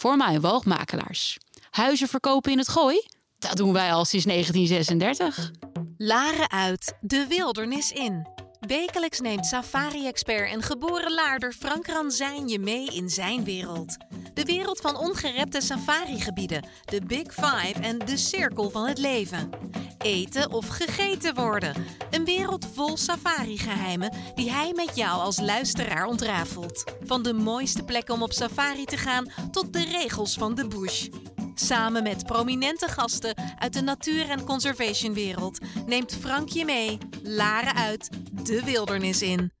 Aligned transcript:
voor 0.00 0.16
mij 0.16 0.40
woogmakelaars. 0.40 1.38
Huizen 1.70 2.08
verkopen 2.08 2.52
in 2.52 2.58
het 2.58 2.68
gooi? 2.68 3.02
Dat 3.38 3.56
doen 3.56 3.72
wij 3.72 3.92
al 3.92 4.04
sinds 4.04 4.26
1936. 4.26 5.50
Laren 5.96 6.50
uit, 6.50 6.94
de 7.00 7.26
wildernis 7.28 7.92
in. 7.92 8.28
Wekelijks 8.60 9.20
neemt 9.20 9.46
safari-expert 9.46 10.50
en 10.50 10.62
geboren 10.62 11.12
laarder 11.12 11.52
Frank 11.52 11.86
Ranzijn 11.86 12.48
je 12.48 12.58
mee 12.58 12.86
in 12.86 13.08
zijn 13.08 13.44
wereld. 13.44 13.96
De 14.34 14.44
wereld 14.44 14.80
van 14.80 14.96
ongerepte 14.96 15.60
safarigebieden, 15.60 16.64
de 16.84 17.00
Big 17.06 17.32
Five 17.32 17.80
en 17.80 17.98
de 17.98 18.16
cirkel 18.16 18.70
van 18.70 18.86
het 18.86 18.98
leven. 18.98 19.50
Eten 19.98 20.52
of 20.52 20.68
gegeten 20.68 21.34
worden. 21.34 21.74
Een 22.10 22.24
wereld 22.24 22.66
vol 22.74 22.96
safari-geheimen 22.96 24.12
die 24.34 24.50
hij 24.50 24.72
met 24.74 24.96
jou 24.96 25.20
als 25.20 25.40
luisteraar 25.40 26.06
ontrafelt. 26.06 26.84
Van 27.02 27.22
de 27.22 27.32
mooiste 27.32 27.82
plekken 27.82 28.14
om 28.14 28.22
op 28.22 28.32
safari 28.32 28.84
te 28.84 28.96
gaan 28.96 29.30
tot 29.50 29.72
de 29.72 29.84
regels 29.84 30.34
van 30.34 30.54
de 30.54 30.66
bush. 30.66 31.08
Samen 31.54 32.02
met 32.02 32.26
prominente 32.26 32.88
gasten 32.88 33.34
uit 33.58 33.72
de 33.72 33.80
natuur- 33.82 34.30
en 34.30 34.44
conservationwereld 34.44 35.58
neemt 35.86 36.16
Frank 36.20 36.48
je 36.48 36.64
mee, 36.64 36.98
Laren 37.22 37.74
uit, 37.74 38.10
de 38.32 38.64
wildernis 38.64 39.22
in. 39.22 39.59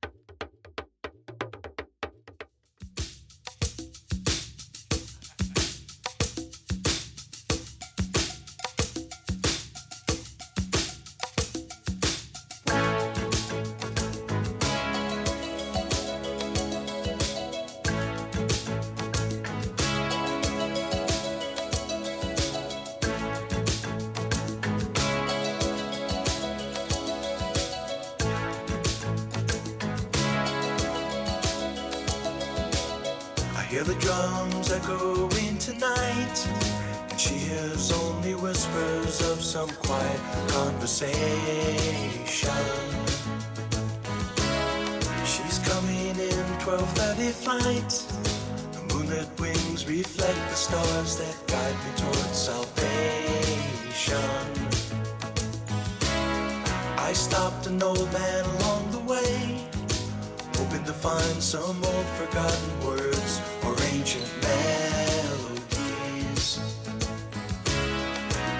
Ancient 64.00 64.24
melodies. 64.42 66.46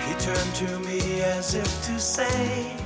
He 0.07 0.13
turned 0.21 0.55
to 0.57 0.79
me 0.81 1.23
as 1.23 1.55
if 1.55 1.87
to 1.87 1.99
say, 1.99 2.77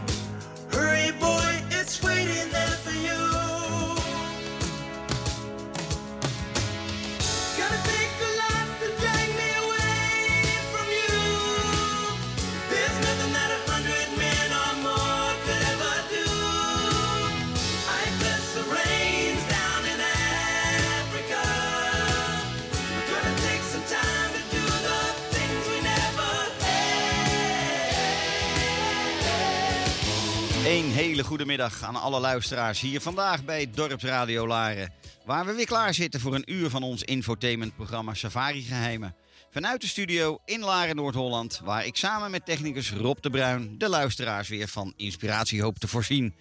hele 31.44 31.62
goede 31.62 31.78
middag 31.78 31.88
aan 31.88 32.02
alle 32.02 32.20
luisteraars 32.20 32.80
hier 32.80 33.00
vandaag 33.00 33.44
bij 33.44 33.70
Dorpsradio 33.74 34.46
Laren. 34.46 34.92
Waar 35.24 35.46
we 35.46 35.54
weer 35.54 35.66
klaar 35.66 35.94
zitten 35.94 36.20
voor 36.20 36.34
een 36.34 36.52
uur 36.52 36.70
van 36.70 36.82
ons 36.82 37.02
infotainmentprogramma 37.02 38.14
Safari 38.14 38.62
Geheimen. 38.62 39.14
Vanuit 39.54 39.80
de 39.80 39.86
studio 39.86 40.38
in 40.44 40.60
Laren, 40.60 40.96
Noord-Holland, 40.96 41.60
waar 41.64 41.86
ik 41.86 41.96
samen 41.96 42.30
met 42.30 42.46
technicus 42.46 42.90
Rob 42.92 43.18
de 43.20 43.30
Bruin 43.30 43.78
de 43.78 43.88
luisteraars 43.88 44.48
weer 44.48 44.68
van 44.68 44.92
inspiratie 44.96 45.62
hoop 45.62 45.78
te 45.78 45.88
voorzien. 45.88 46.34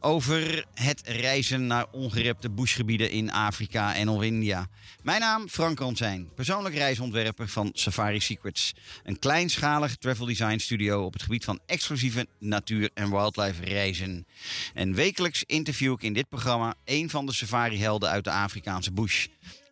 Over 0.00 0.64
het 0.74 1.02
reizen 1.04 1.66
naar 1.66 1.86
ongerepte 1.92 2.50
bushgebieden 2.50 3.10
in 3.10 3.32
Afrika 3.32 3.94
en 3.94 4.08
of 4.08 4.22
India. 4.22 4.68
Mijn 5.02 5.20
naam 5.20 5.48
Frank 5.48 5.78
Ransijn, 5.78 6.28
persoonlijk 6.34 6.74
reisontwerper 6.74 7.48
van 7.48 7.70
Safari 7.72 8.20
Secrets. 8.20 8.74
Een 9.04 9.18
kleinschalig 9.18 9.96
travel 9.96 10.26
design 10.26 10.58
studio 10.58 11.04
op 11.04 11.12
het 11.12 11.22
gebied 11.22 11.44
van 11.44 11.60
exclusieve 11.66 12.26
natuur- 12.38 12.90
en 12.94 13.10
wildlife 13.10 13.64
reizen. 13.64 14.26
En 14.74 14.94
wekelijks 14.94 15.44
interview 15.44 15.92
ik 15.92 16.02
in 16.02 16.12
dit 16.12 16.28
programma 16.28 16.74
een 16.84 17.10
van 17.10 17.26
de 17.26 17.32
safari-helden 17.32 18.10
uit 18.10 18.24
de 18.24 18.30
Afrikaanse 18.30 18.92
bush. 18.92 19.26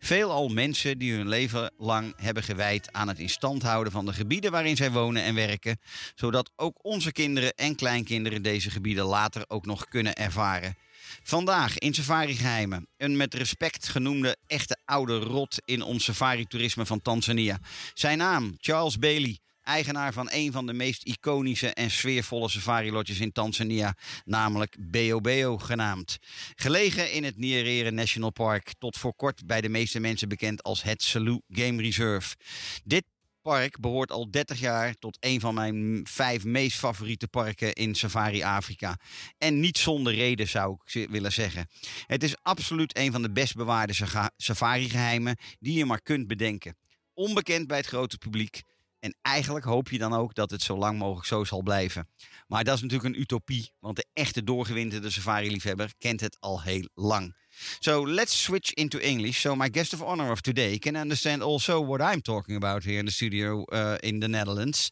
Veelal 0.05 0.47
mensen 0.47 0.97
die 0.97 1.13
hun 1.13 1.27
leven 1.27 1.71
lang 1.77 2.13
hebben 2.17 2.43
gewijd 2.43 2.91
aan 2.91 3.07
het 3.07 3.19
in 3.19 3.29
stand 3.29 3.63
houden 3.63 3.91
van 3.91 4.05
de 4.05 4.13
gebieden 4.13 4.51
waarin 4.51 4.75
zij 4.75 4.91
wonen 4.91 5.23
en 5.23 5.35
werken, 5.35 5.79
zodat 6.15 6.51
ook 6.55 6.79
onze 6.81 7.11
kinderen 7.11 7.53
en 7.53 7.75
kleinkinderen 7.75 8.41
deze 8.41 8.69
gebieden 8.69 9.05
later 9.05 9.43
ook 9.47 9.65
nog 9.65 9.87
kunnen 9.87 10.15
ervaren. 10.15 10.75
Vandaag 11.23 11.77
in 11.77 11.93
Safari 11.93 12.35
Geheimen, 12.35 12.87
een 12.97 13.17
met 13.17 13.33
respect 13.33 13.87
genoemde 13.87 14.37
echte 14.47 14.77
oude 14.85 15.17
rot 15.17 15.61
in 15.65 15.81
ons 15.81 16.03
safari-toerisme 16.03 16.85
van 16.85 17.01
Tanzania. 17.01 17.59
Zijn 17.93 18.17
naam, 18.17 18.55
Charles 18.57 18.97
Bailey, 18.97 19.39
eigenaar 19.65 20.13
van 20.13 20.29
een 20.31 20.51
van 20.51 20.65
de 20.65 20.73
meest 20.73 21.03
iconische 21.03 21.73
en 21.73 21.91
sfeervolle 21.91 22.49
safari-lodges 22.49 23.19
in 23.19 23.31
Tanzania, 23.31 23.95
namelijk 24.25 24.75
Beobeo 24.79 25.57
genaamd. 25.57 26.17
Gelegen 26.55 27.11
in 27.11 27.23
het 27.23 27.37
Nyerere 27.37 27.91
National 27.91 28.31
Park, 28.31 28.73
tot 28.77 28.97
voor 28.97 29.15
kort 29.15 29.45
bij 29.45 29.61
de 29.61 29.69
meeste 29.69 29.99
mensen 29.99 30.29
bekend 30.29 30.63
als 30.63 30.83
het 30.83 31.03
Selous 31.03 31.41
Game 31.49 31.81
Reserve. 31.81 32.35
Dit 32.83 33.03
park 33.41 33.79
behoort 33.79 34.11
al 34.11 34.31
30 34.31 34.59
jaar 34.59 34.95
tot 34.99 35.17
een 35.19 35.39
van 35.39 35.53
mijn 35.53 36.07
vijf 36.09 36.43
meest 36.43 36.77
favoriete 36.77 37.27
parken 37.27 37.73
in 37.73 37.95
Safari 37.95 38.43
Afrika. 38.43 38.99
En 39.37 39.59
niet 39.59 39.77
zonder 39.77 40.13
reden 40.13 40.47
zou 40.47 40.77
ik 40.83 41.09
willen 41.09 41.31
zeggen. 41.31 41.67
Het 42.07 42.23
is 42.23 42.35
absoluut 42.41 42.97
een 42.97 43.11
van 43.11 43.21
de 43.21 43.31
best 43.31 43.55
bewaarde 43.55 43.93
safari-geheimen 44.37 45.37
die 45.59 45.77
je 45.77 45.85
maar 45.85 46.01
kunt 46.01 46.27
bedenken. 46.27 46.77
Onbekend 47.13 47.67
bij 47.67 47.77
het 47.77 47.85
grote 47.85 48.17
publiek. 48.17 48.61
En 49.05 49.17
eigenlijk 49.21 49.65
hoop 49.65 49.89
je 49.89 49.97
dan 49.97 50.13
ook 50.13 50.33
dat 50.35 50.51
het 50.51 50.61
zo 50.61 50.77
lang 50.77 50.97
mogelijk 50.97 51.27
zo 51.27 51.43
zal 51.43 51.61
blijven. 51.61 52.09
Maar 52.47 52.63
dat 52.63 52.75
is 52.75 52.81
natuurlijk 52.81 53.13
een 53.13 53.21
utopie, 53.21 53.73
want 53.79 53.95
de 53.95 54.05
echte 54.13 54.43
doorgewinterde 54.43 55.09
safari-liefhebber 55.09 55.93
kent 55.97 56.21
het 56.21 56.37
al 56.39 56.61
heel 56.61 56.89
lang. 56.93 57.35
So 57.81 58.01
let's 58.01 58.35
switch 58.35 58.73
into 58.73 58.99
English 58.99 59.41
so 59.41 59.55
my 59.55 59.69
guest 59.69 59.93
of 59.93 60.01
honor 60.01 60.31
of 60.31 60.41
today 60.41 60.77
can 60.79 60.95
understand 60.95 61.43
also 61.43 61.79
what 61.81 62.01
I'm 62.01 62.21
talking 62.21 62.55
about 62.55 62.83
here 62.83 62.99
in 62.99 63.05
the 63.05 63.11
studio 63.11 63.65
uh, 63.71 63.97
in 64.03 64.19
the 64.19 64.27
Netherlands. 64.27 64.91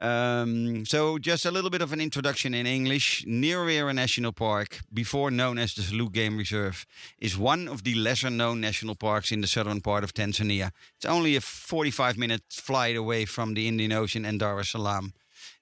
Um, 0.00 0.84
so 0.84 1.18
just 1.18 1.46
a 1.46 1.50
little 1.50 1.70
bit 1.70 1.82
of 1.82 1.92
an 1.92 2.00
introduction 2.00 2.54
in 2.54 2.66
English. 2.66 3.24
Nyerere 3.26 3.94
National 3.94 4.32
Park, 4.32 4.80
before 4.92 5.30
known 5.30 5.58
as 5.58 5.74
the 5.74 5.82
Selous 5.82 6.12
Game 6.12 6.36
Reserve, 6.36 6.84
is 7.18 7.38
one 7.38 7.68
of 7.68 7.82
the 7.84 7.94
lesser 7.94 8.30
known 8.30 8.60
national 8.60 8.94
parks 8.94 9.32
in 9.32 9.40
the 9.40 9.46
southern 9.46 9.80
part 9.80 10.04
of 10.04 10.12
Tanzania. 10.12 10.70
It's 10.96 11.06
only 11.06 11.36
a 11.36 11.40
45 11.40 12.18
minute 12.18 12.42
flight 12.50 12.96
away 12.96 13.24
from 13.24 13.54
the 13.54 13.68
Indian 13.68 13.92
Ocean 13.92 14.24
and 14.24 14.38
Dar 14.38 14.60
es 14.60 14.70
Salaam. 14.70 15.12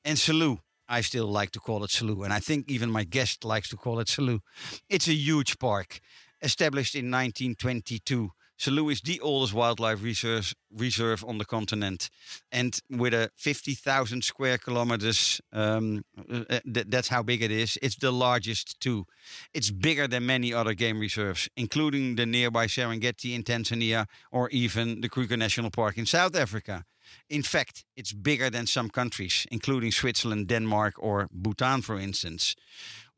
And 0.05 0.19
Selous, 0.19 0.59
I 0.89 1.03
still 1.03 1.27
like 1.27 1.51
to 1.53 1.61
call 1.61 1.85
it 1.85 1.91
Selous, 1.91 2.25
and 2.25 2.33
I 2.33 2.41
think 2.41 2.69
even 2.71 2.91
my 2.91 3.05
guest 3.05 3.45
likes 3.45 3.69
to 3.71 3.77
call 3.77 4.01
it 4.01 4.09
Selous. 4.09 4.41
It's 4.89 5.09
a 5.09 5.15
huge 5.15 5.59
park, 5.59 6.01
established 6.43 6.95
in 6.95 7.11
1922. 7.11 8.31
Selous 8.61 8.93
is 8.93 9.01
the 9.01 9.19
oldest 9.21 9.55
wildlife 9.55 10.03
reserve, 10.03 10.53
reserve 10.71 11.25
on 11.27 11.39
the 11.39 11.47
continent, 11.47 12.11
and 12.53 12.79
with 12.91 13.15
a 13.15 13.31
50,000 13.37 14.23
square 14.23 14.59
kilometers, 14.59 15.41
um, 15.51 16.03
uh, 16.31 16.61
th- 16.75 16.87
that's 16.89 17.09
how 17.09 17.23
big 17.23 17.41
it 17.43 17.51
is. 17.51 17.79
It's 17.81 17.97
the 17.97 18.11
largest 18.11 18.79
too. 18.79 19.07
It's 19.55 19.71
bigger 19.71 20.07
than 20.07 20.27
many 20.27 20.53
other 20.53 20.75
game 20.75 21.01
reserves, 21.01 21.49
including 21.57 22.17
the 22.17 22.27
nearby 22.27 22.67
Serengeti 22.67 23.35
in 23.35 23.45
Tanzania 23.45 24.05
or 24.31 24.51
even 24.51 25.01
the 25.01 25.09
Kruger 25.09 25.39
National 25.39 25.71
Park 25.71 25.97
in 25.97 26.05
South 26.05 26.37
Africa. 26.37 26.85
In 27.29 27.43
fact, 27.43 27.85
it's 27.97 28.13
bigger 28.13 28.51
than 28.51 28.67
some 28.67 28.91
countries, 28.91 29.47
including 29.51 29.91
Switzerland, 29.91 30.49
Denmark, 30.49 30.95
or 30.99 31.29
Bhutan, 31.33 31.83
for 31.83 31.99
instance. 31.99 32.55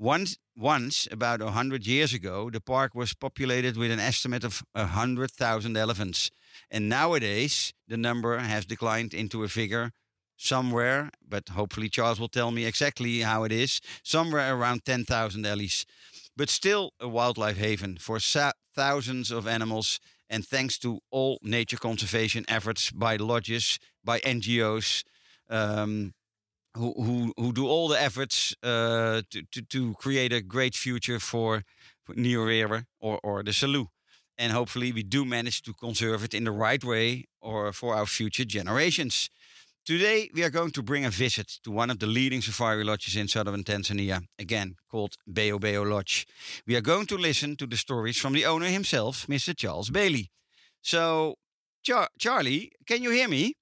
Once, 0.02 0.37
once 0.56 1.06
about 1.12 1.40
a 1.40 1.52
hundred 1.52 1.87
years 1.87 2.12
ago, 2.12 2.50
the 2.50 2.60
park 2.60 2.93
was 2.93 3.14
populated 3.14 3.76
with 3.76 3.88
an 3.93 4.00
estimate 4.00 4.43
of 4.43 4.64
a 4.75 4.87
hundred 4.87 5.31
thousand 5.31 5.76
elephants. 5.76 6.28
And 6.72 6.88
nowadays, 6.88 7.72
the 7.87 7.96
number 7.96 8.37
has 8.37 8.66
declined 8.66 9.14
into 9.14 9.44
a 9.44 9.49
figure 9.49 9.93
somewhere, 10.37 11.10
but 11.28 11.50
hopefully 11.50 11.88
Charles 11.88 12.19
will 12.19 12.28
tell 12.28 12.50
me 12.50 12.64
exactly 12.64 13.20
how 13.20 13.44
it 13.44 13.52
is, 13.52 13.81
somewhere 14.02 14.52
around 14.52 14.84
10,000 14.84 15.46
ellies. 15.46 15.87
But 16.37 16.50
still 16.50 16.94
a 16.99 17.06
wildlife 17.06 17.58
haven 17.58 17.96
for 17.99 18.19
sa- 18.19 18.58
thousands 18.75 19.31
of 19.31 19.46
animals. 19.46 20.00
And 20.28 20.44
thanks 20.44 20.78
to 20.78 20.99
all 21.12 21.38
nature 21.43 21.76
conservation 21.76 22.44
efforts 22.49 22.90
by 22.90 23.14
lodges, 23.14 23.78
by 24.04 24.19
NGOs, 24.19 25.04
um, 25.49 26.14
who, 26.76 26.92
who, 26.94 27.32
who 27.36 27.52
do 27.52 27.66
all 27.66 27.88
the 27.88 28.00
efforts 28.00 28.54
uh, 28.62 29.22
to, 29.30 29.42
to, 29.52 29.62
to 29.62 29.94
create 29.94 30.32
a 30.32 30.40
great 30.40 30.74
future 30.74 31.19
for, 31.19 31.64
for 32.04 32.14
Nyerere 32.14 32.86
or, 33.00 33.20
or 33.22 33.42
the 33.42 33.50
Selous. 33.50 33.86
And 34.38 34.52
hopefully 34.52 34.92
we 34.92 35.02
do 35.02 35.24
manage 35.24 35.62
to 35.62 35.74
conserve 35.74 36.24
it 36.24 36.34
in 36.34 36.44
the 36.44 36.50
right 36.50 36.82
way 36.82 37.26
or 37.40 37.72
for 37.72 37.94
our 37.94 38.06
future 38.06 38.44
generations. 38.44 39.28
Today, 39.84 40.30
we 40.32 40.44
are 40.44 40.50
going 40.50 40.70
to 40.70 40.82
bring 40.82 41.04
a 41.04 41.10
visit 41.10 41.58
to 41.64 41.72
one 41.72 41.90
of 41.90 41.98
the 41.98 42.06
leading 42.06 42.40
safari 42.40 42.84
lodges 42.84 43.16
in 43.16 43.26
southern 43.26 43.64
Tanzania, 43.64 44.22
again 44.38 44.76
called 44.88 45.16
Beho 45.28 45.58
Beho 45.58 45.88
Lodge. 45.88 46.25
We 46.66 46.76
are 46.76 46.80
going 46.80 47.06
to 47.06 47.16
listen 47.18 47.56
to 47.56 47.66
the 47.66 47.76
stories 47.76 48.16
from 48.16 48.32
the 48.32 48.46
owner 48.46 48.66
himself, 48.66 49.26
Mr. 49.26 49.56
Charles 49.56 49.90
Bailey. 49.90 50.30
So, 50.82 51.34
Char- 51.82 52.10
Charlie, 52.16 52.70
can 52.86 53.02
you 53.02 53.10
hear 53.10 53.28
me? 53.28 53.54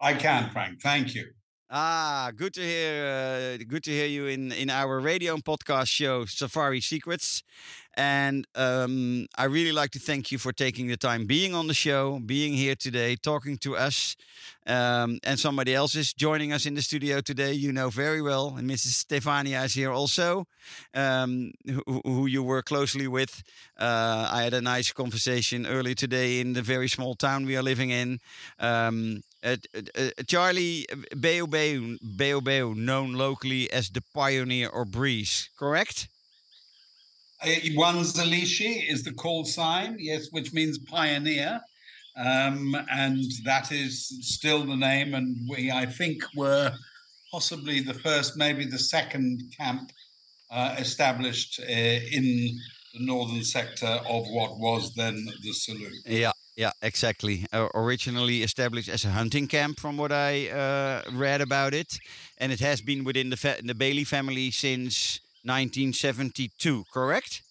I 0.00 0.14
can, 0.14 0.50
Frank. 0.50 0.80
Thank 0.80 1.14
you. 1.16 1.32
Ah, 1.70 2.30
good 2.36 2.52
to 2.54 2.60
hear. 2.60 3.56
Uh, 3.58 3.64
good 3.66 3.82
to 3.84 3.90
hear 3.90 4.06
you 4.06 4.26
in 4.26 4.52
in 4.52 4.70
our 4.70 5.00
radio 5.00 5.34
and 5.34 5.44
podcast 5.44 5.88
show, 5.88 6.24
Safari 6.26 6.80
Secrets. 6.80 7.42
And 7.96 8.46
um, 8.56 9.26
I 9.38 9.44
really 9.44 9.72
like 9.72 9.90
to 9.92 10.00
thank 10.00 10.32
you 10.32 10.38
for 10.38 10.52
taking 10.52 10.88
the 10.88 10.96
time, 10.96 11.26
being 11.26 11.54
on 11.54 11.68
the 11.68 11.74
show, 11.74 12.18
being 12.26 12.52
here 12.54 12.74
today, 12.74 13.16
talking 13.16 13.56
to 13.58 13.76
us. 13.76 14.16
Um, 14.66 15.18
and 15.22 15.38
somebody 15.38 15.74
else 15.74 15.94
is 15.94 16.12
joining 16.12 16.52
us 16.52 16.66
in 16.66 16.74
the 16.74 16.82
studio 16.82 17.20
today. 17.20 17.52
You 17.52 17.72
know 17.72 17.90
very 17.90 18.20
well, 18.20 18.56
and 18.58 18.68
Mrs. 18.68 19.04
Stefania 19.04 19.64
is 19.64 19.74
here 19.74 19.92
also, 19.92 20.46
um, 20.94 21.52
who, 21.66 22.00
who 22.04 22.26
you 22.26 22.42
work 22.42 22.66
closely 22.66 23.06
with. 23.06 23.42
Uh, 23.78 24.28
I 24.30 24.42
had 24.42 24.54
a 24.54 24.60
nice 24.60 24.92
conversation 24.92 25.66
earlier 25.66 25.94
today 25.94 26.40
in 26.40 26.52
the 26.54 26.62
very 26.62 26.88
small 26.88 27.14
town 27.14 27.46
we 27.46 27.56
are 27.56 27.62
living 27.62 27.90
in. 27.90 28.18
Uh, 29.44 29.56
uh, 29.74 30.08
Charlie 30.26 30.86
Beho 31.14 31.46
Beho, 31.46 31.98
Beho 32.16 32.40
Beho, 32.40 32.74
known 32.74 33.12
locally 33.12 33.70
as 33.70 33.90
the 33.90 34.02
Pioneer 34.14 34.68
or 34.68 34.86
Breeze, 34.86 35.50
correct? 35.58 36.08
Uh, 37.42 37.46
Mwanzilishi 37.46 38.90
is 38.90 39.04
the 39.04 39.12
call 39.12 39.44
sign, 39.44 39.96
yes, 39.98 40.28
which 40.30 40.54
means 40.54 40.78
pioneer. 40.78 41.60
Um, 42.16 42.74
and 42.90 43.22
that 43.44 43.70
is 43.70 44.06
still 44.22 44.64
the 44.64 44.76
name. 44.76 45.14
And 45.14 45.36
we, 45.50 45.70
I 45.70 45.84
think, 45.84 46.22
were 46.34 46.72
possibly 47.30 47.80
the 47.80 47.94
first, 47.94 48.38
maybe 48.38 48.64
the 48.64 48.78
second 48.78 49.42
camp 49.58 49.90
uh, 50.50 50.76
established 50.78 51.60
uh, 51.60 51.66
in 51.68 52.24
the 52.94 53.04
northern 53.04 53.42
sector 53.42 54.00
of 54.08 54.24
what 54.28 54.58
was 54.58 54.94
then 54.94 55.16
the 55.42 55.50
Selous. 55.50 55.90
Yeah, 56.06 56.32
yeah, 56.56 56.72
exactly. 56.82 57.46
Uh, 57.52 57.68
originally 57.74 58.42
established 58.42 58.88
as 58.88 59.04
a 59.04 59.10
hunting 59.10 59.48
camp, 59.48 59.80
from 59.80 59.96
what 59.96 60.12
I 60.12 60.48
uh, 60.48 61.02
read 61.12 61.40
about 61.40 61.74
it, 61.74 61.98
and 62.38 62.52
it 62.52 62.60
has 62.60 62.80
been 62.80 63.04
within 63.04 63.30
the 63.30 63.36
fa- 63.36 63.60
the 63.62 63.74
Bailey 63.74 64.04
family 64.04 64.50
since 64.50 65.20
1972. 65.44 66.84
Correct? 66.92 67.42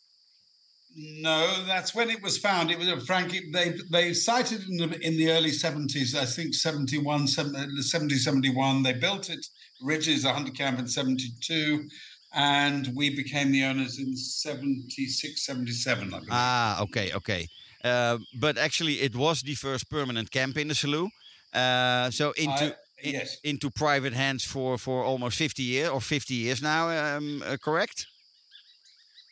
No, 0.95 1.63
that's 1.65 1.95
when 1.95 2.09
it 2.09 2.21
was 2.21 2.37
found. 2.37 2.69
It 2.69 2.77
was 2.77 2.87
uh, 2.87 2.99
Frankie. 3.05 3.49
They 3.51 3.73
they 3.91 4.13
cited 4.13 4.61
in 4.69 4.77
the 4.77 4.99
in 5.01 5.17
the 5.17 5.31
early 5.31 5.51
seventies. 5.51 6.15
I 6.15 6.25
think 6.25 6.53
71, 6.53 7.27
70, 7.27 8.15
71. 8.15 8.83
They 8.83 8.93
built 8.93 9.29
it 9.29 9.45
originally 9.85 10.17
as 10.17 10.25
a 10.25 10.33
hunter 10.33 10.51
camp 10.51 10.79
in 10.79 10.87
seventy 10.87 11.31
two, 11.41 11.89
and 12.33 12.89
we 12.95 13.15
became 13.15 13.51
the 13.51 13.63
owners 13.63 13.99
in 13.99 14.15
76, 14.15 15.45
77, 15.45 16.07
I 16.07 16.09
believe. 16.17 16.29
Ah, 16.31 16.81
okay, 16.81 17.11
okay. 17.13 17.47
Uh, 17.83 18.17
but 18.39 18.57
actually, 18.57 18.93
it 19.01 19.15
was 19.15 19.41
the 19.41 19.55
first 19.55 19.89
permanent 19.89 20.31
camp 20.31 20.57
in 20.57 20.67
the 20.67 20.73
Selous. 20.75 21.09
Uh, 21.53 22.09
so 22.11 22.31
into 22.37 22.75
in- 23.03 23.13
yes. 23.13 23.37
into 23.43 23.69
private 23.69 24.13
hands 24.13 24.43
for 24.45 24.77
for 24.77 25.03
almost 25.03 25.37
50 25.37 25.61
years 25.63 25.89
or 25.89 26.01
50 26.01 26.33
years 26.33 26.61
now. 26.61 26.89
Um, 27.17 27.43
uh, 27.45 27.57
correct? 27.57 28.07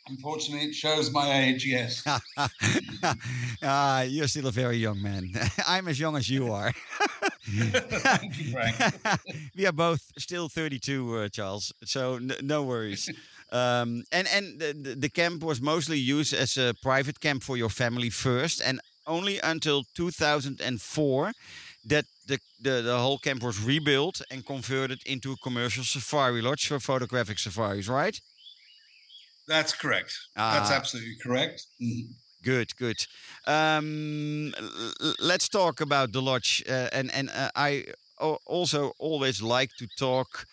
Unfortunately, 0.08 0.68
it 0.70 0.76
shows 0.76 1.12
my 1.12 1.32
age. 1.44 1.66
Yes. 1.66 2.04
ah, 3.64 4.02
you're 4.02 4.28
still 4.28 4.48
a 4.48 4.52
very 4.52 4.78
young 4.78 5.02
man. 5.02 5.32
I'm 5.68 5.88
as 5.88 6.00
young 6.00 6.18
as 6.18 6.30
you 6.30 6.52
are. 6.52 6.74
Thank 7.46 8.38
you, 8.40 8.52
Frank. 8.52 8.76
we 9.56 9.66
are 9.68 9.72
both 9.72 10.12
still 10.18 10.50
32, 10.50 11.16
uh, 11.18 11.30
Charles. 11.30 11.72
So 11.86 12.16
n- 12.16 12.34
no 12.42 12.64
worries. 12.64 13.10
Um, 13.52 14.04
and 14.12 14.28
and 14.28 14.60
the, 14.60 14.96
the- 14.96 15.10
camp 15.10 15.44
was 15.44 15.62
mostly 15.62 15.98
used 16.00 16.34
as 16.34 16.58
a 16.58 16.74
private 16.82 17.20
camp 17.20 17.44
for 17.44 17.58
your 17.58 17.70
family 17.70 18.10
first, 18.10 18.62
and 18.62 18.80
only 19.06 19.40
until 19.44 19.84
2004 19.96 21.34
that 21.90 22.06
the, 22.28 22.40
the, 22.62 22.82
the 22.82 22.98
whole 22.98 23.18
camp 23.18 23.42
was 23.44 23.60
rebuilt 23.60 24.22
and 24.32 24.46
converted 24.46 25.00
into 25.06 25.32
a 25.32 25.38
commercial 25.38 25.84
safari 25.84 26.42
lodge 26.42 26.68
for 26.68 26.80
photographic 26.80 27.40
safaris, 27.40 27.88
right? 27.90 28.22
That's 29.48 29.74
correct. 29.74 30.14
That's 30.36 30.70
Ah. 30.72 30.76
absolutely 30.76 31.18
correct. 31.22 31.66
Mhm. 31.82 32.16
Good, 32.44 32.76
good. 32.76 33.06
Um, 33.46 34.54
l- 34.58 34.94
l- 35.02 35.16
let's 35.20 35.48
talk 35.50 35.80
about 35.82 36.12
the 36.12 36.22
lodge, 36.22 36.64
uh, 36.68 36.90
and 36.92 37.12
and 37.12 37.30
uh, 37.30 37.50
I 37.56 37.86
also 38.46 38.94
always 39.00 39.42
like 39.42 39.72
to 39.78 39.88
talk 39.98 40.46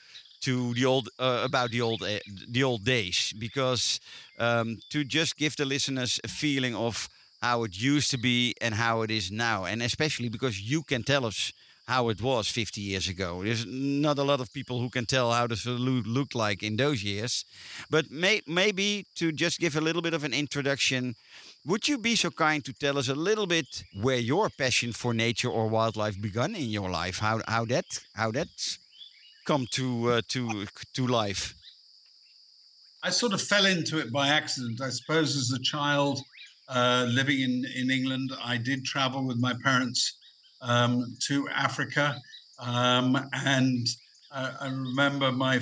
to 0.43 0.75
the 0.75 0.85
old 0.85 1.09
uh, 1.19 1.43
about 1.45 1.71
the 1.71 1.81
old 1.81 2.03
uh, 2.03 2.19
the 2.49 2.63
old 2.63 2.85
days 2.85 3.33
because 3.39 4.01
um, 4.39 4.79
to 4.91 5.05
just 5.05 5.37
give 5.37 5.57
the 5.57 5.65
listeners 5.65 6.21
a 6.25 6.29
feeling 6.29 6.75
of 6.75 7.09
how 7.41 7.63
it 7.65 7.81
used 7.81 8.11
to 8.11 8.19
be 8.19 8.55
and 8.61 8.75
how 8.75 9.03
it 9.03 9.11
is 9.11 9.31
now, 9.31 9.65
and 9.65 9.83
especially 9.83 10.29
because 10.29 10.61
you 10.61 10.83
can 10.83 11.03
tell 11.03 11.25
us 11.25 11.53
how 11.87 12.09
it 12.11 12.21
was 12.21 12.49
50 12.49 12.81
years 12.83 13.09
ago. 13.09 13.43
There's 13.43 13.65
not 13.67 14.19
a 14.19 14.23
lot 14.23 14.41
of 14.41 14.53
people 14.53 14.81
who 14.81 14.91
can 14.91 15.07
tell 15.07 15.33
how 15.33 15.47
the 15.47 15.55
Selous 15.55 16.03
looked 16.07 16.35
like 16.35 16.63
in 16.63 16.77
those 16.77 17.03
years, 17.03 17.45
but 17.91 18.11
may, 18.11 18.43
maybe 18.47 19.07
to 19.17 19.33
just 19.33 19.59
give 19.59 19.75
a 19.77 19.81
little 19.81 20.03
bit 20.03 20.13
of 20.15 20.23
an 20.25 20.35
introduction. 20.35 21.15
Would 21.65 21.89
you 21.89 21.99
be 21.99 22.15
so 22.17 22.31
kind 22.31 22.65
to 22.65 22.73
tell 22.73 22.99
us 22.99 23.09
a 23.09 23.15
little 23.15 23.47
bit 23.47 23.85
where 24.03 24.19
your 24.19 24.51
passion 24.51 24.93
for 24.93 25.15
nature 25.15 25.49
or 25.51 25.69
wildlife 25.69 26.21
began 26.21 26.55
in 26.55 26.69
your 26.71 26.91
life? 26.91 27.19
How 27.19 27.41
how 27.47 27.65
that 27.67 27.87
how 28.15 28.31
that 28.33 28.49
come 29.49 29.67
to 29.71 29.87
uh, 30.13 30.21
to 30.29 30.67
to 30.97 31.03
life? 31.07 31.55
I 33.03 33.11
sort 33.11 33.33
of 33.33 33.41
fell 33.41 33.67
into 33.67 33.99
it 33.99 34.13
by 34.13 34.27
accident. 34.41 34.81
I 34.89 34.91
suppose 34.91 35.37
as 35.37 35.51
a 35.59 35.63
child 35.63 36.21
uh, 36.69 37.07
living 37.09 37.41
in, 37.41 37.65
in 37.81 37.91
England, 37.91 38.31
I 38.53 38.57
did 38.59 38.85
travel 38.85 39.27
with 39.27 39.39
my 39.39 39.55
parents 39.65 40.01
um, 40.61 41.17
to 41.29 41.49
Africa. 41.49 42.07
Um, 42.59 43.17
and 43.33 43.87
uh, 44.33 44.53
I 44.61 44.69
remember 44.69 45.31
my 45.33 45.61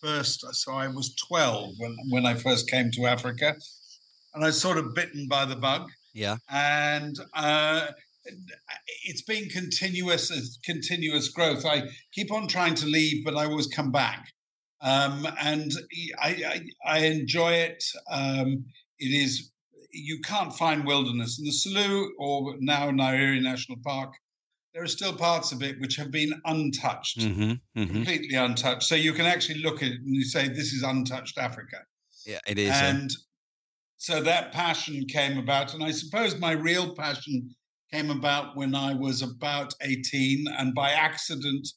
first, 0.00 0.38
so 0.54 0.72
I 0.72 0.86
was 0.86 1.14
12 1.16 1.74
when, 1.78 1.96
when 2.08 2.24
I 2.24 2.34
first 2.34 2.70
came 2.70 2.90
to 2.92 3.06
Africa. 3.06 3.54
And 4.34 4.44
I 4.44 4.46
was 4.46 4.60
sort 4.60 4.78
of 4.78 4.94
bitten 4.94 5.26
by 5.28 5.44
the 5.44 5.56
bug. 5.56 5.90
Yeah. 6.14 6.36
and 6.48 7.14
uh, 7.34 7.88
it's 9.04 9.22
been 9.22 9.48
continuous 9.48 10.58
continuous 10.64 11.28
growth. 11.28 11.64
I 11.64 11.82
keep 12.12 12.32
on 12.32 12.46
trying 12.48 12.74
to 12.76 12.86
leave, 12.86 13.24
but 13.24 13.36
I 13.36 13.44
always 13.46 13.66
come 13.66 13.90
back, 13.92 14.26
um, 14.80 15.26
and 15.40 15.72
I, 16.20 16.28
I, 16.28 16.60
I 16.94 16.98
enjoy 17.06 17.52
it. 17.52 17.82
Um, 18.10 18.64
it 18.98 19.12
is 19.12 19.50
you 19.92 20.20
can't 20.24 20.52
find 20.54 20.84
wilderness 20.86 21.38
in 21.38 21.44
the 21.44 21.50
Selous 21.52 22.08
or 22.18 22.54
now 22.60 22.90
Nyerere 22.90 23.40
National 23.42 23.78
Park. 23.84 24.12
There 24.74 24.82
are 24.82 24.88
still 24.88 25.14
parts 25.16 25.52
of 25.52 25.62
it 25.62 25.80
which 25.80 25.96
have 25.96 26.10
been 26.10 26.32
untouched, 26.44 27.20
Mm-hmm. 27.20 27.42
Mm-hmm. 27.80 27.86
completely 27.94 28.36
untouched. 28.36 28.82
So 28.82 28.94
you 28.94 29.14
can 29.14 29.24
actually 29.24 29.60
look 29.62 29.76
at 29.82 29.88
it 29.88 30.00
and 30.00 30.14
you 30.14 30.24
say, 30.24 30.48
"This 30.48 30.72
is 30.74 30.82
untouched 30.82 31.38
Africa." 31.38 31.78
Yeah, 32.26 32.40
it 32.46 32.58
is. 32.58 32.70
uh, 32.70 32.74
and 32.74 33.10
so 33.98 34.20
that 34.22 34.52
passion 34.52 35.06
came 35.06 35.38
about 35.38 35.72
and 35.72 35.82
i 35.82 35.90
suppose 35.90 36.38
my 36.38 36.52
real 36.52 36.94
passion 36.94 37.48
came 37.92 38.10
about 38.10 38.56
when 38.56 38.74
i 38.74 38.94
was 38.94 39.22
about 39.22 39.72
18 39.80 40.46
and 40.58 40.74
by 40.74 40.90
accident 40.90 41.68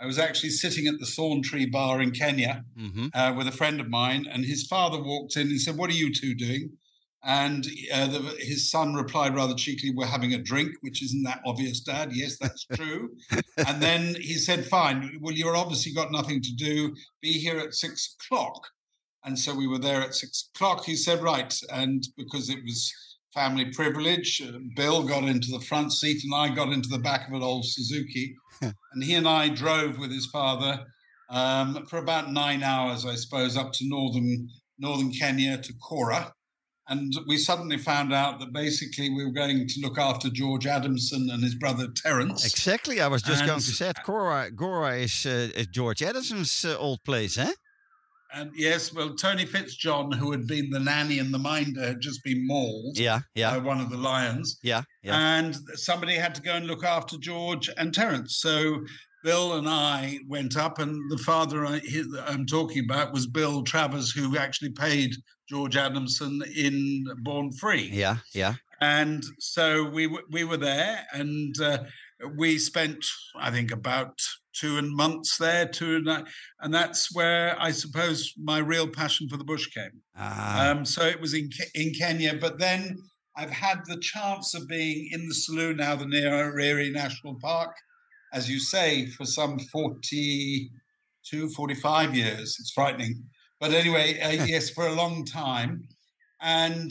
i 0.00 0.06
was 0.06 0.18
actually 0.18 0.50
sitting 0.50 0.86
at 0.86 0.98
the 0.98 1.06
thorn 1.06 1.42
tree 1.42 1.66
bar 1.66 2.00
in 2.00 2.10
kenya 2.10 2.64
mm-hmm. 2.78 3.06
uh, 3.14 3.32
with 3.36 3.48
a 3.48 3.52
friend 3.52 3.80
of 3.80 3.88
mine 3.88 4.26
and 4.30 4.44
his 4.44 4.66
father 4.66 5.02
walked 5.02 5.36
in 5.36 5.48
and 5.48 5.60
said 5.60 5.76
what 5.76 5.90
are 5.90 5.94
you 5.94 6.12
two 6.12 6.34
doing 6.34 6.70
and 7.24 7.66
uh, 7.92 8.06
the, 8.06 8.20
his 8.38 8.70
son 8.70 8.94
replied 8.94 9.34
rather 9.34 9.54
cheekily 9.54 9.92
we're 9.94 10.06
having 10.06 10.34
a 10.34 10.42
drink 10.42 10.70
which 10.82 11.02
isn't 11.02 11.24
that 11.24 11.40
obvious 11.44 11.80
dad 11.80 12.10
yes 12.12 12.38
that's 12.38 12.64
true 12.74 13.10
and 13.66 13.82
then 13.82 14.14
he 14.20 14.34
said 14.34 14.64
fine 14.64 15.18
well 15.20 15.34
you're 15.34 15.56
obviously 15.56 15.92
got 15.92 16.12
nothing 16.12 16.40
to 16.40 16.54
do 16.54 16.94
be 17.20 17.32
here 17.32 17.58
at 17.58 17.74
six 17.74 18.14
o'clock 18.20 18.62
and 19.24 19.38
so 19.38 19.54
we 19.54 19.66
were 19.66 19.78
there 19.78 20.00
at 20.00 20.14
six 20.14 20.48
o'clock. 20.54 20.84
He 20.84 20.96
said, 20.96 21.22
right. 21.22 21.54
And 21.72 22.06
because 22.16 22.48
it 22.48 22.62
was 22.64 22.92
family 23.34 23.66
privilege. 23.66 24.42
Uh, 24.42 24.58
Bill 24.74 25.02
got 25.02 25.24
into 25.24 25.50
the 25.50 25.60
front 25.60 25.92
seat, 25.92 26.22
and 26.24 26.34
I 26.34 26.54
got 26.54 26.72
into 26.72 26.88
the 26.88 26.98
back 26.98 27.28
of 27.28 27.34
an 27.34 27.42
old 27.42 27.66
Suzuki. 27.66 28.36
and 28.62 29.04
he 29.04 29.14
and 29.14 29.28
I 29.28 29.48
drove 29.48 29.98
with 29.98 30.10
his 30.10 30.26
father 30.26 30.84
um, 31.30 31.86
for 31.86 31.98
about 31.98 32.32
nine 32.32 32.62
hours, 32.62 33.04
I 33.04 33.14
suppose, 33.14 33.56
up 33.56 33.72
to 33.74 33.88
northern 33.88 34.48
northern 34.78 35.10
Kenya 35.10 35.58
to 35.58 35.72
Kora. 35.74 36.32
And 36.90 37.12
we 37.26 37.36
suddenly 37.36 37.76
found 37.76 38.14
out 38.14 38.40
that 38.40 38.52
basically 38.54 39.10
we 39.10 39.22
were 39.22 39.32
going 39.32 39.68
to 39.68 39.80
look 39.80 39.98
after 39.98 40.30
George 40.30 40.66
Adamson 40.66 41.28
and 41.30 41.42
his 41.42 41.54
brother 41.54 41.88
Terence. 41.94 42.46
Exactly. 42.46 43.02
I 43.02 43.08
was 43.08 43.20
just 43.20 43.44
going 43.44 43.60
to 43.60 43.64
say, 43.64 43.92
Kora, 44.04 44.50
Kora 44.52 44.96
is, 44.96 45.26
uh, 45.26 45.50
is 45.54 45.66
George 45.66 46.02
Adamson's 46.02 46.64
uh, 46.64 46.78
old 46.78 47.04
place, 47.04 47.36
eh? 47.36 47.52
And 48.34 48.50
yes, 48.54 48.92
well, 48.92 49.14
Tony 49.14 49.46
Fitzjohn, 49.46 50.12
who 50.12 50.30
had 50.32 50.46
been 50.46 50.68
the 50.70 50.80
nanny 50.80 51.18
and 51.18 51.32
the 51.32 51.38
minder, 51.38 51.80
had 51.86 52.00
just 52.00 52.22
been 52.24 52.46
mauled 52.46 52.98
Yeah, 52.98 53.20
yeah. 53.34 53.52
by 53.52 53.58
one 53.58 53.80
of 53.80 53.90
the 53.90 53.96
lions. 53.96 54.58
yeah, 54.62 54.82
yeah. 55.02 55.16
And 55.38 55.54
somebody 55.74 56.14
had 56.14 56.34
to 56.34 56.42
go 56.42 56.52
and 56.54 56.66
look 56.66 56.84
after 56.84 57.16
George 57.18 57.70
and 57.78 57.92
Terence. 57.94 58.36
So 58.36 58.80
Bill 59.24 59.54
and 59.54 59.68
I 59.68 60.18
went 60.28 60.56
up, 60.56 60.78
and 60.78 61.00
the 61.10 61.18
father 61.18 61.64
I, 61.66 61.78
he- 61.78 62.04
I'm 62.26 62.46
talking 62.46 62.84
about 62.84 63.12
was 63.12 63.26
Bill 63.26 63.62
Travers, 63.62 64.10
who 64.12 64.36
actually 64.36 64.70
paid 64.70 65.14
George 65.48 65.76
Adamson 65.76 66.42
in 66.54 67.04
Born 67.22 67.50
Free. 67.52 67.88
Yeah, 67.92 68.18
yeah. 68.34 68.54
And 68.80 69.24
so 69.40 69.84
we 69.90 70.06
we 70.30 70.44
were 70.44 70.56
there, 70.58 71.04
and 71.12 71.58
uh, 71.60 71.78
we 72.36 72.58
spent, 72.58 73.04
I 73.36 73.50
think, 73.50 73.70
about 73.70 74.18
two 74.52 74.78
and 74.78 74.94
months 74.94 75.38
there, 75.38 75.66
two 75.66 75.96
and 75.96 76.26
and 76.60 76.74
that's 76.74 77.14
where 77.14 77.60
I 77.60 77.70
suppose 77.70 78.32
my 78.36 78.58
real 78.58 78.88
passion 78.88 79.28
for 79.28 79.36
the 79.36 79.44
bush 79.44 79.66
came. 79.68 80.02
Ah, 80.16 80.70
Um, 80.70 80.84
so 80.84 81.02
it 81.02 81.20
was 81.20 81.34
in 81.34 81.50
in 81.74 81.92
Kenya, 81.94 82.34
but 82.40 82.58
then 82.58 82.96
I've 83.36 83.50
had 83.50 83.78
the 83.86 83.98
chance 83.98 84.54
of 84.54 84.66
being 84.66 85.08
in 85.12 85.28
the 85.28 85.34
Selous 85.34 85.76
now, 85.76 85.94
the 85.94 86.06
Nyerere 86.06 86.92
National 86.92 87.36
Park, 87.40 87.72
as 88.32 88.50
you 88.50 88.58
say, 88.58 89.06
for 89.06 89.24
some 89.24 89.60
42, 89.60 91.48
45 91.50 92.16
years. 92.16 92.56
It's 92.58 92.72
frightening. 92.72 93.22
But 93.60 93.72
anyway, 93.72 94.18
uh, 94.20 94.44
yes, 94.44 94.70
for 94.70 94.86
a 94.88 94.92
long 94.92 95.24
time. 95.24 95.86
And 96.40 96.90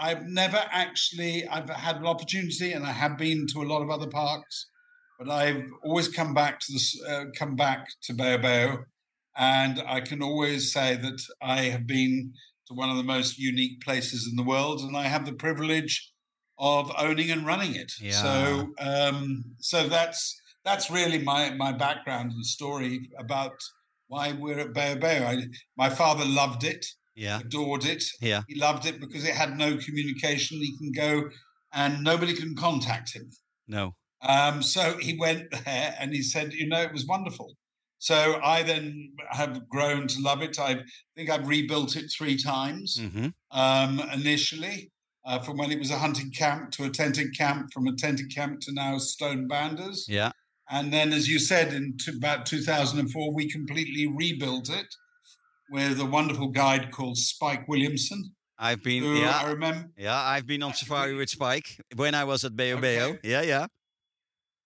I've 0.00 0.26
never 0.26 0.60
actually, 0.70 1.46
I've 1.46 1.68
had 1.68 1.96
an 1.96 2.06
opportunity 2.06 2.72
and 2.72 2.84
I 2.86 2.92
have 2.92 3.18
been 3.18 3.46
to 3.48 3.60
a 3.60 3.68
lot 3.72 3.82
of 3.82 3.90
other 3.90 4.06
parks, 4.08 4.66
but 5.18 5.30
I've 5.30 5.68
always 5.84 6.08
come 6.08 6.32
back 6.32 6.58
to 6.60 6.72
this, 6.72 6.98
uh, 7.06 7.26
come 7.36 7.54
back 7.54 7.86
to 8.04 8.14
Beho 8.14 8.42
Beho. 8.42 8.84
And 9.36 9.82
I 9.86 10.00
can 10.00 10.22
always 10.22 10.72
say 10.72 10.96
that 10.96 11.20
I 11.42 11.62
have 11.64 11.86
been 11.86 12.32
to 12.66 12.74
one 12.74 12.88
of 12.88 12.96
the 12.96 13.02
most 13.02 13.38
unique 13.38 13.80
places 13.82 14.26
in 14.28 14.36
the 14.36 14.42
world, 14.42 14.80
and 14.80 14.96
I 14.96 15.04
have 15.04 15.26
the 15.26 15.32
privilege 15.32 16.12
of 16.58 16.92
owning 16.98 17.30
and 17.30 17.46
running 17.46 17.74
it. 17.74 17.92
Yeah. 18.00 18.12
So, 18.12 18.68
um, 18.78 19.44
so 19.58 19.88
that's 19.88 20.40
that's 20.64 20.90
really 20.90 21.18
my 21.18 21.50
my 21.50 21.72
background 21.72 22.32
and 22.32 22.44
story 22.44 23.10
about 23.18 23.54
why 24.08 24.32
we're 24.32 24.58
at 24.58 24.72
Beho 24.72 25.00
Beho. 25.00 25.26
I, 25.26 25.46
my 25.76 25.90
father 25.90 26.24
loved 26.24 26.64
it, 26.64 26.86
yeah, 27.14 27.40
adored 27.40 27.84
it. 27.84 28.04
yeah. 28.20 28.42
He 28.48 28.58
loved 28.58 28.86
it 28.86 29.00
because 29.00 29.24
it 29.24 29.34
had 29.34 29.56
no 29.56 29.76
communication. 29.76 30.58
He 30.58 30.76
can 30.78 30.92
go, 30.92 31.28
and 31.72 32.02
nobody 32.02 32.34
can 32.34 32.54
contact 32.54 33.14
him. 33.14 33.30
No. 33.68 33.94
Um, 34.22 34.62
so 34.62 34.98
he 34.98 35.16
went 35.18 35.50
there 35.64 35.96
and 35.98 36.12
he 36.12 36.22
said, 36.22 36.52
you 36.52 36.68
know, 36.68 36.82
it 36.82 36.92
was 36.92 37.06
wonderful. 37.06 37.54
So 37.98 38.40
I 38.42 38.62
then 38.62 39.12
have 39.30 39.68
grown 39.68 40.06
to 40.08 40.20
love 40.20 40.42
it. 40.42 40.58
I 40.58 40.80
think 41.16 41.28
I've 41.30 41.46
rebuilt 41.46 41.96
it 41.96 42.10
three 42.16 42.36
times 42.36 42.98
hmm 42.98 43.28
um, 43.50 44.00
initially, 44.14 44.90
uh, 45.26 45.40
from 45.40 45.58
when 45.58 45.70
it 45.72 45.78
was 45.78 45.90
a 45.90 45.98
hunting 45.98 46.30
camp 46.30 46.70
to 46.72 46.84
a 46.84 46.90
tented 46.90 47.36
camp, 47.36 47.72
from 47.72 47.86
a 47.88 47.96
tented 47.96 48.32
camp 48.34 48.60
to 48.60 48.72
now 48.72 48.96
stone 48.96 49.48
banders. 49.48 50.04
Yeah. 50.08 50.30
And 50.70 50.92
then, 50.92 51.12
as 51.12 51.28
you 51.28 51.40
said, 51.40 51.74
in 51.74 51.96
t- 51.98 52.12
about 52.16 52.46
2004, 52.46 53.34
we 53.34 53.50
completely 53.50 54.06
rebuilt 54.06 54.70
it 54.70 54.86
with 55.70 56.00
a 56.00 56.04
wonderful 56.04 56.48
guide 56.48 56.90
called 56.90 57.16
Spike 57.16 57.66
Williamson. 57.68 58.32
I've 58.58 58.82
been, 58.82 59.02
Who 59.02 59.22
I 59.24 59.48
remember. 59.50 59.88
yeah. 59.96 60.20
I've 60.20 60.46
been 60.46 60.62
on 60.62 60.74
safari 60.74 61.14
with 61.14 61.30
Spike 61.30 61.80
when 61.96 62.14
I 62.14 62.24
was 62.24 62.44
at 62.44 62.52
Beho 62.52 62.78
Beho. 62.78 63.18
Yeah, 63.24 63.40
yeah. 63.42 63.66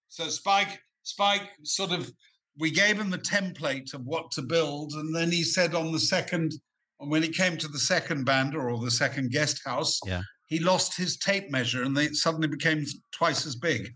So 0.09 0.29
Spike, 0.29 0.81
Spike 1.05 1.49
sort 1.63 1.93
of, 1.93 2.11
we 2.59 2.71
gave 2.71 2.99
him 2.99 3.11
the 3.11 3.19
template 3.19 3.95
of 3.95 4.05
what 4.05 4.31
to 4.33 4.43
build, 4.43 4.93
and 4.95 5.15
then 5.15 5.31
he 5.31 5.43
said 5.45 5.75
on 5.75 5.93
the 5.93 6.01
second, 6.01 6.53
when 6.99 7.23
it 7.23 7.35
came 7.35 7.57
to 7.59 7.69
the 7.69 7.79
second 7.79 8.27
bander 8.27 8.65
or 8.73 8.83
the 8.85 8.91
second 8.91 9.31
guest 9.31 9.61
house, 9.65 10.01
Yeah. 10.07 10.23
He 10.47 10.59
lost 10.59 10.97
his 10.97 11.17
tape 11.17 11.51
measure, 11.51 11.85
and 11.85 11.97
they 11.97 12.09
suddenly 12.09 12.49
became 12.49 12.85
twice 13.13 13.47
as 13.47 13.57
big. 13.57 13.95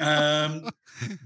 um, 0.00 0.68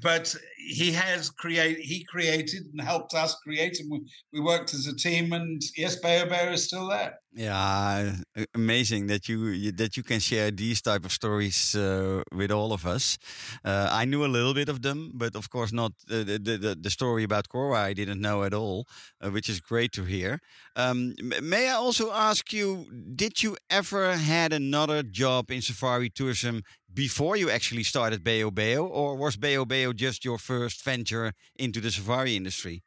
but 0.03 0.35
he 0.57 0.91
has 0.93 1.31
create, 1.31 1.79
he 1.79 2.05
created 2.05 2.65
and 2.73 2.81
helped 2.81 3.15
us 3.15 3.37
create, 3.37 3.79
and 3.79 3.91
we, 3.91 4.03
we 4.33 4.41
worked 4.41 4.75
as 4.75 4.87
a 4.87 4.97
team. 4.97 5.33
And 5.33 5.63
yes, 5.77 6.01
Beho 6.01 6.29
Beho 6.29 6.53
is 6.53 6.65
still 6.65 6.89
there. 6.89 7.20
Yeah, 7.33 8.17
amazing 8.57 9.07
that 9.07 9.29
you, 9.29 9.71
that 9.73 9.97
you 9.97 10.03
can 10.03 10.19
share 10.19 10.51
these 10.51 10.83
type 10.83 11.05
of 11.05 11.13
stories 11.13 11.77
uh, 11.77 12.23
with 12.35 12.51
all 12.51 12.73
of 12.73 12.85
us. 12.85 13.19
Uh, 13.65 13.89
I 13.89 14.05
knew 14.05 14.25
a 14.25 14.27
little 14.27 14.53
bit 14.53 14.69
of 14.69 14.83
them, 14.83 15.13
but 15.15 15.37
of 15.37 15.49
course 15.49 15.73
not 15.73 15.93
uh, 16.11 16.25
the, 16.25 16.39
the 16.61 16.77
the 16.81 16.91
story 16.91 17.23
about 17.23 17.49
Kora. 17.49 17.79
I 17.91 17.93
didn't 17.93 18.21
know 18.21 18.43
at 18.43 18.53
all, 18.53 18.89
uh, 19.21 19.31
which 19.31 19.49
is 19.49 19.61
great 19.61 19.93
to 19.93 20.03
hear. 20.05 20.41
Um, 20.75 21.15
may 21.41 21.69
I 21.69 21.75
also 21.75 22.11
ask 22.11 22.53
you, 22.53 22.87
did 23.15 23.45
you 23.45 23.57
ever 23.71 24.17
had 24.17 24.53
another 24.53 25.05
job 25.05 25.53
in 25.53 25.63
safari 25.63 26.11
tourism 26.11 26.63
before 26.93 27.37
you 27.37 27.49
actually 27.49 27.85
started 27.85 28.25
Beho, 28.25 28.89
or 28.91 29.15
was 29.17 29.37
Beho 29.37 29.95
just 29.95 30.25
your 30.25 30.39
first 30.39 30.83
venture 30.83 31.33
into 31.57 31.81
the 31.81 31.93
safari 31.93 32.35
industry? 32.35 32.83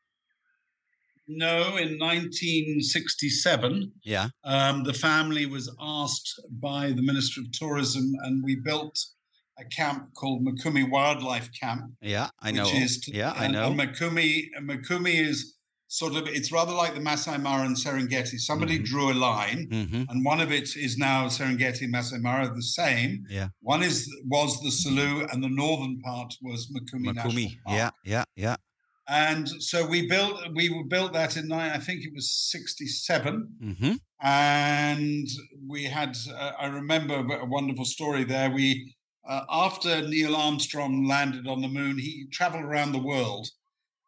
No, 1.27 1.77
in 1.77 1.97
1967. 1.99 3.91
Yeah, 4.03 4.29
Um, 4.43 4.83
the 4.83 4.93
family 4.93 5.45
was 5.45 5.73
asked 5.79 6.39
by 6.61 6.91
the 6.91 7.01
Minister 7.01 7.41
of 7.41 7.51
Tourism, 7.51 8.11
and 8.23 8.43
we 8.43 8.55
built 8.55 8.97
a 9.59 9.65
camp 9.65 10.13
called 10.15 10.45
Mikumi 10.45 10.89
Wildlife 10.89 11.49
Camp. 11.59 11.91
yeah, 12.01 12.29
I 12.41 12.51
know. 12.51 12.63
Which 12.65 12.73
is 12.73 13.07
yeah, 13.07 13.31
I 13.35 13.47
know. 13.47 13.71
Mikumi, 13.71 14.47
Mikumi 14.61 15.15
is 15.29 15.55
sort 15.87 16.15
of 16.15 16.27
it's 16.27 16.51
rather 16.51 16.73
like 16.73 16.95
the 16.95 16.99
Masai 16.99 17.37
Mara 17.37 17.65
and 17.67 17.75
Serengeti. 17.77 18.39
Somebody 18.39 18.79
Mhm. 18.79 18.85
drew 18.85 19.11
a 19.11 19.13
line, 19.29 19.67
hmm 19.71 20.03
and 20.09 20.25
one 20.25 20.41
of 20.41 20.51
it 20.51 20.75
is 20.75 20.97
now 20.97 21.27
Serengeti, 21.27 21.87
Masai 21.87 22.17
Mara, 22.19 22.51
the 22.53 22.63
same. 22.63 23.23
Yeah. 23.29 23.49
One 23.61 23.83
is 23.83 24.09
was 24.25 24.59
the 24.61 24.71
Selous, 24.71 25.31
and 25.31 25.43
the 25.43 25.49
northern 25.49 26.01
part 26.01 26.33
was 26.41 26.67
Mikumi. 26.75 27.13
Mikumi. 27.13 27.57
Yeah, 27.67 27.91
yeah, 28.03 28.25
yeah. 28.35 28.55
And 29.07 29.47
so 29.61 29.85
we 29.85 30.07
built 30.07 30.39
we 30.55 30.83
built 30.87 31.13
that 31.13 31.35
in 31.37 31.47
nine, 31.47 31.71
I 31.71 31.77
think 31.79 32.03
it 32.03 32.13
was 32.13 32.31
sixty 32.31 32.87
seven 32.87 33.49
hmm 33.61 33.93
and 34.25 35.27
we 35.67 35.83
had 35.83 36.15
uh, 36.33 36.51
i 36.57 36.65
remember 36.67 37.15
a 37.15 37.45
wonderful 37.45 37.83
story 37.83 38.23
there. 38.23 38.49
We 38.49 38.95
uh, 39.27 39.41
after 39.49 40.01
neil 40.07 40.35
armstrong 40.35 41.05
landed 41.05 41.45
on 41.45 41.61
the 41.61 41.67
moon 41.67 41.97
he 41.97 42.27
traveled 42.31 42.63
around 42.63 42.93
the 42.93 43.03
world 43.03 43.45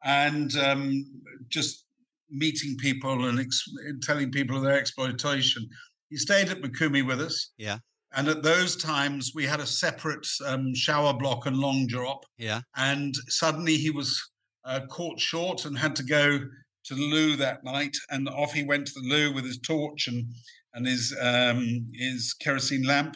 and 0.06 0.56
um, 0.58 1.06
just 1.50 1.86
meeting 2.30 2.78
people 2.78 3.26
and 3.26 3.40
ex- 3.40 3.70
telling 4.02 4.32
people 4.32 4.56
of 4.58 4.64
their 4.64 4.80
exploitation. 4.80 5.68
He 6.10 6.18
stayed 6.18 6.50
at 6.50 6.62
Mikumi 6.62 7.06
with 7.06 7.20
us. 7.20 7.52
Yeah. 7.58 7.80
and 8.16 8.28
at 8.30 8.42
those 8.44 8.78
times 8.78 9.34
we 9.36 9.46
had 9.46 9.60
a 9.60 9.66
separate 9.66 10.26
um, 10.46 10.74
shower 10.74 11.14
block 11.14 11.46
and 11.46 11.58
long 11.58 11.88
drop. 11.88 12.26
Yeah. 12.38 12.62
and 12.78 13.14
suddenly 13.28 13.76
he 13.76 13.90
was 13.90 14.10
uh, 14.66 14.82
caught 14.90 15.20
short 15.20 15.66
and 15.66 15.78
had 15.78 15.96
to 15.96 16.04
go 16.04 16.40
to 16.86 16.96
the 16.96 17.02
loo 17.02 17.36
that 17.38 17.64
night. 17.64 17.96
And 18.10 18.28
off 18.30 18.54
he 18.54 18.64
went 18.64 18.88
to 18.88 18.94
the 18.94 19.08
loo 19.08 19.34
with 19.34 19.46
his 19.46 19.60
torch 19.60 20.08
and 20.08 20.26
and 20.74 20.86
his 20.86 21.16
um, 21.22 21.88
his 21.94 22.34
kerosene 22.34 22.84
lamp. 22.84 23.16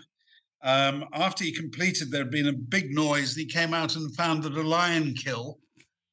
Um, 0.63 1.05
after 1.13 1.43
he 1.43 1.51
completed, 1.51 2.11
there 2.11 2.23
had 2.23 2.31
been 2.31 2.47
a 2.47 2.53
big 2.53 2.91
noise. 2.91 3.35
And 3.35 3.41
he 3.41 3.45
came 3.45 3.73
out 3.73 3.95
and 3.95 4.15
found 4.15 4.43
that 4.43 4.53
a 4.53 4.61
lion 4.61 5.13
kill 5.13 5.59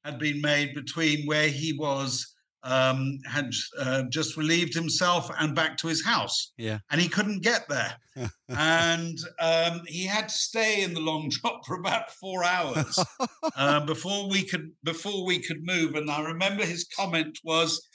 had 0.05 0.19
been 0.19 0.41
made 0.41 0.75
between 0.75 1.27
where 1.27 1.49
he 1.49 1.73
was. 1.73 2.36
Um, 2.63 3.19
had 3.25 3.53
uh, 3.79 4.03
just 4.11 4.37
relieved 4.37 4.75
himself 4.75 5.31
and 5.39 5.55
back 5.55 5.77
to 5.79 5.87
his 5.87 6.05
house. 6.05 6.53
Yeah. 6.57 6.79
And 6.91 7.01
he 7.01 7.09
couldn't 7.09 7.45
get 7.45 7.69
there. 7.69 7.95
and 8.49 9.19
um, 9.41 9.83
he 9.87 10.05
had 10.05 10.29
to 10.29 10.35
stay 10.35 10.83
in 10.83 10.95
the 10.95 11.01
long 11.01 11.29
drop 11.43 11.65
for 11.67 11.79
about 11.79 12.11
four 12.11 12.43
hours 12.43 12.99
uh, 13.57 13.85
before 13.87 14.29
we 14.29 14.43
could 14.43 14.73
before 14.83 15.25
we 15.25 15.39
could 15.39 15.65
move. 15.65 15.95
And 15.95 16.11
I 16.11 16.23
remember 16.23 16.65
his 16.65 16.85
comment 16.85 17.39
was, 17.45 17.87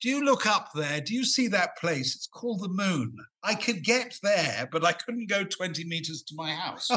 "Do 0.00 0.08
you 0.08 0.24
look 0.24 0.46
up 0.46 0.70
there? 0.74 1.00
Do 1.00 1.12
you 1.12 1.24
see 1.24 1.48
that 1.48 1.76
place? 1.76 2.14
It's 2.14 2.28
called 2.28 2.62
the 2.62 2.68
Moon. 2.68 3.16
I 3.42 3.54
could 3.54 3.84
get 3.84 4.16
there, 4.22 4.68
but 4.70 4.84
I 4.84 4.92
couldn't 4.92 5.28
go 5.28 5.44
twenty 5.44 5.84
meters 5.84 6.22
to 6.28 6.34
my 6.36 6.52
house 6.52 6.88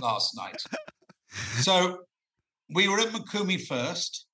last 0.00 0.36
night." 0.36 0.62
So 1.60 2.00
we 2.70 2.88
were 2.88 3.00
at 3.00 3.08
Mikumi 3.08 3.66
first, 3.66 4.26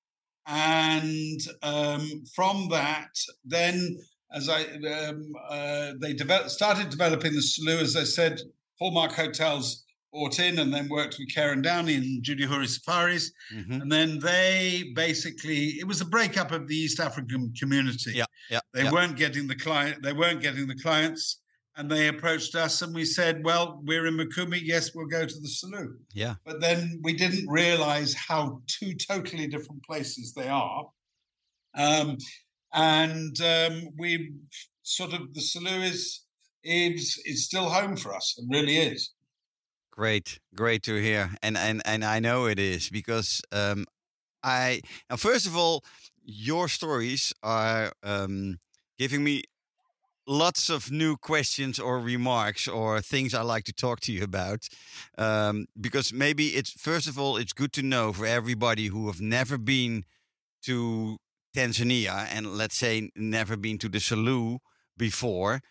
and 0.47 1.39
um, 1.63 2.23
from 2.35 2.67
that, 2.69 3.09
then 3.43 3.97
as 4.33 4.49
I 4.49 4.63
um, 4.63 5.33
uh, 5.49 5.93
they 5.99 6.13
developed, 6.13 6.51
started 6.51 6.89
developing 6.89 7.33
the 7.33 7.39
Selous, 7.39 7.81
as 7.81 7.95
I 7.95 8.03
said, 8.03 8.41
Hallmark 8.79 9.13
Hotels 9.13 9.83
bought 10.15 10.39
in 10.39 10.59
and 10.59 10.73
then 10.73 10.87
worked 10.87 11.17
with 11.19 11.33
Ker 11.33 11.51
and 11.51 11.63
Downey 11.63 11.95
and 11.95 12.23
Judy 12.23 12.45
Huri 12.45 12.67
Safaris. 12.67 13.31
Mhm. 13.53 13.81
And 13.81 13.91
then 13.91 14.19
they 14.19 14.91
basically, 14.95 15.77
it 15.79 15.87
was 15.87 15.99
a 15.99 16.05
breakup 16.05 16.51
of 16.51 16.67
the 16.67 16.75
East 16.75 16.99
African 16.99 17.53
community. 17.59 18.13
Yeah, 18.15 18.25
yeah. 18.49 18.61
They 18.73 18.83
yeah. 18.83 18.91
weren't 18.91 19.17
getting 19.17 19.47
the 19.47 19.55
client, 19.55 20.03
they 20.03 20.13
weren't 20.13 20.41
getting 20.41 20.67
the 20.67 20.75
clients. 20.75 21.41
And 21.77 21.91
they 21.91 22.07
approached 22.07 22.55
us 22.55 22.81
and 22.81 22.95
we 22.95 23.05
said, 23.05 23.43
well, 23.43 23.81
we're 23.83 24.05
in 24.07 24.17
Mikumi. 24.17 24.61
Yes, 24.63 24.91
we'll 24.95 25.07
go 25.07 25.25
to 25.25 25.39
the 25.39 25.47
Selous. 25.47 25.93
Yeah. 26.13 26.35
But 26.45 26.61
then 26.61 27.01
we 27.03 27.13
didn't 27.13 27.49
realize 27.49 28.13
how 28.13 28.61
two 28.67 28.93
totally 28.93 29.47
different 29.47 29.83
places 29.83 30.33
they 30.33 30.47
are. 30.47 30.85
Um, 31.77 32.17
and 32.73 33.35
um, 33.41 33.89
we 33.97 34.33
sort 34.83 35.13
of, 35.13 35.33
the 35.33 35.41
Selous 35.41 35.83
is, 35.83 36.21
is, 36.63 37.21
is 37.25 37.45
still 37.45 37.69
home 37.69 37.97
for 37.97 38.15
us. 38.15 38.35
It 38.37 38.45
really 38.49 38.77
is. 38.77 39.11
Great, 39.91 40.39
great 40.53 40.83
to 40.83 41.01
hear, 41.01 41.31
and 41.41 41.57
and 41.57 41.81
and 41.85 42.03
I 42.03 42.19
know 42.19 42.47
it 42.47 42.59
is 42.59 42.89
because 42.89 43.41
um, 43.53 43.85
I 44.43 44.81
now 45.09 45.15
first 45.15 45.45
of 45.45 45.55
all, 45.55 45.85
your 46.21 46.67
stories 46.67 47.31
are 47.41 47.93
um, 48.03 48.59
giving 48.99 49.23
me 49.23 49.43
lots 50.27 50.69
of 50.69 50.91
new 50.91 51.15
questions 51.17 51.79
or 51.79 51.99
remarks 51.99 52.67
or 52.67 53.01
things 53.01 53.33
I 53.33 53.41
like 53.41 53.63
to 53.65 53.73
talk 53.73 53.99
to 54.01 54.11
you 54.11 54.23
about. 54.23 54.67
Um, 55.17 55.67
because 55.79 56.11
maybe 56.11 56.47
it's 56.49 56.71
first 56.71 57.07
of 57.07 57.19
all, 57.19 57.37
it's 57.37 57.53
good 57.53 57.73
to 57.73 57.83
know 57.83 58.13
for 58.13 58.25
everybody 58.25 58.87
who 58.87 59.07
have 59.07 59.21
never 59.21 59.57
been 59.57 60.05
to 60.63 61.17
Tanzania 61.55 62.27
and 62.31 62.57
let's 62.57 62.75
say 62.75 63.09
never 63.15 63.55
been 63.55 63.77
to 63.79 63.89
the 63.89 63.99
Selous 63.99 64.59
before, 64.97 65.61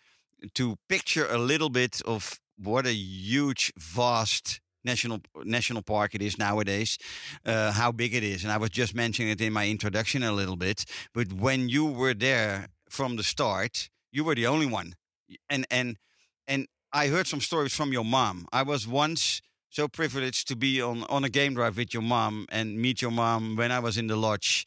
to 0.54 0.76
picture 0.88 1.26
a 1.26 1.38
little 1.38 1.70
bit 1.70 2.00
of 2.06 2.38
what 2.56 2.86
a 2.86 2.92
huge, 2.92 3.72
vast 3.78 4.60
national 4.84 5.20
national 5.44 5.82
park 5.82 6.14
it 6.14 6.22
is 6.22 6.38
nowadays, 6.38 6.98
uh, 7.46 7.72
how 7.72 7.90
big 7.90 8.14
it 8.14 8.22
is. 8.22 8.44
And 8.44 8.52
I 8.52 8.58
was 8.58 8.70
just 8.70 8.94
mentioning 8.94 9.30
it 9.30 9.40
in 9.40 9.52
my 9.52 9.66
introduction 9.68 10.22
a 10.22 10.32
little 10.32 10.56
bit. 10.56 10.84
But 11.14 11.32
when 11.32 11.68
you 11.68 11.86
were 11.86 12.14
there 12.14 12.68
from 12.88 13.16
the 13.16 13.22
start, 13.22 13.88
you 14.14 14.24
were 14.24 14.34
the 14.34 14.46
only 14.46 14.66
one. 14.66 14.94
And 15.50 15.66
and 15.70 15.96
and 16.46 16.66
I 16.92 17.08
heard 17.08 17.26
some 17.26 17.40
stories 17.40 17.74
from 17.74 17.92
your 17.92 18.04
mom. 18.04 18.46
I 18.52 18.62
was 18.62 18.86
once 18.86 19.42
so 19.70 19.88
privileged 19.88 20.46
to 20.48 20.56
be 20.56 20.80
on 20.80 21.04
on 21.08 21.24
a 21.24 21.28
game 21.28 21.54
drive 21.54 21.76
with 21.76 21.92
your 21.92 22.02
mom 22.02 22.46
and 22.50 22.78
meet 22.80 23.02
your 23.02 23.10
mom 23.10 23.56
when 23.56 23.72
I 23.72 23.80
was 23.80 23.98
in 23.98 24.06
the 24.06 24.16
lodge. 24.16 24.64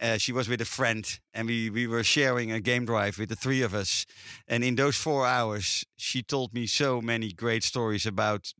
Uh, 0.00 0.18
she 0.18 0.32
was 0.32 0.48
with 0.48 0.60
a 0.60 0.64
friend, 0.64 1.20
and 1.32 1.46
we, 1.46 1.70
we 1.70 1.86
were 1.86 2.02
sharing 2.02 2.50
a 2.50 2.60
game 2.60 2.84
drive 2.84 3.18
with 3.18 3.28
the 3.28 3.36
three 3.36 3.62
of 3.62 3.72
us. 3.72 4.04
And 4.48 4.64
in 4.64 4.74
those 4.74 4.96
four 4.96 5.26
hours, 5.26 5.84
she 5.96 6.22
told 6.22 6.52
me 6.52 6.66
so 6.66 7.00
many 7.00 7.32
great 7.32 7.62
stories 7.62 8.04
about 8.04 8.52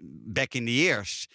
back 0.00 0.54
in 0.54 0.64
the 0.64 0.72
years. 0.72 1.28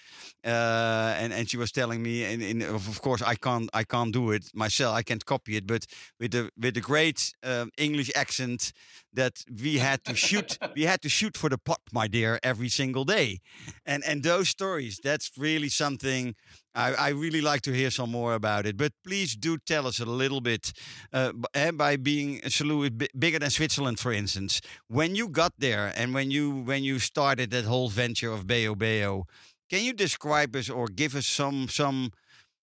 Uh, 0.46 1.16
and 1.18 1.32
and 1.34 1.50
she 1.50 1.58
was 1.58 1.72
telling 1.72 2.02
me, 2.02 2.24
and, 2.26 2.64
of 2.64 2.88
of 2.88 3.02
course 3.02 3.22
I 3.22 3.36
can't 3.36 3.70
I 3.74 3.84
can't 3.84 4.14
do 4.14 4.32
it 4.32 4.52
myself. 4.54 4.96
I 5.00 5.04
can't 5.04 5.26
copy 5.26 5.56
it, 5.56 5.66
but 5.66 5.86
with 6.20 6.32
the 6.32 6.50
with 6.58 6.74
the 6.74 6.82
great 6.82 7.34
um, 7.44 7.70
English 7.78 8.12
accent 8.16 8.74
that 9.14 9.44
we 9.64 9.78
had 9.80 10.04
to 10.06 10.16
shoot 10.16 10.58
we 10.76 10.84
had 10.84 11.02
to 11.02 11.10
shoot 11.10 11.38
for 11.38 11.50
the 11.50 11.58
pot, 11.58 11.82
my 11.92 12.08
dear, 12.08 12.40
every 12.44 12.70
single 12.70 13.06
day. 13.06 13.40
And 13.86 14.04
and 14.06 14.24
those 14.24 14.50
stories, 14.50 15.00
that's 15.04 15.32
really 15.38 15.70
something 15.70 16.36
I, 16.76 16.94
I 16.94 17.10
really 17.10 17.42
like 17.42 17.62
to 17.62 17.72
hear 17.72 17.92
some 17.92 18.12
more 18.12 18.34
about 18.34 18.66
it. 18.66 18.78
But 18.78 18.94
please 19.04 19.36
do 19.36 19.58
tell 19.58 19.88
us 19.88 20.00
a 20.00 20.06
little 20.06 20.42
bit 20.42 20.74
uh, 21.12 21.32
eh, 21.54 21.72
by 21.72 21.98
being 21.98 22.38
a 22.44 22.50
Selous 22.50 23.08
bigger 23.18 23.40
than 23.40 23.50
Switzerland, 23.50 24.00
for 24.00 24.12
instance. 24.12 24.62
When 24.88 25.16
you 25.16 25.28
got 25.28 25.54
there 25.58 25.94
and 25.96 26.14
when 26.14 26.32
you 26.32 26.52
when 26.52 26.84
you 26.84 27.00
started 27.00 27.52
that 27.52 27.66
whole 27.66 27.90
venture 27.90 28.32
of 28.32 28.46
Beho 28.48 28.76
Beho, 28.76 29.24
can 29.70 29.84
you 29.84 29.94
describe 29.94 30.56
us 30.56 30.70
or 30.70 30.88
give 30.88 31.16
us 31.16 31.28
some 31.28 31.68
some 31.68 32.12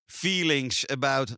feelings 0.08 0.84
about 0.90 1.36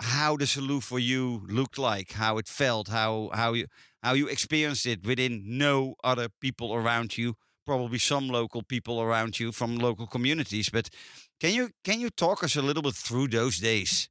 how 0.00 0.36
the 0.36 0.46
Selous 0.46 0.82
for 0.82 0.98
you 0.98 1.42
looked 1.48 1.78
like, 1.78 2.12
how 2.12 2.38
it 2.38 2.48
felt, 2.48 2.88
how 2.88 3.30
how 3.34 3.52
you 3.52 3.66
how 4.02 4.14
you 4.14 4.28
experienced 4.28 4.86
it 4.86 5.06
within 5.06 5.42
no 5.44 5.94
other 6.02 6.28
people 6.40 6.74
around 6.74 7.18
you, 7.18 7.34
probably 7.70 8.00
some 8.00 8.26
local 8.26 8.62
people 8.64 9.00
around 9.00 9.38
you 9.38 9.52
from 9.52 9.76
local 9.76 10.04
communities, 10.08 10.68
but 10.68 10.90
can 11.38 11.54
you 11.54 11.70
can 11.84 12.00
you 12.00 12.10
talk 12.10 12.42
us 12.42 12.56
a 12.56 12.62
little 12.62 12.82
bit 12.82 12.96
through 12.96 13.28
those 13.28 13.58
days? 13.60 14.08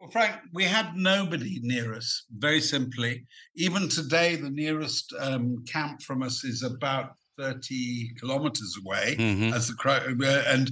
Well, 0.00 0.10
Frank, 0.10 0.36
we 0.54 0.64
had 0.64 0.96
nobody 0.96 1.60
near 1.62 1.92
us, 1.92 2.24
very 2.30 2.62
simply. 2.62 3.26
Even 3.54 3.90
today, 3.90 4.36
the 4.36 4.48
nearest 4.48 5.12
um, 5.20 5.62
camp 5.70 6.00
from 6.00 6.22
us 6.22 6.42
is 6.42 6.62
about 6.62 7.10
30 7.38 8.14
kilometers 8.18 8.78
away, 8.82 9.16
Mhm. 9.18 9.52
as 9.52 9.68
the 9.68 9.74
crow, 9.74 10.00
uh, 10.22 10.42
and 10.46 10.70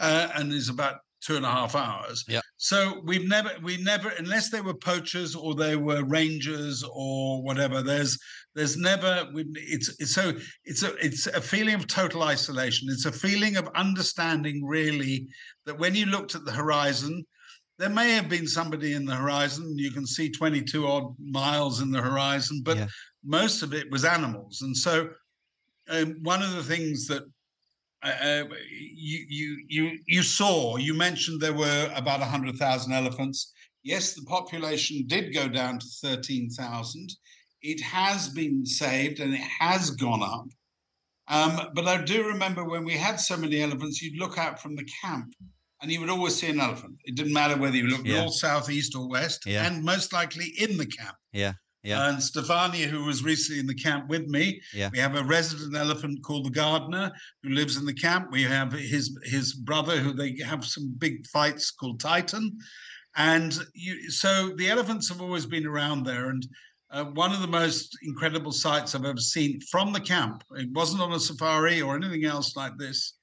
uh, 0.00 0.28
and 0.36 0.52
is 0.52 0.68
about 0.68 1.00
two 1.20 1.34
and 1.36 1.44
a 1.44 1.50
half 1.50 1.74
hours. 1.74 2.24
Yeah. 2.28 2.40
So 2.60 3.00
we've 3.04 3.26
never, 3.28 3.50
we 3.62 3.76
never, 3.76 4.08
unless 4.18 4.50
they 4.50 4.60
were 4.60 4.74
poachers 4.74 5.36
or 5.36 5.54
they 5.54 5.76
were 5.76 6.02
rangers 6.04 6.82
or 6.92 7.40
whatever. 7.42 7.82
There's, 7.82 8.18
there's 8.56 8.76
never. 8.76 9.28
we- 9.32 9.46
It's, 9.54 9.88
it's 10.00 10.12
so 10.12 10.32
it's 10.64 10.82
a 10.82 10.94
it's 10.96 11.28
a 11.28 11.40
feeling 11.40 11.76
of 11.76 11.86
total 11.86 12.24
isolation. 12.24 12.88
It's 12.90 13.06
a 13.06 13.12
feeling 13.12 13.56
of 13.56 13.68
understanding, 13.76 14.64
really, 14.66 15.28
that 15.66 15.78
when 15.78 15.94
you 15.94 16.06
looked 16.06 16.34
at 16.34 16.44
the 16.44 16.50
horizon, 16.52 17.24
there 17.78 17.90
may 17.90 18.10
have 18.14 18.28
been 18.28 18.48
somebody 18.48 18.94
in 18.94 19.04
the 19.04 19.14
horizon. 19.14 19.78
You 19.78 19.92
can 19.92 20.04
see 20.04 20.28
22 20.28 20.84
odd 20.84 21.14
miles 21.20 21.80
in 21.80 21.92
the 21.92 22.02
horizon, 22.02 22.62
but 22.64 22.76
Yeah. 22.76 22.88
most 23.24 23.62
of 23.62 23.72
it 23.72 23.88
was 23.92 24.04
animals. 24.04 24.62
And 24.62 24.76
so, 24.76 25.10
um, 25.88 26.16
one 26.22 26.42
of 26.42 26.54
the 26.54 26.64
things 26.64 27.06
that 27.06 27.22
uh, 28.02 28.44
you 28.70 29.24
you 29.28 29.64
you 29.68 29.98
you 30.06 30.22
saw, 30.22 30.76
you 30.76 30.94
mentioned 30.94 31.40
there 31.40 31.52
were 31.52 31.90
about 31.94 32.20
100,000 32.20 32.92
elephants. 32.92 33.52
Yes, 33.82 34.14
the 34.14 34.22
population 34.22 35.04
did 35.06 35.32
go 35.34 35.48
down 35.48 35.78
to 35.78 35.86
13,000. 36.02 37.10
It 37.62 37.80
has 37.80 38.28
been 38.28 38.64
saved 38.66 39.20
and 39.20 39.34
it 39.34 39.40
has 39.60 39.90
gone 39.90 40.22
up. 40.22 40.46
Um, 41.28 41.70
but 41.74 41.86
I 41.86 42.02
do 42.02 42.24
remember 42.26 42.64
when 42.64 42.84
we 42.84 42.94
had 42.94 43.20
so 43.20 43.36
many 43.36 43.60
elephants, 43.62 44.00
you'd 44.02 44.18
look 44.18 44.38
out 44.38 44.60
from 44.60 44.76
the 44.76 44.86
camp 45.02 45.34
and 45.82 45.90
you 45.92 46.00
would 46.00 46.10
always 46.10 46.36
see 46.36 46.48
an 46.48 46.60
elephant. 46.60 46.96
It 47.04 47.14
didn't 47.14 47.32
matter 47.32 47.56
whether 47.56 47.76
you 47.76 47.86
looked 47.86 48.06
Yeah. 48.06 48.20
north, 48.22 48.34
south, 48.34 48.70
east, 48.70 48.94
or 48.96 49.08
west, 49.08 49.44
Yeah. 49.46 49.66
and 49.66 49.84
most 49.84 50.12
likely 50.12 50.46
in 50.58 50.76
the 50.76 50.86
camp. 50.86 51.16
Yeah, 51.32 51.54
yeah. 51.82 52.08
And 52.08 52.18
Stefania, 52.18 52.86
who 52.86 53.04
was 53.04 53.22
recently 53.22 53.60
in 53.60 53.66
the 53.66 53.74
camp 53.74 54.08
with 54.08 54.26
me, 54.26 54.60
Yeah. 54.74 54.90
we 54.92 54.98
have 54.98 55.16
a 55.16 55.24
resident 55.24 55.76
elephant 55.76 56.22
called 56.22 56.46
the 56.46 56.50
gardener 56.50 57.10
who 57.42 57.50
lives 57.50 57.76
in 57.76 57.86
the 57.86 57.94
camp. 57.94 58.30
We 58.32 58.42
have 58.42 58.72
his 58.72 59.16
his 59.24 59.54
brother, 59.54 59.96
who 59.98 60.12
they 60.12 60.36
have 60.44 60.64
some 60.64 60.94
big 60.98 61.26
fights 61.28 61.70
called 61.70 62.00
Titan, 62.00 62.58
and 63.16 63.56
you, 63.74 64.10
so 64.10 64.52
the 64.56 64.70
elephants 64.70 65.08
have 65.08 65.20
always 65.20 65.46
been 65.46 65.66
around 65.66 66.04
there. 66.04 66.30
And 66.30 66.46
uh, 66.90 67.04
one 67.04 67.32
of 67.32 67.40
the 67.42 67.46
most 67.46 67.96
incredible 68.02 68.52
sights 68.52 68.94
I've 68.94 69.04
ever 69.04 69.20
seen 69.20 69.60
from 69.70 69.92
the 69.92 70.00
camp, 70.00 70.42
it 70.52 70.70
wasn't 70.72 71.02
on 71.02 71.12
a 71.12 71.20
safari 71.20 71.82
or 71.82 71.96
anything 71.96 72.24
else 72.24 72.56
like 72.56 72.76
this, 72.78 73.14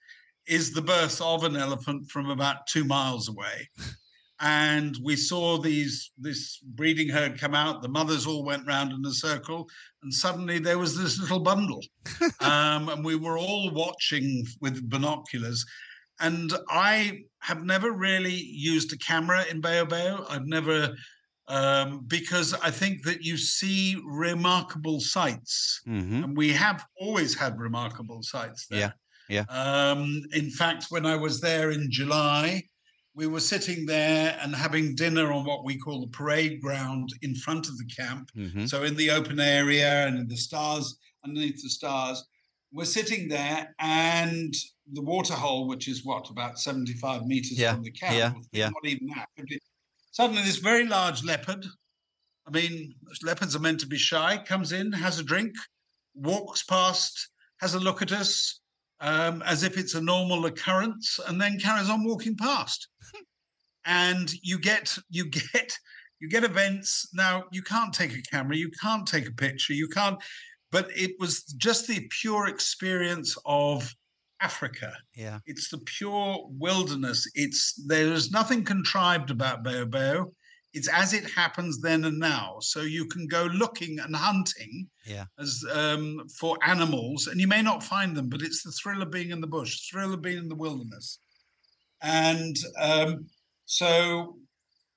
is 0.48 0.72
the 0.72 0.82
birth 0.82 1.20
of 1.22 1.44
an 1.44 1.56
elephant 1.56 2.10
from 2.12 2.30
about 2.30 2.68
two 2.68 2.86
miles 2.86 3.28
away. 3.30 3.70
And 4.42 4.98
we 5.02 5.16
saw 5.16 5.58
these 5.58 6.12
this 6.18 6.60
breeding 6.60 7.10
herd 7.10 7.40
come 7.40 7.56
out. 7.56 7.82
The 7.82 7.88
mothers 7.88 8.28
all 8.28 8.44
went 8.44 8.68
round 8.68 8.92
in 8.92 9.06
a 9.06 9.12
circle, 9.14 9.68
and 10.04 10.14
suddenly 10.14 10.60
there 10.60 10.78
was 10.78 10.98
this 10.98 11.20
little 11.20 11.40
bundle, 11.40 11.82
um, 12.42 12.90
and 12.90 13.06
we 13.06 13.16
were 13.16 13.38
all 13.38 13.72
watching 13.72 14.46
with 14.60 14.90
binoculars. 14.90 15.66
And 16.20 16.54
I 16.70 17.24
have 17.40 17.64
never 17.64 17.92
really 17.92 18.34
used 18.34 18.92
a 18.94 18.98
camera 18.98 19.46
in 19.50 19.62
Beho. 19.62 20.26
I've 20.30 20.48
never 20.48 20.96
um, 21.48 22.04
because 22.08 22.54
I 22.56 22.72
think 22.72 23.04
that 23.04 23.22
you 23.22 23.38
see 23.38 24.02
remarkable 24.06 25.00
sights, 25.00 25.82
hmm 25.86 26.24
and 26.24 26.36
we 26.36 26.52
have 26.52 26.86
always 27.00 27.36
had 27.36 27.60
remarkable 27.60 28.22
sights 28.24 28.68
there. 28.68 28.80
Yeah, 28.80 28.92
Um, 29.50 30.24
in 30.34 30.50
fact, 30.50 30.88
when 30.90 31.06
I 31.06 31.16
was 31.16 31.42
there 31.42 31.72
in 31.72 31.88
July, 31.90 32.64
we 33.16 33.28
were 33.28 33.40
sitting 33.40 33.86
there 33.86 34.38
and 34.42 34.54
having 34.54 34.94
dinner 34.94 35.32
on 35.32 35.46
what 35.46 35.64
we 35.64 35.78
call 35.78 36.02
the 36.02 36.08
parade 36.08 36.62
ground 36.62 37.10
in 37.22 37.34
front 37.34 37.68
of 37.70 37.78
the 37.78 37.86
camp. 37.86 38.30
hmm 38.36 38.66
So 38.66 38.84
in 38.84 38.96
the 38.96 39.10
open 39.10 39.40
area 39.40 40.06
and 40.06 40.18
in 40.20 40.28
the 40.28 40.36
stars, 40.36 40.98
underneath 41.26 41.62
the 41.64 41.70
stars, 41.70 42.24
we're 42.74 42.84
sitting 42.86 43.30
there 43.30 43.74
and 43.80 44.54
the 44.92 45.02
waterhole, 45.02 45.68
which 45.68 45.88
is 45.88 46.04
what, 46.04 46.30
about 46.30 46.60
75 46.60 47.26
meters 47.26 47.58
Yeah, 47.58 47.74
from 47.76 47.84
the 47.84 47.92
camp. 47.92 48.16
yeah, 48.18 48.34
yeah. 48.52 48.66
Not 48.70 48.86
even 48.86 49.08
that. 49.16 49.30
Suddenly 50.12 50.44
this 50.44 50.58
very 50.58 50.86
large 50.86 51.24
leopard, 51.24 51.66
I 52.48 52.52
mean, 52.52 52.96
leopards 53.24 53.56
are 53.56 53.60
meant 53.60 53.80
to 53.80 53.88
be 53.88 53.98
shy, 53.98 54.38
comes 54.46 54.74
in, 54.74 54.92
has 54.92 55.20
a 55.20 55.24
drink, 55.24 55.54
walks 56.14 56.64
past, 56.64 57.30
has 57.62 57.74
a 57.76 57.80
look 57.80 58.02
at 58.02 58.12
us 58.12 58.60
um, 59.00 59.42
as 59.44 59.64
if 59.64 59.78
it's 59.78 59.96
a 59.96 60.02
normal 60.02 60.46
occurrence, 60.46 61.20
and 61.28 61.40
then 61.40 61.60
carries 61.60 61.90
on 61.90 62.04
walking 62.04 62.36
past. 62.36 62.88
and 63.86 64.32
you 64.42 64.60
get, 64.60 64.98
you 65.10 65.26
get, 65.30 65.78
you 66.20 66.30
get 66.30 66.44
events 66.44 67.10
now. 67.14 67.46
You 67.52 67.62
can't 67.62 67.94
take 67.94 68.14
a 68.14 68.22
camera, 68.22 68.56
you 68.56 68.72
can't 68.82 69.08
take 69.08 69.28
a 69.28 69.34
picture, 69.34 69.74
you 69.74 69.88
can't. 69.88 70.22
But 70.72 70.90
it 70.96 71.12
was 71.20 71.44
just 71.44 71.88
the 71.88 72.08
pure 72.22 72.48
experience 72.48 73.38
of 73.46 73.94
Africa. 74.42 74.94
Yeah. 75.16 75.40
It's 75.46 75.70
the 75.70 75.78
pure 75.80 76.46
wilderness. 76.50 77.30
It's 77.36 77.74
there's 77.86 78.32
nothing 78.32 78.64
contrived 78.64 79.32
about 79.32 79.64
Beho 79.64 79.86
Beho. 79.86 80.32
It's 80.76 80.90
as 80.90 81.14
it 81.14 81.26
happens 81.42 81.80
then 81.82 82.04
and 82.06 82.20
now. 82.20 82.58
So 82.62 82.82
you 82.82 83.06
can 83.14 83.28
go 83.28 83.44
looking 83.46 83.98
and 84.00 84.16
hunting 84.16 84.74
Yeah. 85.06 85.26
as 85.40 85.64
um, 85.74 86.28
for 86.40 86.58
animals, 86.74 87.28
and 87.28 87.40
you 87.40 87.48
may 87.48 87.62
not 87.62 87.82
find 87.84 88.16
them, 88.18 88.28
but 88.30 88.42
it's 88.42 88.62
the 88.64 88.72
thrill 88.80 89.02
of 89.02 89.10
being 89.12 89.32
in 89.32 89.42
the 89.42 89.48
bush, 89.58 89.90
thrill 89.90 90.14
of 90.14 90.22
being 90.22 90.38
in 90.38 90.50
the 90.50 90.56
wilderness. 90.66 91.20
And 92.02 92.56
um, 92.80 93.26
so 93.66 94.38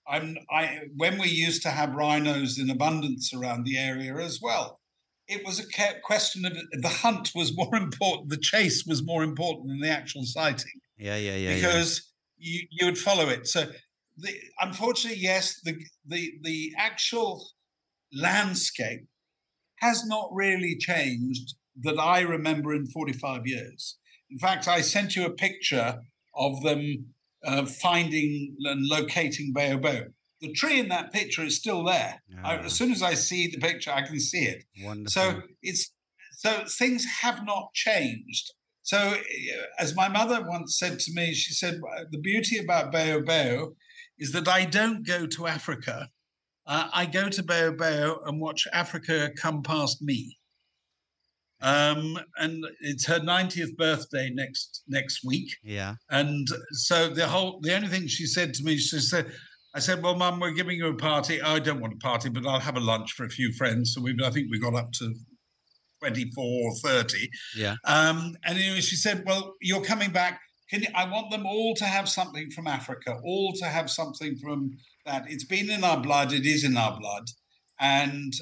I'm 0.09 0.37
I 0.51 0.81
when 0.97 1.19
we 1.19 1.29
used 1.29 1.63
to 1.63 1.71
have 1.71 1.95
rhinos 1.95 2.59
in 2.59 2.71
abundance 2.71 3.33
around 3.33 3.65
the 3.65 3.79
area 3.79 4.15
as 4.17 4.41
well. 4.43 4.81
It 5.29 5.45
was 5.45 5.61
a 5.61 5.67
question 6.03 6.47
of 6.47 6.55
the 6.55 6.89
hunt 6.89 7.33
was 7.35 7.55
more 7.55 7.77
important, 7.77 8.31
the 8.31 8.39
chase 8.39 8.85
was 8.87 9.03
more 9.05 9.23
important 9.23 9.69
than 9.69 9.81
the 9.81 9.91
actual 9.91 10.25
sighting 10.25 10.81
Yeah. 10.97 11.17
Yeah. 11.17 11.37
Yeah. 11.37 11.51
yeah. 11.51 11.55
because 11.57 11.91
you 12.39 12.67
you 12.71 12.87
would 12.87 12.99
follow 12.99 13.29
it. 13.29 13.47
So, 13.47 13.61
the, 14.21 14.33
unfortunately, 14.61 15.21
yes, 15.23 15.61
the 15.63 15.75
the 16.07 16.33
the 16.43 16.73
actual 16.77 17.49
landscape 18.13 19.07
has 19.77 20.05
not 20.07 20.29
really 20.33 20.77
changed 20.79 21.55
that 21.83 21.99
I 21.99 22.21
remember 22.21 22.75
in 22.75 22.87
45 22.87 23.47
years. 23.47 23.97
In 24.31 24.39
fact, 24.39 24.67
I 24.67 24.81
sent 24.81 25.15
you 25.15 25.25
a 25.25 25.31
picture 25.31 26.01
of 26.35 26.63
them 26.63 27.15
uh, 27.45 27.65
finding 27.65 28.57
and 28.65 28.87
locating 28.87 29.53
Baobab. 29.53 30.13
The 30.41 30.53
tree 30.53 30.81
in 30.81 30.89
that 30.89 31.13
picture 31.13 31.45
is 31.45 31.57
still 31.57 31.85
there. 31.85 32.21
I, 32.45 32.57
Ah. 32.57 32.65
as 32.65 32.73
soon 32.75 32.91
as 32.93 33.03
I 33.03 33.15
see 33.15 33.47
the 33.49 33.59
picture, 33.59 33.93
I 33.93 34.03
can 34.03 34.19
see 34.21 34.45
it. 34.45 34.65
Wonderful. 34.83 35.11
So 35.11 35.43
it's 35.63 35.93
so 36.37 36.65
things 36.67 37.05
have 37.23 37.45
not 37.45 37.73
changed. 37.75 38.53
So 38.83 39.17
as 39.79 39.95
my 39.95 40.09
mother 40.09 40.45
once 40.49 40.79
said 40.79 40.99
to 41.01 41.13
me, 41.13 41.35
she 41.35 41.53
said 41.53 41.81
the 42.11 42.19
beauty 42.19 42.59
about 42.59 42.93
Beho 42.93 43.23
Beho 43.25 43.75
is 44.19 44.33
that 44.33 44.49
I 44.49 44.65
don't 44.65 45.07
go 45.07 45.27
to 45.27 45.47
Africa. 45.47 46.09
Uh, 46.67 46.89
I 46.93 47.07
go 47.07 47.29
to 47.29 47.43
Beho 47.43 48.19
and 48.27 48.41
watch 48.41 48.67
Africa 48.73 49.31
come 49.37 49.63
past 49.63 50.03
me. 50.03 50.37
Um, 51.61 52.19
and 52.37 52.65
it's 52.81 53.07
her 53.07 53.19
90th 53.19 53.77
birthday 53.77 54.31
next 54.33 54.85
next 54.87 55.25
week. 55.25 55.57
yeah. 55.63 55.95
And 56.11 56.47
so 56.73 57.09
the 57.09 57.27
whole 57.27 57.59
the 57.63 57.75
only 57.75 57.89
thing 57.89 58.07
she 58.07 58.27
said 58.27 58.55
to 58.55 58.63
me, 58.63 58.77
she 58.77 59.01
said, 59.01 59.33
I 59.75 59.81
said, 59.81 60.03
Well, 60.03 60.15
Mum, 60.15 60.39
we're 60.41 60.53
giving 60.53 60.79
you 60.79 60.89
a 60.89 60.95
party. 60.95 61.43
I 61.43 61.59
don't 61.59 61.81
want 61.81 61.95
a 61.95 61.99
party, 61.99 62.29
but 62.29 62.47
I'll 62.47 62.61
have 62.61 62.77
a 62.77 62.81
lunch 62.81 63.13
for 63.13 63.25
a 63.25 63.29
few 63.29 63.53
friends. 63.53 63.93
So 63.95 64.01
we 64.01 64.17
I 64.25 64.31
think 64.31 64.49
we 64.51 64.61
got 64.61 64.75
up 64.75 64.93
to 64.93 65.15
24 66.01 66.45
or 66.45 66.75
30. 66.77 67.29
Yeah. 67.57 67.75
Um, 67.85 68.37
and 68.45 68.57
anyway, 68.59 68.81
she 68.81 68.97
said, 68.97 69.25
Well, 69.27 69.55
you're 69.61 69.83
coming 69.83 70.11
back. 70.11 70.41
Can 70.71 70.83
you, 70.83 70.89
I 70.95 71.09
want 71.09 71.31
them 71.31 71.47
all 71.47 71.75
to 71.77 71.85
have 71.85 72.09
something 72.09 72.51
from 72.51 72.67
Africa, 72.67 73.19
all 73.25 73.53
to 73.55 73.65
have 73.65 73.91
something 73.91 74.37
from 74.37 74.77
that. 75.07 75.25
It's 75.29 75.45
been 75.45 75.71
in 75.71 75.83
our 75.83 76.01
blood, 76.01 76.33
it 76.33 76.45
is 76.47 76.65
in 76.65 76.77
our 76.77 76.99
blood. 76.99 77.25
And 77.81 78.35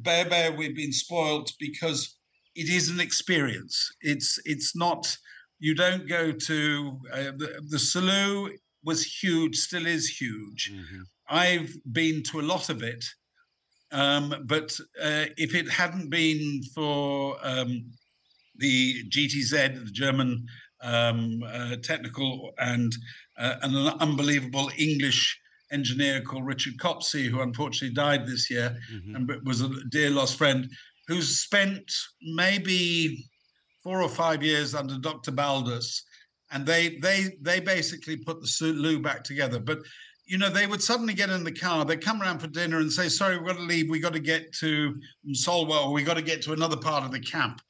Beho 0.00 0.28
Beho, 0.28 0.56
we've 0.56 0.76
been 0.76 0.92
spoilt 0.92 1.52
because 1.60 2.16
it 2.54 2.68
is 2.68 2.88
an 2.88 3.00
experience. 3.00 3.90
It's 4.00 4.38
it's 4.44 4.74
not. 4.74 5.16
You 5.60 5.74
don't 5.74 6.08
go 6.08 6.32
to 6.32 7.00
uh, 7.12 7.32
the 7.36 7.60
the 7.68 7.76
Selous 7.76 8.50
was 8.84 9.04
huge, 9.04 9.56
still 9.56 9.86
is 9.86 10.08
huge. 10.08 10.72
Mhm. 10.72 11.02
I've 11.28 11.76
been 11.92 12.22
to 12.24 12.40
a 12.40 12.48
lot 12.52 12.70
of 12.70 12.82
it, 12.82 13.04
um, 13.92 14.34
but 14.46 14.72
uh, 15.02 15.26
if 15.36 15.54
it 15.54 15.68
hadn't 15.68 16.08
been 16.08 16.62
for 16.74 17.36
um, 17.42 17.90
the 18.56 19.04
GTZ, 19.10 19.84
the 19.84 19.90
German 19.92 20.46
um, 20.82 21.42
uh, 21.46 21.76
technical 21.82 22.52
and 22.58 22.94
uh, 23.38 23.56
and 23.62 23.74
an 23.76 23.88
unbelievable 24.00 24.70
English 24.76 25.38
engineer 25.70 26.20
called 26.22 26.46
Richard 26.46 26.78
Copsey, 26.78 27.28
who 27.28 27.40
unfortunately 27.40 27.94
died 27.94 28.26
this 28.26 28.50
year, 28.50 28.76
Mhm. 28.92 29.14
and 29.16 29.46
was 29.46 29.60
a 29.60 29.68
dear 29.90 30.10
lost 30.10 30.36
friend, 30.38 30.70
who's 31.06 31.38
spent 31.40 31.92
maybe 32.22 33.24
four 33.82 34.02
or 34.02 34.08
five 34.08 34.42
years 34.42 34.74
under 34.74 34.98
Dr. 34.98 35.30
Baldus, 35.32 36.02
and 36.50 36.64
they 36.66 36.98
they 37.00 37.36
they 37.42 37.60
basically 37.60 38.16
put 38.16 38.40
the 38.40 38.46
Selous 38.46 39.02
back 39.02 39.24
together. 39.24 39.58
But 39.60 39.80
you 40.26 40.36
know, 40.36 40.50
they 40.50 40.66
would 40.66 40.82
suddenly 40.82 41.14
get 41.14 41.30
in 41.30 41.42
the 41.42 41.52
car, 41.52 41.84
they'd 41.86 42.04
come 42.04 42.20
around 42.20 42.38
for 42.40 42.48
dinner 42.48 42.78
and 42.80 42.92
say, 42.92 43.08
"Sorry, 43.08 43.38
we've 43.38 43.46
got 43.46 43.56
to 43.56 43.62
leave. 43.62 43.88
we've 43.88 44.02
got 44.02 44.12
to 44.12 44.20
get 44.20 44.52
to 44.54 45.00
Solwa, 45.32 45.86
or 45.86 45.92
we 45.92 46.02
got 46.02 46.14
to 46.18 46.22
get 46.22 46.42
to 46.42 46.52
another 46.52 46.76
part 46.76 47.04
of 47.04 47.12
the 47.12 47.20
camp, 47.20 47.62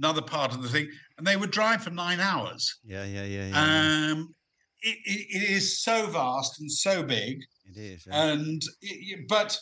another 0.00 0.22
part 0.22 0.54
of 0.54 0.62
the 0.62 0.68
thing," 0.68 0.88
and 1.18 1.26
they 1.26 1.36
would 1.36 1.50
drive 1.50 1.82
for 1.84 1.90
nine 1.90 2.20
hours. 2.20 2.78
Yeah. 2.84 3.04
Yeah. 3.04 3.24
Yeah. 3.24 3.46
Yeah. 3.46 3.48
yeah. 3.48 4.12
Um, 4.12 4.34
it, 4.82 4.96
it, 5.04 5.26
it 5.36 5.50
is 5.50 5.82
so 5.82 6.06
vast 6.06 6.60
and 6.60 6.70
so 6.72 7.02
big 7.02 7.42
it 7.66 7.78
is. 7.78 8.06
yeah. 8.06 8.30
and 8.30 8.62
it, 8.80 9.28
but 9.28 9.58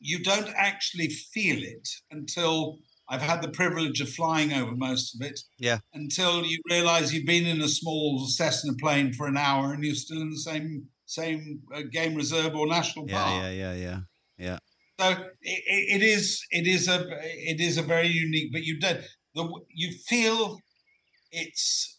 you 0.00 0.22
don't 0.22 0.50
actually 0.56 1.08
feel 1.08 1.62
it 1.62 1.88
until 2.10 2.78
I've 3.08 3.22
had 3.22 3.42
the 3.42 3.50
privilege 3.50 4.00
of 4.00 4.08
flying 4.08 4.52
over 4.52 4.72
most 4.74 5.14
of 5.14 5.26
it. 5.26 5.40
Yeah. 5.58 5.78
Until 5.92 6.44
you 6.44 6.58
realise 6.70 7.12
you've 7.12 7.26
been 7.26 7.46
in 7.46 7.60
a 7.60 7.68
small 7.68 8.26
Cessna 8.26 8.72
plane 8.74 9.12
for 9.12 9.26
an 9.26 9.36
hour 9.36 9.72
and 9.72 9.84
you're 9.84 9.94
still 9.94 10.20
in 10.20 10.30
the 10.30 10.38
same 10.38 10.86
same 11.06 11.60
uh, 11.74 11.82
game 11.92 12.14
reserve 12.14 12.54
or 12.54 12.66
national 12.66 13.06
park 13.06 13.30
yeah. 13.30 13.40
park. 13.40 13.54
Yeah. 13.54 13.74
Yeah. 13.74 14.00
Yeah. 14.38 14.58
So 14.98 15.10
it, 15.42 15.62
it 15.66 16.02
it 16.02 16.02
is 16.02 16.44
it 16.50 16.66
is 16.66 16.88
a 16.88 17.06
it 17.10 17.60
is 17.60 17.78
a 17.78 17.82
very 17.82 18.08
unique. 18.08 18.52
But 18.52 18.62
you 18.62 18.78
don't 18.78 19.00
the 19.34 19.48
you 19.74 19.92
feel 20.06 20.58
its 21.32 21.98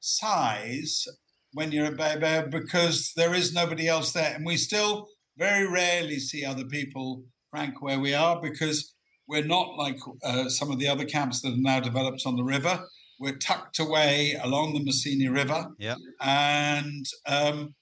size 0.00 1.06
when 1.52 1.72
you're 1.72 1.86
at 1.86 1.94
Beho 1.96 2.20
Beho 2.20 2.50
because 2.50 3.12
there 3.16 3.34
is 3.34 3.52
nobody 3.54 3.88
else 3.88 4.12
there, 4.12 4.34
and 4.34 4.44
we 4.44 4.56
still 4.56 5.08
very 5.38 5.66
rarely 5.66 6.18
see 6.18 6.44
other 6.44 6.64
people, 6.64 7.24
Frank, 7.50 7.80
where 7.82 7.98
we 8.00 8.14
are 8.14 8.40
because 8.40 8.94
we're 9.26 9.44
not 9.44 9.76
like 9.76 9.98
uh, 10.22 10.48
some 10.48 10.70
of 10.70 10.78
the 10.78 10.88
other 10.88 11.04
camps 11.04 11.40
that 11.40 11.52
are 11.54 11.56
now 11.56 11.80
developed 11.80 12.22
on 12.26 12.36
the 12.36 12.44
river. 12.44 12.78
We're 13.20 13.36
tucked 13.38 13.78
away 13.78 14.36
along 14.42 14.74
the 14.74 14.80
Messini 14.84 15.32
River, 15.32 15.68
Yeah. 15.78 15.94
and 16.20 17.06
um, 17.26 17.74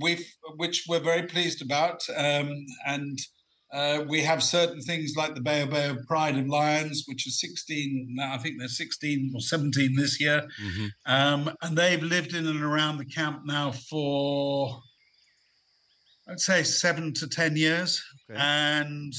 we've 0.00 0.26
which 0.56 0.84
we're 0.88 1.00
very 1.00 1.26
pleased 1.26 1.62
about, 1.62 2.02
um, 2.16 2.50
and. 2.86 3.18
Uh, 3.72 4.04
we 4.06 4.20
have 4.20 4.42
certain 4.42 4.80
things 4.82 5.14
like 5.16 5.34
the 5.34 5.40
Bay 5.40 5.62
of 5.62 5.70
Bay 5.70 5.94
Pride 6.06 6.36
of 6.36 6.46
Lions, 6.46 7.04
which 7.06 7.26
is 7.26 7.40
16 7.40 8.08
now. 8.10 8.34
I 8.34 8.38
think 8.38 8.58
they're 8.58 8.68
16 8.68 9.32
or 9.34 9.40
17 9.40 9.96
this 9.96 10.20
year. 10.20 10.46
Mhm. 10.60 10.90
Um, 11.06 11.56
and 11.62 11.76
they've 11.78 12.02
lived 12.02 12.34
in 12.34 12.46
and 12.46 12.62
around 12.62 12.98
the 12.98 13.06
camp 13.06 13.42
now 13.46 13.72
for, 13.72 14.82
I'd 16.28 16.40
say, 16.40 16.62
seven 16.64 17.14
to 17.14 17.26
10 17.26 17.56
years. 17.56 18.02
Okay. 18.30 18.38
And 18.38 19.14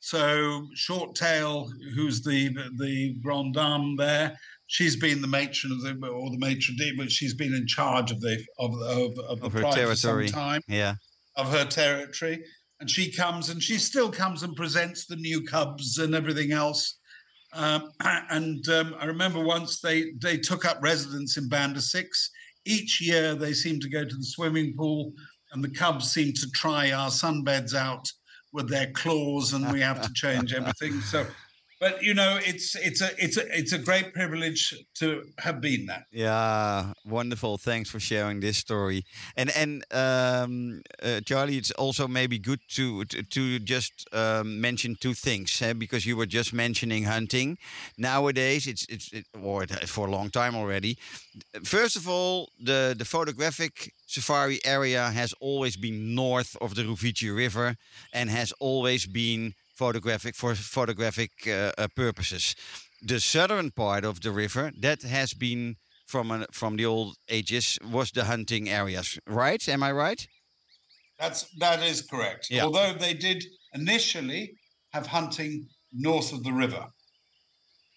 so 0.00 0.66
Short 0.74 1.14
Tail, 1.14 1.70
who's 1.94 2.22
the 2.22 2.48
the 2.78 3.14
Grand 3.22 3.54
Dame 3.54 3.96
there, 3.96 4.36
she's 4.66 4.96
been 4.96 5.20
the 5.22 5.28
matron 5.28 5.72
of 5.72 5.80
the, 5.82 6.06
or 6.08 6.30
the 6.30 6.38
matron 6.38 6.76
d, 6.76 6.92
but 6.96 7.10
she's 7.10 7.34
been 7.34 7.54
in 7.54 7.66
charge 7.68 8.10
of 8.10 8.20
the 8.20 8.44
of, 8.58 8.72
of, 8.82 9.18
of 9.28 9.40
the 9.40 9.46
Of 9.46 9.52
pride 9.52 9.74
territory. 9.74 10.26
for 10.26 10.32
some 10.32 10.40
time 10.42 10.62
Yeah. 10.66 10.94
of 11.36 11.50
her 11.52 11.64
territory. 11.64 12.44
And 12.80 12.90
she 12.90 13.10
comes 13.10 13.48
and 13.48 13.62
she 13.62 13.78
still 13.78 14.10
comes 14.10 14.42
and 14.42 14.54
presents 14.54 15.06
the 15.06 15.16
new 15.16 15.42
cubs 15.42 15.98
and 15.98 16.14
everything 16.14 16.52
else. 16.52 16.98
Um, 17.52 17.90
and 18.00 18.68
um, 18.68 18.94
I 18.98 19.06
remember 19.06 19.40
once 19.40 19.80
they, 19.80 20.12
they 20.20 20.36
took 20.36 20.64
up 20.64 20.78
residence 20.82 21.36
in 21.36 21.48
Banda 21.48 21.80
6. 21.80 22.30
Each 22.66 23.00
year 23.00 23.34
they 23.34 23.52
seem 23.52 23.80
to 23.80 23.88
go 23.88 24.04
to 24.04 24.16
the 24.16 24.24
swimming 24.24 24.74
pool 24.76 25.12
and 25.52 25.62
the 25.62 25.70
cubs 25.70 26.12
seem 26.12 26.32
to 26.34 26.50
try 26.50 26.90
our 26.92 27.08
sunbeds 27.08 27.74
out 27.74 28.10
with 28.52 28.68
their 28.68 28.90
claws 28.92 29.52
and 29.52 29.72
we 29.72 29.80
have 29.80 30.02
to 30.02 30.12
change 30.12 30.52
everything. 30.52 31.00
So, 31.00 31.26
but 31.78 32.02
you 32.02 32.14
know, 32.14 32.38
it's 32.42 32.74
it's 32.76 33.02
a 33.02 33.10
it's 33.18 33.36
a 33.36 33.44
it's 33.56 33.72
a 33.72 33.78
great 33.78 34.14
privilege 34.14 34.74
to 34.94 35.22
have 35.38 35.60
been 35.60 35.86
that. 35.86 36.04
Yeah, 36.10 36.92
wonderful. 37.04 37.58
Thanks 37.58 37.90
for 37.90 38.00
sharing 38.00 38.40
this 38.40 38.56
story. 38.56 39.04
And 39.36 39.50
and 39.54 39.84
um, 39.92 40.82
uh, 41.02 41.20
Charlie, 41.20 41.58
it's 41.58 41.70
also 41.72 42.08
maybe 42.08 42.38
good 42.38 42.60
to 42.70 43.04
to, 43.06 43.22
to 43.22 43.58
just 43.58 44.08
um, 44.12 44.60
mention 44.60 44.96
two 44.98 45.14
things 45.14 45.60
eh, 45.60 45.74
because 45.74 46.06
you 46.06 46.16
were 46.16 46.26
just 46.26 46.52
mentioning 46.54 47.04
hunting. 47.04 47.58
Nowadays, 47.98 48.66
it's 48.66 48.86
it's 48.88 49.12
it, 49.12 49.26
or 49.42 49.66
for 49.86 50.06
a 50.08 50.10
long 50.10 50.30
time 50.30 50.56
already. 50.56 50.96
First 51.62 51.96
of 51.96 52.08
all, 52.08 52.50
the 52.58 52.94
the 52.96 53.04
photographic 53.04 53.92
safari 54.06 54.60
area 54.64 55.10
has 55.10 55.34
always 55.40 55.76
been 55.76 56.14
north 56.14 56.56
of 56.60 56.74
the 56.74 56.82
Rufiji 56.82 57.34
River 57.36 57.76
and 58.12 58.30
has 58.30 58.52
always 58.60 59.06
been 59.06 59.54
photographic 59.76 60.34
for 60.34 60.54
photographic 60.54 61.30
uh, 61.46 61.72
uh, 61.78 61.88
purposes. 61.94 62.54
The 63.02 63.20
southern 63.20 63.70
part 63.70 64.04
of 64.04 64.20
the 64.20 64.30
river 64.30 64.72
that 64.80 65.02
has 65.02 65.34
been 65.34 65.76
from 66.06 66.30
an, 66.30 66.46
from 66.50 66.76
the 66.76 66.86
old 66.86 67.16
ages 67.28 67.78
was 67.92 68.10
the 68.10 68.24
hunting 68.24 68.68
areas, 68.68 69.18
right? 69.26 69.68
Am 69.68 69.82
I 69.82 69.92
right? 69.92 70.26
That's 71.18 71.48
that 71.58 71.82
is 71.82 72.02
correct. 72.02 72.48
Yeah. 72.50 72.64
Although 72.64 72.94
they 72.98 73.14
did 73.14 73.44
initially 73.72 74.54
have 74.92 75.06
hunting 75.06 75.68
north 75.92 76.32
of 76.32 76.42
the 76.42 76.52
river. 76.52 76.86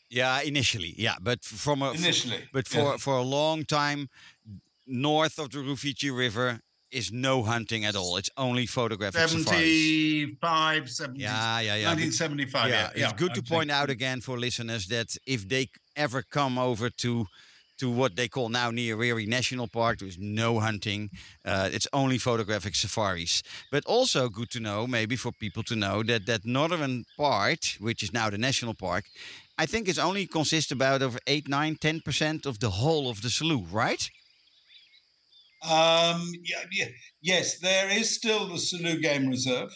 Yeah, 0.10 0.42
initially, 0.42 0.96
yeah, 0.98 1.15
but 1.22 1.44
from 1.44 1.82
a 1.82 1.92
Initially, 1.92 2.50
but 2.52 2.65
yeah. 2.74 2.94
for 2.94 2.98
for 2.98 3.13
a 3.18 3.22
long 3.22 3.63
time, 3.65 4.10
north 4.88 5.38
of 5.38 5.50
the 5.50 5.60
Rufiji 5.60 6.12
River 6.12 6.62
is 6.91 7.12
no 7.12 7.43
hunting 7.43 7.86
at 7.86 7.95
all. 7.95 8.17
It's 8.17 8.30
only 8.38 8.65
photographic 8.65 9.19
safaris. 9.21 9.45
75, 9.45 10.89
70, 10.89 11.19
Yeah, 11.21 11.60
yeah, 11.60 11.75
yeah. 11.75 11.88
1975. 11.88 12.69
Yeah, 12.69 12.89
yeah, 12.95 13.04
it's 13.10 13.13
good 13.13 13.34
to 13.36 13.41
I'd 13.41 13.47
say. 13.47 13.56
point 13.56 13.71
out 13.71 13.89
again 13.89 14.21
for 14.21 14.38
listeners 14.39 14.88
that 14.88 15.15
if 15.25 15.47
they 15.47 15.67
ever 15.95 16.21
come 16.21 16.58
over 16.58 16.89
to 16.89 17.28
to 17.80 17.89
what 17.89 18.17
they 18.17 18.28
call 18.28 18.49
now 18.49 18.71
Nyerere 18.71 19.25
National 19.25 19.67
Park, 19.69 19.99
there's 19.99 20.17
no 20.19 20.60
hunting. 20.60 21.10
Uh, 21.45 21.69
it's 21.71 21.88
only 21.93 22.17
photographic 22.17 22.75
safaris. 22.75 23.41
But 23.71 23.86
also 23.86 24.28
good 24.28 24.49
to 24.49 24.60
know, 24.60 24.86
maybe 24.86 25.15
for 25.15 25.32
people 25.32 25.63
to 25.63 25.75
know 25.78 26.04
that 26.04 26.25
that 26.25 26.41
northern 26.45 27.06
part, 27.17 27.78
which 27.80 28.04
is 28.04 28.12
now 28.12 28.30
the 28.30 28.38
national 28.38 28.73
park, 28.73 29.06
I 29.58 29.65
think 29.65 29.88
it's 29.88 29.97
only 29.99 30.28
consists 30.28 30.71
about 30.73 31.02
of 31.02 31.17
eight, 31.25 31.47
nine, 31.47 31.78
ten 31.80 32.02
percent 32.02 32.45
of 32.45 32.60
the 32.60 32.69
whole 32.82 33.10
of 33.10 33.21
the 33.21 33.30
Selous, 33.30 33.71
right? 33.71 34.10
Um, 35.62 36.32
yeah, 36.43 36.63
yeah, 36.72 36.88
yes, 37.22 37.60
there 37.60 37.89
is 37.89 38.15
still 38.15 38.48
the 38.48 38.56
Selous 38.56 39.02
Game 39.02 39.28
Reserve. 39.28 39.69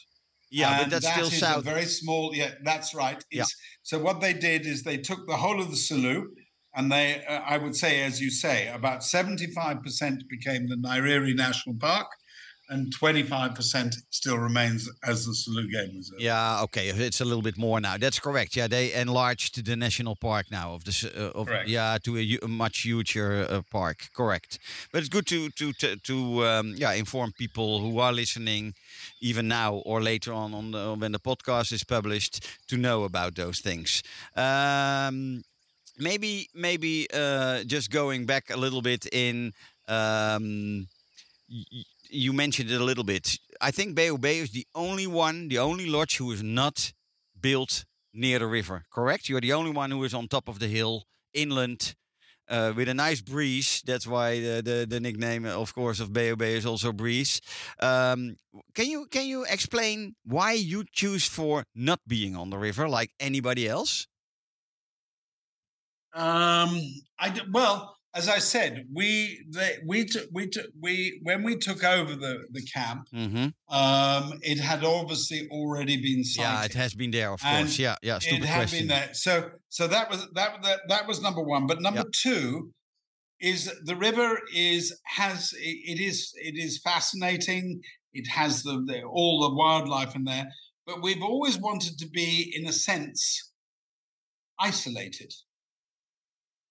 Yeah, 0.49 0.83
but 0.83 0.91
that's 0.91 1.05
that 1.05 1.13
still 1.15 1.27
is 1.27 1.39
south. 1.39 1.57
A 1.57 1.61
very 1.61 1.85
small. 1.85 2.33
Yeah, 2.33 2.51
that's 2.63 2.93
right. 2.93 3.21
Yeah. 3.31 3.45
So 3.81 3.99
what 3.99 4.21
they 4.21 4.33
did 4.33 4.65
is 4.65 4.83
they 4.83 4.97
took 4.97 5.27
the 5.27 5.35
whole 5.35 5.59
of 5.59 5.69
the 5.69 5.75
Selous, 5.75 6.23
and 6.75 6.91
they, 6.91 7.25
uh, 7.25 7.41
I 7.45 7.57
would 7.57 7.75
say, 7.75 8.03
as 8.03 8.21
you 8.21 8.29
say, 8.29 8.69
about 8.69 9.03
seventy-five 9.03 9.81
percent 9.83 10.23
became 10.29 10.67
the 10.67 10.75
Nyerere 10.75 11.35
National 11.35 11.75
Park, 11.79 12.07
and 12.69 12.91
twenty-five 12.93 13.53
percent 13.55 13.95
still 14.09 14.37
remains 14.37 14.89
as 15.03 15.25
the 15.25 15.31
Selous 15.33 15.69
Game 15.71 15.97
Reserve. 15.97 16.19
Yeah, 16.19 16.61
okay, 16.63 16.87
it's 16.89 17.21
a 17.21 17.25
little 17.25 17.41
bit 17.41 17.57
more 17.57 17.79
now. 17.81 17.97
That's 17.97 18.19
correct. 18.19 18.55
Yeah, 18.55 18.67
they 18.67 18.93
enlarged 18.93 19.65
the 19.65 19.75
national 19.75 20.15
park 20.15 20.45
now 20.49 20.73
of 20.73 20.83
the 20.85 21.11
uh, 21.15 21.39
of 21.39 21.47
Correct. 21.47 21.67
yeah 21.67 21.97
to 22.03 22.17
a, 22.17 22.39
a 22.41 22.47
much 22.47 22.81
huger 22.85 23.45
uh, 23.49 23.61
park. 23.69 24.09
Correct. 24.15 24.59
But 24.91 24.99
it's 25.01 25.09
good 25.09 25.27
to 25.27 25.49
to 25.49 25.73
to, 25.73 25.95
to 25.97 26.45
um, 26.45 26.73
yeah 26.77 26.93
inform 26.93 27.33
people 27.37 27.79
who 27.79 27.99
are 27.99 28.13
listening, 28.13 28.73
even 29.21 29.47
now 29.47 29.75
or 29.85 30.01
later 30.01 30.31
on 30.33 30.53
on 30.53 30.71
the, 30.71 30.95
when 30.97 31.11
the 31.11 31.19
podcast 31.19 31.71
is 31.73 31.83
published, 31.83 32.47
to 32.67 32.77
know 32.77 33.03
about 33.03 33.35
those 33.35 33.59
things. 33.59 34.03
Um, 34.35 35.43
maybe 35.99 36.47
maybe 36.55 37.07
uh, 37.13 37.63
just 37.65 37.91
going 37.91 38.25
back 38.25 38.49
a 38.49 38.57
little 38.57 38.81
bit 38.81 39.05
in. 39.11 39.53
Um, 39.87 40.87
y- 41.49 41.83
you 42.13 42.31
mentioned 42.33 42.69
it 42.71 42.79
a 42.79 42.83
little 42.83 43.03
bit. 43.03 43.37
I 43.59 43.71
think 43.71 43.95
BOB 43.95 44.25
is 44.25 44.51
the 44.51 44.67
only 44.75 45.07
one, 45.07 45.47
the 45.47 45.59
only 45.59 45.85
lodge 45.85 46.17
who 46.17 46.31
is 46.31 46.43
not 46.43 46.93
built 47.39 47.85
near 48.13 48.39
the 48.39 48.47
river. 48.47 48.85
Correct? 48.93 49.27
You're 49.27 49.41
the 49.41 49.53
only 49.53 49.71
one 49.71 49.91
who 49.91 50.03
is 50.03 50.13
on 50.13 50.27
top 50.27 50.47
of 50.47 50.59
the 50.59 50.67
hill, 50.67 51.05
inland, 51.33 51.95
uh, 52.47 52.73
with 52.75 52.87
a 52.87 52.93
nice 52.93 53.21
breeze. 53.21 53.81
That's 53.85 54.05
why 54.05 54.39
the, 54.39 54.61
the, 54.63 54.85
the 54.87 54.99
nickname, 54.99 55.45
of 55.45 55.73
course, 55.73 55.99
of 55.99 56.13
BOB 56.13 56.41
is 56.43 56.65
also 56.65 56.91
breeze. 56.91 57.41
Um, 57.79 58.37
can 58.75 58.85
you 58.85 59.07
can 59.09 59.25
you 59.25 59.45
explain 59.49 60.15
why 60.23 60.53
you 60.53 60.83
choose 60.91 61.27
for 61.27 61.65
not 61.73 62.01
being 62.07 62.35
on 62.35 62.49
the 62.49 62.57
river 62.57 62.87
like 62.87 63.11
anybody 63.19 63.67
else? 63.67 64.07
Um, 66.13 66.79
I 67.17 67.33
well, 67.51 67.95
as 68.15 68.29
I 68.29 68.39
said, 68.39 68.85
we 68.93 69.43
they, 69.49 69.77
we 69.87 70.05
took 70.05 70.27
we 70.31 70.47
took 70.47 70.67
we 70.79 71.19
when 71.23 71.43
we 71.43 71.55
took 71.57 71.83
over 71.83 72.15
the 72.15 72.43
the 72.51 72.61
camp, 72.61 73.07
Mm-hmm. 73.13 73.47
um, 73.75 74.39
it 74.41 74.59
had 74.59 74.83
obviously 74.83 75.47
already 75.51 75.97
been 76.01 76.23
sighted. 76.23 76.51
Yeah, 76.59 76.65
it 76.65 76.73
has 76.75 76.93
been 76.93 77.11
there, 77.11 77.31
of 77.33 77.41
And 77.43 77.65
course. 77.67 77.79
Yeah, 77.79 77.95
yeah. 78.03 78.19
Stupid 78.19 78.43
it 78.43 78.45
had 78.47 78.55
question. 78.55 78.79
been 78.79 78.87
there. 78.89 79.09
So 79.13 79.49
so 79.69 79.87
that 79.87 80.09
was 80.11 80.27
that 80.35 80.61
that 80.63 80.79
that 80.89 81.07
was 81.07 81.21
number 81.21 81.41
one. 81.41 81.65
But 81.67 81.81
number 81.81 82.03
two 82.11 82.71
is 83.39 83.71
the 83.83 83.95
river 83.95 84.39
is 84.53 84.97
has 85.05 85.53
it, 85.53 85.77
it 85.91 85.99
is 85.99 86.33
it 86.35 86.55
is 86.55 86.79
fascinating. 86.81 87.81
It 88.13 88.27
has 88.27 88.61
the, 88.63 88.83
the 88.85 89.01
all 89.03 89.41
the 89.41 89.55
wildlife 89.55 90.15
in 90.15 90.23
there, 90.25 90.47
but 90.85 91.01
we've 91.01 91.23
always 91.23 91.57
wanted 91.57 91.97
to 91.97 92.07
be, 92.07 92.53
in 92.55 92.67
a 92.67 92.71
sense, 92.73 93.51
isolated. 94.59 95.33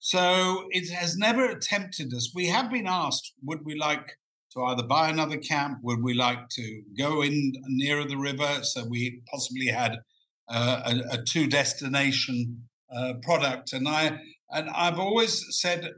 So 0.05 0.67
it 0.71 0.91
has 0.91 1.17
never 1.17 1.45
attempted 1.47 2.13
us. 2.13 2.33
We 2.35 2.49
have 2.49 2.73
been 2.73 2.89
asked, 2.89 3.35
would 3.45 3.65
we 3.65 3.77
like 3.77 4.19
to 4.53 4.65
either 4.65 4.83
buy 4.83 5.09
another 5.09 5.37
camp? 5.37 5.79
Would 5.85 6.03
we 6.03 6.13
like 6.13 6.49
to 6.49 6.83
go 6.99 7.23
in 7.23 7.53
nearer 7.69 8.05
the 8.05 8.17
river? 8.17 8.65
So 8.65 8.85
we 8.85 9.23
possibly 9.31 9.67
had 9.67 10.01
uh, 10.49 10.83
a, 10.87 11.15
a 11.15 11.23
two 11.23 11.47
destination 11.47 12.65
uh, 12.93 13.15
product. 13.23 13.75
And 13.75 13.87
I 13.87 14.19
and 14.51 14.71
I've 14.71 14.99
always 14.99 15.47
said 15.51 15.89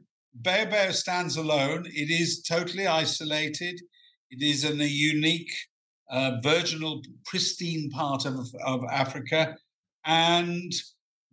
Beho 0.42 0.70
Beho 0.70 0.92
stands 0.92 1.38
alone. 1.38 1.86
It 1.86 2.10
is 2.10 2.42
totally 2.42 2.86
isolated. 2.86 3.80
It 4.30 4.42
is 4.42 4.64
in 4.64 4.82
a 4.82 4.84
unique, 4.84 5.52
uh, 6.10 6.32
virginal, 6.42 7.00
pristine 7.24 7.88
part 7.88 8.26
of, 8.26 8.36
of 8.66 8.84
Africa, 8.90 9.56
and 10.04 10.70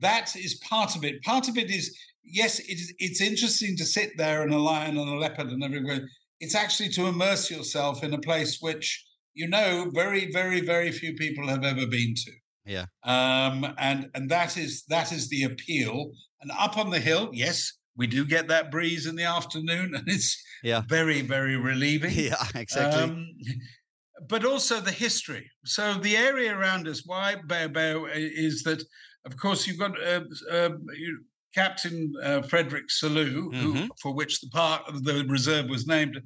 that 0.02 0.36
is 0.36 0.56
part 0.70 0.96
of 0.96 1.04
it. 1.04 1.22
Part 1.24 1.48
of 1.48 1.58
it 1.58 1.70
is 1.70 1.96
yes, 2.24 2.60
it 2.60 2.74
is, 2.74 2.94
it's 3.00 3.22
interesting 3.22 3.76
to 3.78 3.86
sit 3.86 4.12
there 4.18 4.42
and 4.44 4.54
a 4.54 4.58
lion 4.60 4.98
and 4.98 5.10
a 5.10 5.16
leopard 5.16 5.48
and 5.48 5.64
everywhere. 5.64 6.08
It's 6.40 6.56
actually 6.56 6.90
to 6.90 7.06
immerse 7.08 7.50
yourself 7.52 8.04
in 8.04 8.14
a 8.14 8.20
place 8.20 8.58
which 8.62 9.06
you 9.34 9.48
know 9.48 9.90
very, 9.94 10.32
very, 10.32 10.62
very 10.62 10.92
few 10.92 11.14
people 11.16 11.48
have 11.48 11.64
ever 11.64 11.86
been 11.88 12.14
to. 12.16 12.32
Yeah. 12.66 12.86
Um, 13.04 13.74
and 13.78 14.10
and 14.14 14.30
that 14.30 14.58
is 14.58 14.84
that 14.90 15.12
is 15.12 15.30
the 15.30 15.44
appeal. 15.44 16.12
And 16.42 16.52
up 16.58 16.78
on 16.78 16.90
the 16.90 17.00
hill, 17.00 17.30
yes, 17.34 17.72
we 17.96 18.08
do 18.08 18.26
get 18.26 18.48
that 18.48 18.72
breeze 18.72 19.06
in 19.06 19.16
the 19.16 19.24
afternoon, 19.24 19.94
and 19.98 20.08
it's 20.08 20.36
Yeah. 20.64 20.82
very, 20.88 21.22
very 21.22 21.58
relieving. 21.58 22.12
Yeah, 22.30 22.44
exactly. 22.56 23.04
Um, 23.04 23.28
but 24.30 24.46
also 24.46 24.80
the 24.80 24.92
history. 24.92 25.50
So 25.66 25.96
the 25.96 26.16
area 26.16 26.56
around 26.56 26.88
us, 26.88 27.02
why 27.06 27.36
Beho 27.48 27.74
Beho 27.74 28.08
is 28.14 28.64
that, 28.64 28.84
of 29.26 29.38
course, 29.38 29.68
you've 29.68 29.80
got 29.80 30.02
uh, 30.04 30.22
uh, 30.50 30.70
Captain 31.54 32.14
uh, 32.24 32.42
Frederick 32.44 32.88
Selous, 32.90 33.30
who, 33.30 33.52
Mhm. 33.52 33.90
for 34.02 34.14
which 34.14 34.40
the 34.42 34.50
part 34.50 34.88
of 34.88 35.04
the 35.04 35.26
reserve 35.28 35.70
was 35.70 35.86
named, 35.88 36.20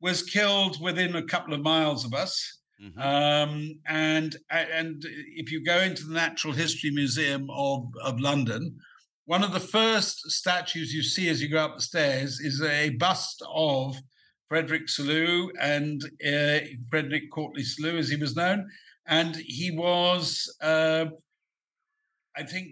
was 0.00 0.22
killed 0.22 0.80
within 0.80 1.16
a 1.16 1.22
couple 1.22 1.52
of 1.54 1.60
miles 1.62 2.04
of 2.04 2.14
us. 2.14 2.60
Mhm. 2.80 2.98
Um, 2.98 3.80
and 3.86 4.36
and 4.50 5.04
if 5.34 5.50
you 5.50 5.64
go 5.64 5.80
into 5.80 6.04
the 6.06 6.14
Natural 6.14 6.52
History 6.52 6.90
Museum 6.90 7.50
of, 7.50 7.90
of 8.00 8.20
London, 8.20 8.78
one 9.24 9.42
of 9.42 9.52
the 9.52 9.60
first 9.78 10.30
statues 10.30 10.94
you 10.94 11.02
see 11.02 11.28
as 11.28 11.42
you 11.42 11.48
go 11.48 11.64
up 11.64 11.74
the 11.76 11.82
stairs 11.82 12.38
is 12.40 12.62
a 12.62 12.90
bust 12.90 13.42
of 13.52 13.96
Frederick 14.48 14.86
Selous 14.86 15.48
and 15.60 16.02
uh, 16.24 16.60
Frederick 16.88 17.24
Courteney 17.32 17.64
Selous, 17.64 17.98
as 17.98 18.08
he 18.08 18.16
was 18.16 18.36
known, 18.36 18.70
and 19.06 19.34
he 19.36 19.72
was, 19.72 20.48
uh, 20.62 21.06
I 22.38 22.44
think. 22.44 22.68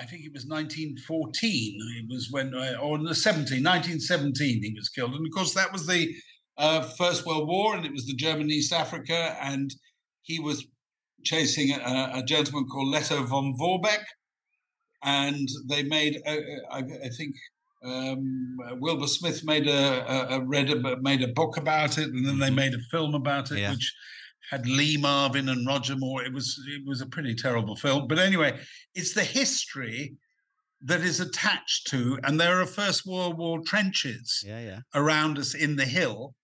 I 0.00 0.04
think 0.04 0.24
it 0.24 0.32
was 0.32 0.46
1914. 0.46 1.78
It 1.98 2.06
was 2.08 2.28
when, 2.30 2.54
uh, 2.54 2.76
or 2.80 2.98
the 2.98 3.16
17, 3.16 3.64
1917, 3.64 4.62
he 4.62 4.72
was 4.76 4.88
killed. 4.88 5.12
And 5.14 5.26
of 5.26 5.32
course, 5.34 5.54
that 5.54 5.72
was 5.72 5.88
the 5.88 6.14
uh, 6.56 6.82
First 6.96 7.26
World 7.26 7.48
War, 7.48 7.74
and 7.74 7.84
it 7.84 7.92
was 7.92 8.06
the 8.06 8.14
German 8.14 8.48
East 8.48 8.72
Africa, 8.72 9.36
and 9.42 9.74
he 10.22 10.38
was 10.38 10.64
chasing 11.24 11.72
a, 11.72 12.10
a 12.14 12.22
gentleman 12.22 12.66
called 12.68 12.94
Lettow 12.94 13.26
von 13.26 13.54
Vorbeck, 13.58 14.04
and 15.02 15.48
they 15.68 15.82
made, 15.82 16.22
uh, 16.26 16.36
I, 16.70 16.78
I 16.78 17.08
think, 17.16 17.34
um, 17.84 18.56
Wilbur 18.80 19.06
Smith 19.08 19.44
made 19.44 19.66
a, 19.68 20.32
a, 20.34 20.36
a 20.38 20.44
read 20.44 20.70
a, 20.70 20.96
made 21.00 21.22
a 21.22 21.28
book 21.28 21.56
about 21.56 21.98
it, 21.98 22.08
and 22.08 22.24
then 22.26 22.38
they 22.38 22.50
Mhm. 22.50 22.54
made 22.56 22.74
a 22.74 22.80
film 22.90 23.14
about 23.14 23.50
it, 23.50 23.58
Yeah. 23.58 23.70
which 23.72 23.92
had 24.50 24.66
Lee 24.66 24.96
Marvin 24.96 25.48
and 25.50 25.66
Roger 25.66 25.96
Moore. 25.96 26.22
It 26.24 26.32
was 26.32 26.58
it 26.68 26.82
was 26.86 27.00
a 27.00 27.06
pretty 27.06 27.34
terrible 27.34 27.76
film, 27.76 28.08
but 28.08 28.18
anyway, 28.18 28.58
it's 28.94 29.14
the 29.14 29.24
history 29.24 30.14
that 30.82 31.00
is 31.00 31.20
attached 31.20 31.88
to, 31.88 32.18
and 32.24 32.38
there 32.40 32.60
are 32.60 32.66
First 32.66 33.04
World 33.06 33.36
War 33.36 33.60
trenches 33.66 34.42
yeah, 34.46 34.60
yeah. 34.60 34.80
around 34.94 35.38
us 35.38 35.54
in 35.54 35.76
the 35.76 35.84
hill. 35.84 36.34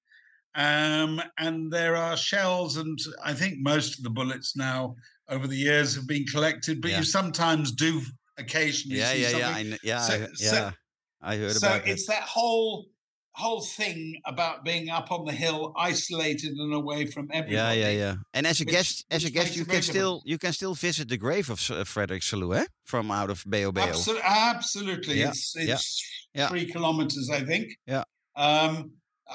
Um, 0.57 1.21
and 1.39 1.73
there 1.73 1.97
are 1.97 2.17
shells, 2.17 2.77
and 2.77 2.99
I 3.25 3.33
think 3.33 3.59
most 3.61 3.97
of 3.99 4.05
the 4.05 4.11
bullets 4.11 4.57
now 4.57 4.95
over 5.29 5.47
the 5.49 5.57
years 5.57 5.95
have 5.97 6.07
been 6.07 6.25
collected, 6.27 6.81
but 6.81 6.91
Yeah. 6.93 6.99
you 6.99 7.05
sometimes 7.05 7.73
do 7.73 8.03
occasionally 8.39 8.99
Yeah, 8.99 9.13
see 9.13 9.23
yeah, 9.23 9.37
yeah. 9.39 9.49
I, 9.49 9.79
yeah, 9.83 9.99
So- 10.01 10.15
I, 10.15 10.19
he- 10.19 10.35
so- 10.37 10.55
yeah. 10.55 10.71
I 11.23 11.37
heard 11.37 11.53
so 11.53 11.67
about 11.67 11.85
that. 11.85 11.91
it's 11.91 12.07
that 12.07 12.23
whole 12.23 12.87
whole 13.37 13.61
thing 13.61 14.21
about 14.27 14.65
being 14.65 14.89
up 14.91 15.11
on 15.11 15.25
the 15.25 15.33
hill, 15.33 15.73
isolated 15.77 16.53
and 16.57 16.73
away 16.73 17.05
from 17.07 17.29
everybody. 17.33 17.79
Yeah, 17.81 17.91
yeah, 17.91 17.91
yeah. 18.05 18.15
And 18.33 18.47
as 18.47 18.61
a 18.61 18.65
which- 18.65 18.75
guest, 18.75 19.05
as 19.11 19.25
a 19.25 19.31
guest, 19.31 19.57
you 19.57 19.65
can 19.65 19.83
still 19.83 20.23
you 20.25 20.39
can 20.39 20.53
still 20.53 20.75
visit 20.75 21.09
the 21.09 21.17
grave 21.17 21.51
of 21.51 21.61
uh, 21.71 21.85
Frederick 21.85 22.23
Selous, 22.23 22.59
eh? 22.63 22.67
From 22.85 23.11
out 23.11 23.31
of 23.31 23.43
Beho 23.45 23.73
Beho. 23.73 23.89
Absolutely, 23.89 24.23
absolutely. 24.27 25.15
Yeah, 25.21 25.29
It's 25.31 25.55
it's 25.57 26.05
yeah. 26.35 26.49
three 26.49 26.67
kilometers, 26.67 27.29
I 27.31 27.41
think. 27.45 27.67
Yeah. 27.87 28.05
Um, 28.37 28.93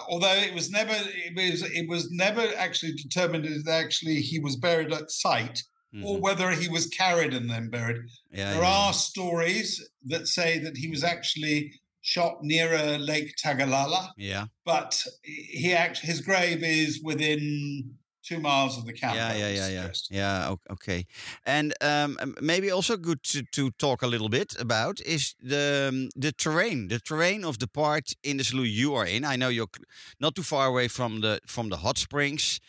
although 0.07 0.35
it 0.47 0.53
was 0.53 0.69
never 0.69 0.95
it 0.95 1.33
was 1.35 1.61
it 1.63 1.87
was 1.89 2.09
never 2.11 2.45
actually 2.57 2.93
determined 2.93 3.45
that 3.65 3.71
actually 3.83 4.21
he 4.21 4.39
was 4.39 4.55
buried 4.55 4.91
at 4.93 5.09
site 5.11 5.63
or 6.03 6.17
Mhm. 6.17 6.21
whether 6.21 6.51
he 6.51 6.69
was 6.69 6.85
carried 6.87 7.33
and 7.33 7.49
then 7.49 7.69
buried. 7.69 7.97
Yeah, 8.31 8.53
there 8.53 8.61
yeah, 8.61 8.67
are 8.77 8.93
stories 8.93 9.69
that 10.05 10.27
say 10.27 10.59
that 10.59 10.77
he 10.77 10.87
was 10.87 11.03
actually 11.03 11.73
shot 12.01 12.37
nearer 12.43 12.97
Lake 12.97 13.35
Tagalala, 13.43 14.13
Yeah, 14.17 14.45
but 14.65 15.05
he 15.23 15.73
act 15.73 15.99
his 15.99 16.21
grave 16.21 16.63
is 16.63 17.01
within 17.03 17.95
two 18.23 18.39
miles 18.39 18.77
of 18.77 18.85
the 18.85 18.93
camp. 18.93 19.15
yeah, 19.15 19.33
yeah, 19.33 19.49
yeah, 19.49 19.69
yeah, 19.69 19.91
yeah. 20.11 20.55
Okay, 20.71 21.05
and 21.45 21.73
um, 21.81 22.17
um, 22.21 22.35
maybe 22.41 22.69
also 22.71 22.95
good 22.97 23.23
to, 23.23 23.43
to 23.51 23.71
talk 23.71 24.01
a 24.01 24.07
little 24.07 24.29
bit 24.29 24.55
about 24.59 25.01
is 25.01 25.35
the 25.41 25.87
um, 25.89 26.09
the 26.15 26.31
terrain, 26.31 26.87
the 26.87 26.99
terrain 26.99 27.43
of 27.43 27.57
the 27.57 27.67
part 27.67 28.13
in 28.23 28.37
the 28.37 28.43
Selous 28.43 28.71
you 28.71 28.95
are 28.95 29.05
in. 29.07 29.23
I 29.25 29.35
know 29.35 29.49
you're 29.49 29.71
not 30.19 30.35
too 30.35 30.43
far 30.43 30.67
away 30.67 30.87
from 30.87 31.21
the 31.21 31.39
from 31.47 31.69
the 31.69 31.77
hot 31.77 31.97
springs. 31.97 32.59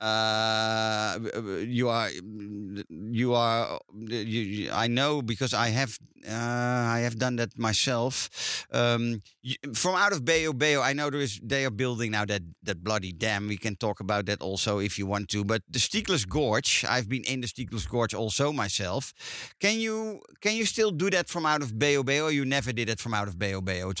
Uh, 0.00 1.18
you 1.66 1.88
are, 1.88 2.08
mm, 2.10 2.84
you 2.88 3.34
are. 3.34 3.80
You, 3.96 4.18
you, 4.18 4.70
I 4.72 4.88
know 4.88 5.22
because 5.22 5.54
I 5.54 5.68
have, 5.68 5.98
uh, 6.28 6.32
I 6.32 7.00
have 7.00 7.18
done 7.18 7.36
that 7.36 7.58
myself. 7.58 8.66
Um, 8.72 9.22
you, 9.42 9.56
from 9.74 9.94
out 9.94 10.12
of 10.12 10.22
Beho 10.22 10.52
Beho, 10.52 10.82
I 10.82 10.92
know 10.92 11.08
there 11.08 11.20
is. 11.20 11.40
They 11.42 11.64
are 11.64 11.70
building 11.70 12.10
now 12.10 12.26
that 12.26 12.42
that 12.64 12.84
bloody 12.84 13.12
dam. 13.12 13.48
We 13.48 13.56
can 13.56 13.76
talk 13.76 14.00
about 14.00 14.26
that 14.26 14.42
also 14.42 14.78
if 14.80 14.98
you 14.98 15.06
want 15.06 15.28
to. 15.30 15.44
But 15.44 15.62
the 15.70 15.78
Stiegler's 15.78 16.26
Gorge, 16.26 16.84
I've 16.86 17.08
been 17.08 17.24
in 17.24 17.40
the 17.40 17.46
Stiegler's 17.46 17.86
Gorge 17.86 18.12
also 18.12 18.52
myself. 18.52 19.14
Can 19.60 19.80
you 19.80 20.20
can 20.42 20.56
you 20.56 20.66
still 20.66 20.90
do 20.90 21.08
that 21.10 21.28
from 21.28 21.46
out 21.46 21.62
of 21.62 21.72
Beho 21.72 22.04
Beho? 22.04 22.32
You 22.32 22.44
never 22.44 22.72
did 22.72 22.90
it 22.90 23.00
from 23.00 23.14
out 23.14 23.28
of 23.28 23.36
Beho 23.36 23.62
Beho? 23.62 23.94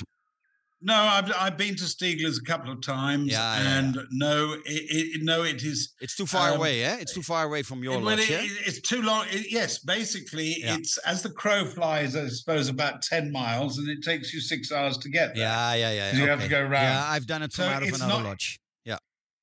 No, 0.86 0.94
I've 0.94 1.32
I've 1.36 1.56
been 1.58 1.74
to 1.76 1.82
Stiegler's 1.84 2.38
a 2.38 2.42
couple 2.44 2.70
of 2.72 2.80
times, 2.80 3.32
Yeah, 3.32 3.60
yeah, 3.60 3.78
and 3.78 3.98
no, 4.12 4.52
it, 4.52 4.60
it, 4.66 5.22
no, 5.24 5.42
it 5.42 5.64
is 5.64 5.94
It's 6.00 6.14
too 6.14 6.26
far 6.26 6.50
Um, 6.52 6.58
away, 6.58 6.84
eh? 6.84 6.96
It's 7.00 7.12
too 7.12 7.22
far 7.22 7.44
away 7.44 7.62
from 7.62 7.82
your 7.82 7.94
It- 7.94 8.02
well, 8.02 8.16
lodge, 8.16 8.20
it- 8.20 8.30
yeah? 8.30 8.42
it- 8.42 8.66
it's 8.68 8.80
too 8.88 9.02
long. 9.02 9.26
Yes, 9.48 9.78
basically, 9.78 10.60
Yeah. 10.60 10.76
it's 10.76 10.96
as 10.98 11.22
the 11.22 11.30
crow 11.30 11.66
flies. 11.66 12.14
I 12.14 12.28
suppose 12.28 12.68
about 12.68 13.02
ten 13.02 13.32
miles, 13.32 13.78
and 13.78 13.88
it 13.88 14.02
takes 14.04 14.32
you 14.32 14.40
six 14.40 14.70
hours 14.70 14.96
to 14.98 15.08
get 15.08 15.34
there. 15.34 15.42
Yeah, 15.42 15.74
yeah, 15.74 15.90
yeah. 15.92 16.16
you 16.16 16.28
have 16.28 16.40
to 16.40 16.48
go 16.48 16.62
round. 16.62 16.72
Yeah, 16.94 17.04
I've 17.04 17.26
done 17.26 17.42
it 17.42 17.52
from 17.52 17.64
So 17.64 17.68
out 17.68 17.82
of 17.82 17.88
another 17.88 18.06
not- 18.06 18.24
lodge. 18.24 18.60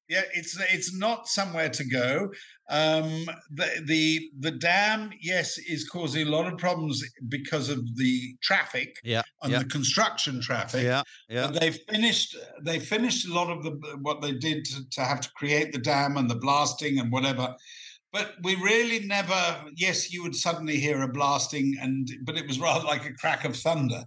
Yeah, 0.10 0.24
it's 0.34 0.60
it's 0.72 0.96
not 0.96 1.28
somewhere 1.28 1.70
to 1.70 1.86
go. 1.86 2.30
Um, 2.70 3.26
the 3.52 3.84
the 3.86 4.30
the 4.40 4.52
dam, 4.52 5.12
yes, 5.22 5.58
is 5.58 5.88
causing 5.88 6.28
a 6.28 6.30
lot 6.30 6.52
of 6.52 6.58
problems 6.58 7.04
because 7.30 7.70
of 7.70 7.80
the 7.96 8.36
traffic 8.42 8.96
Yeah, 9.04 9.22
and 9.42 9.52
yeah. 9.52 9.60
the 9.60 9.66
construction 9.66 10.42
traffic. 10.42 10.84
Yeah, 10.84 11.04
yeah. 11.30 11.48
But 11.48 11.60
they 11.62 11.72
finished. 11.72 12.36
They 12.62 12.80
finished 12.80 13.28
a 13.28 13.34
lot 13.34 13.50
of 13.50 13.64
the 13.64 13.72
what 14.02 14.22
they 14.22 14.34
did 14.34 14.66
to, 14.66 14.90
to 14.92 15.02
have 15.02 15.22
to 15.22 15.30
create 15.36 15.72
the 15.72 15.80
dam 15.80 16.18
and 16.18 16.30
the 16.30 16.36
blasting 16.36 17.00
and 17.00 17.12
whatever. 17.12 17.56
But 18.12 18.36
we 18.44 18.56
really 18.56 19.06
never. 19.06 19.66
Yes, 19.76 20.12
you 20.12 20.22
would 20.24 20.36
suddenly 20.36 20.78
hear 20.78 21.02
a 21.02 21.08
blasting, 21.08 21.76
and 21.82 22.10
but 22.26 22.38
it 22.38 22.48
was 22.48 22.60
rather 22.60 22.86
like 22.86 23.06
a 23.06 23.14
crack 23.14 23.46
of 23.46 23.56
thunder. 23.56 24.04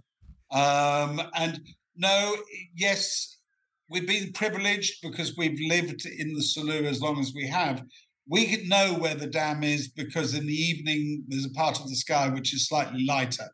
Um, 0.51 1.21
and 1.35 1.59
no, 1.95 2.35
yes, 2.75 3.36
we've 3.89 4.07
been 4.07 4.31
privileged 4.33 5.01
because 5.01 5.35
we've 5.37 5.59
lived 5.67 6.05
in 6.05 6.33
the 6.33 6.41
Selous 6.41 6.85
as 6.85 7.01
long 7.01 7.19
as 7.19 7.33
we 7.33 7.47
have. 7.47 7.83
We 8.29 8.47
could 8.47 8.67
know 8.67 8.95
where 8.95 9.15
the 9.15 9.27
dam 9.27 9.63
is 9.63 9.87
because 9.87 10.33
in 10.33 10.45
the 10.45 10.53
evening 10.53 11.23
there's 11.27 11.45
a 11.45 11.51
part 11.51 11.79
of 11.79 11.87
the 11.87 11.95
sky 11.95 12.27
which 12.27 12.53
is 12.53 12.67
slightly 12.67 13.05
lighter 13.05 13.47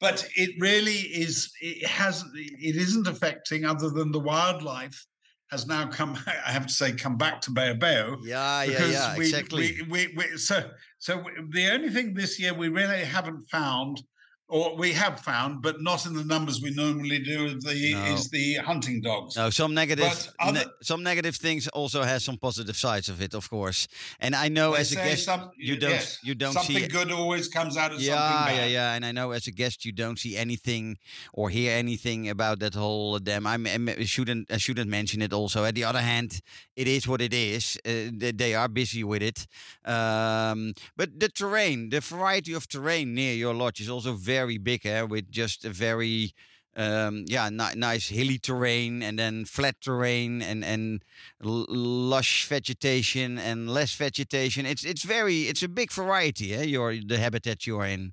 but 0.00 0.28
it 0.36 0.50
really 0.58 0.92
is 0.92 1.50
it 1.60 1.86
has 1.86 2.24
it 2.34 2.76
isn't 2.76 3.06
affecting 3.06 3.64
other 3.64 3.90
than 3.90 4.12
the 4.12 4.18
wildlife 4.18 5.06
has 5.50 5.66
now 5.66 5.86
come 5.86 6.18
i 6.46 6.52
have 6.52 6.66
to 6.66 6.72
say 6.72 6.92
come 6.92 7.16
back 7.16 7.40
to 7.40 7.50
Beho 7.50 8.18
Yeah, 8.22 8.62
yeah, 8.64 8.86
yeah, 8.86 9.16
we, 9.16 9.24
exactly. 9.24 9.78
we, 9.88 10.06
we, 10.06 10.14
we, 10.16 10.36
so 10.36 10.70
so 10.98 11.24
the 11.50 11.70
only 11.72 11.90
thing 11.90 12.14
this 12.14 12.38
year 12.38 12.54
we 12.54 12.68
really 12.68 13.04
haven't 13.04 13.44
found 13.50 14.02
or 14.48 14.76
we 14.76 14.92
have 14.92 15.18
found 15.20 15.62
but 15.62 15.80
not 15.80 16.04
in 16.06 16.12
the 16.14 16.24
numbers 16.24 16.60
we 16.60 16.70
normally 16.74 17.18
do 17.18 17.46
is 17.46 17.64
the 17.64 17.94
No. 17.94 18.04
is 18.14 18.28
the 18.28 18.54
hunting 18.56 19.00
dogs 19.00 19.36
No, 19.36 19.48
some 19.50 19.72
negative, 19.74 20.04
But 20.04 20.48
other- 20.48 20.64
ne- 20.66 20.72
some 20.82 21.02
negative 21.02 21.36
things 21.36 21.66
also 21.68 22.02
has 22.02 22.22
some 22.24 22.36
positive 22.36 22.76
sides 22.76 23.08
of 23.08 23.22
it, 23.22 23.32
of 23.34 23.48
course. 23.48 23.88
And 24.20 24.34
I 24.34 24.48
know 24.48 24.74
as 24.74 24.92
a 24.92 24.96
guest, 24.96 25.24
some- 25.24 25.50
you 25.56 25.76
don't, 25.76 25.90
yes, 25.92 26.18
you 26.22 26.34
don't 26.34 26.52
something 26.52 26.76
see. 26.76 26.88
good 26.88 27.10
always 27.10 27.48
comes 27.48 27.76
out 27.78 27.92
of 27.94 28.00
yeah, 28.02 28.14
something 28.14 28.56
yeah, 28.56 28.62
bad 28.64 28.70
yeah. 28.70 28.94
And 28.94 29.06
I 29.06 29.12
know 29.12 29.30
as 29.30 29.46
a 29.46 29.50
guest, 29.52 29.84
you 29.86 29.92
don't 29.92 30.18
see 30.18 30.36
anything 30.36 30.98
or 31.32 31.48
hear 31.48 31.72
anything 31.72 32.28
about 32.28 32.58
that 32.58 32.74
whole 32.74 33.18
dam. 33.18 33.46
I'm- 33.46 33.66
I'm- 33.66 33.88
I 33.88 34.04
shouldn't, 34.04 34.52
I 34.52 34.58
shouldn't 34.58 34.90
mention 34.90 35.22
it. 35.22 35.32
Also, 35.32 35.64
at 35.64 35.74
the 35.74 35.84
other 35.84 36.02
hand, 36.02 36.40
it 36.76 36.86
is 36.86 37.08
what 37.08 37.22
it 37.22 37.32
is. 37.32 37.78
Uh, 37.86 38.10
they, 38.12 38.32
they 38.32 38.54
are 38.54 38.68
busy 38.68 39.02
with 39.04 39.22
it. 39.22 39.46
Um, 39.86 40.74
but 40.96 41.18
the 41.18 41.30
terrain, 41.30 41.88
the 41.88 42.00
variety 42.00 42.52
of 42.52 42.68
terrain 42.68 43.14
near 43.14 43.32
your 43.34 43.54
lodge 43.54 43.80
is 43.80 43.88
also 43.88 44.12
very 44.12 44.43
big, 44.46 44.86
eh? 44.86 45.02
With 45.02 45.30
just 45.30 45.64
a 45.64 45.70
very 45.70 46.34
um, 46.76 47.24
yeah, 47.28 47.48
ni- 47.50 47.74
nice 47.76 48.08
hilly 48.08 48.38
terrain 48.38 49.02
and 49.02 49.18
then 49.18 49.44
flat 49.44 49.76
terrain 49.80 50.42
and 50.42 50.64
and 50.64 51.02
l- 51.44 51.66
lush 51.68 52.46
vegetation 52.46 53.38
and 53.38 53.70
less 53.70 53.94
vegetation. 53.94 54.66
It's 54.66 54.84
it's 54.84 55.04
very 55.04 55.42
it's 55.42 55.62
a 55.62 55.68
big 55.68 55.92
variety. 55.92 56.54
Eh? 56.54 56.62
Your 56.62 56.94
the 56.96 57.18
habitat 57.18 57.66
you 57.66 57.78
are 57.78 57.86
in. 57.86 58.12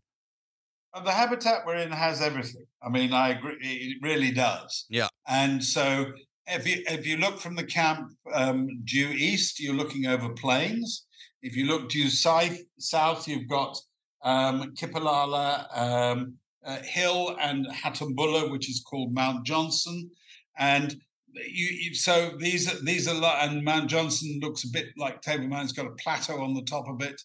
And 0.94 1.08
the 1.08 1.12
habitat 1.12 1.65
we're 1.65 1.76
in 1.76 1.91
has 1.91 2.22
everything. 2.22 2.65
I 2.84 2.89
mean, 2.89 3.13
I 3.13 3.30
agree. 3.30 3.58
It 3.62 3.98
really 4.02 4.32
does. 4.32 4.86
Yeah. 4.89 5.08
And 5.26 5.63
so, 5.63 6.12
if 6.48 6.67
you 6.67 6.84
if 6.88 7.08
you 7.08 7.17
look 7.17 7.39
from 7.39 7.56
the 7.56 7.63
camp 7.63 8.12
um, 8.34 8.67
due 8.84 9.10
east, 9.10 9.60
you're 9.60 9.76
looking 9.76 10.06
over 10.06 10.30
plains. 10.30 11.06
If 11.41 11.56
you 11.56 11.65
look 11.65 11.89
due 11.89 12.10
south, 12.10 12.58
south 12.78 13.28
you've 13.28 13.48
got 13.48 13.78
um, 14.24 14.74
Kipalala 14.76 15.78
um, 15.78 16.36
uh, 16.66 16.78
Hill 16.84 17.36
and 17.40 17.68
Hatumbulla, 17.68 18.52
which 18.52 18.70
is 18.70 18.82
called 18.82 19.14
Mount 19.14 19.46
Johnson, 19.46 20.10
and 20.58 20.96
you, 21.34 21.68
you 21.70 21.96
so 21.96 22.32
these 22.38 22.72
are 22.72 22.84
these 22.84 23.08
are 23.08 23.38
and 23.42 23.64
Mount 23.64 23.90
Johnson 23.90 24.40
looks 24.42 24.64
a 24.64 24.72
bit 24.72 24.88
like 24.98 25.22
Table 25.22 25.48
Mountain. 25.48 25.66
It's 25.66 25.74
got 25.74 25.88
a 25.88 25.92
plateau 25.92 26.42
on 26.42 26.54
the 26.54 26.64
top 26.64 26.88
of 26.88 27.02
it. 27.02 27.22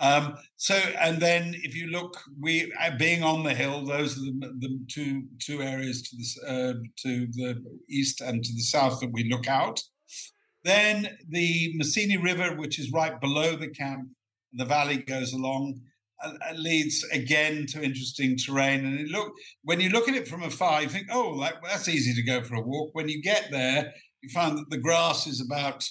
Um, 0.00 0.38
so, 0.56 0.74
and 0.74 1.20
then 1.20 1.54
if 1.62 1.76
you 1.76 1.88
look, 1.88 2.18
we 2.40 2.72
uh, 2.80 2.96
being 2.96 3.22
on 3.22 3.44
the 3.44 3.52
hill, 3.52 3.84
those 3.84 4.16
are 4.16 4.22
the, 4.22 4.56
the 4.58 4.80
two 4.88 5.24
two 5.38 5.60
areas 5.60 6.02
to 6.02 6.16
the 6.16 6.50
uh, 6.50 6.74
to 7.02 7.26
the 7.32 7.62
east 7.88 8.22
and 8.22 8.42
to 8.42 8.52
the 8.54 8.62
south 8.62 9.00
that 9.00 9.12
we 9.12 9.28
look 9.28 9.46
out. 9.46 9.80
Then 10.64 11.18
the 11.28 11.74
Messini 11.78 12.22
River, 12.22 12.56
which 12.56 12.78
is 12.78 12.92
right 12.92 13.20
below 13.20 13.56
the 13.56 13.68
camp, 13.68 14.08
the 14.54 14.64
valley 14.64 14.98
goes 14.98 15.32
along, 15.34 15.80
leads 16.56 17.04
again 17.12 17.66
to 17.66 17.82
interesting 17.82 18.36
terrain. 18.36 18.84
And 18.84 19.00
it 19.00 19.08
look 19.08 19.32
when 19.64 19.80
you 19.80 19.90
look 19.90 20.08
at 20.08 20.14
it 20.14 20.28
from 20.28 20.42
afar, 20.42 20.82
you 20.82 20.88
think, 20.88 21.08
oh, 21.10 21.40
that, 21.40 21.54
that's 21.62 21.88
easy 21.88 22.14
to 22.14 22.22
go 22.22 22.42
for 22.42 22.56
a 22.56 22.60
walk. 22.60 22.90
When 22.92 23.08
you 23.08 23.22
get 23.22 23.48
there, 23.50 23.92
you 24.22 24.28
find 24.28 24.58
that 24.58 24.70
the 24.70 24.78
grass 24.78 25.26
is 25.26 25.40
about 25.40 25.88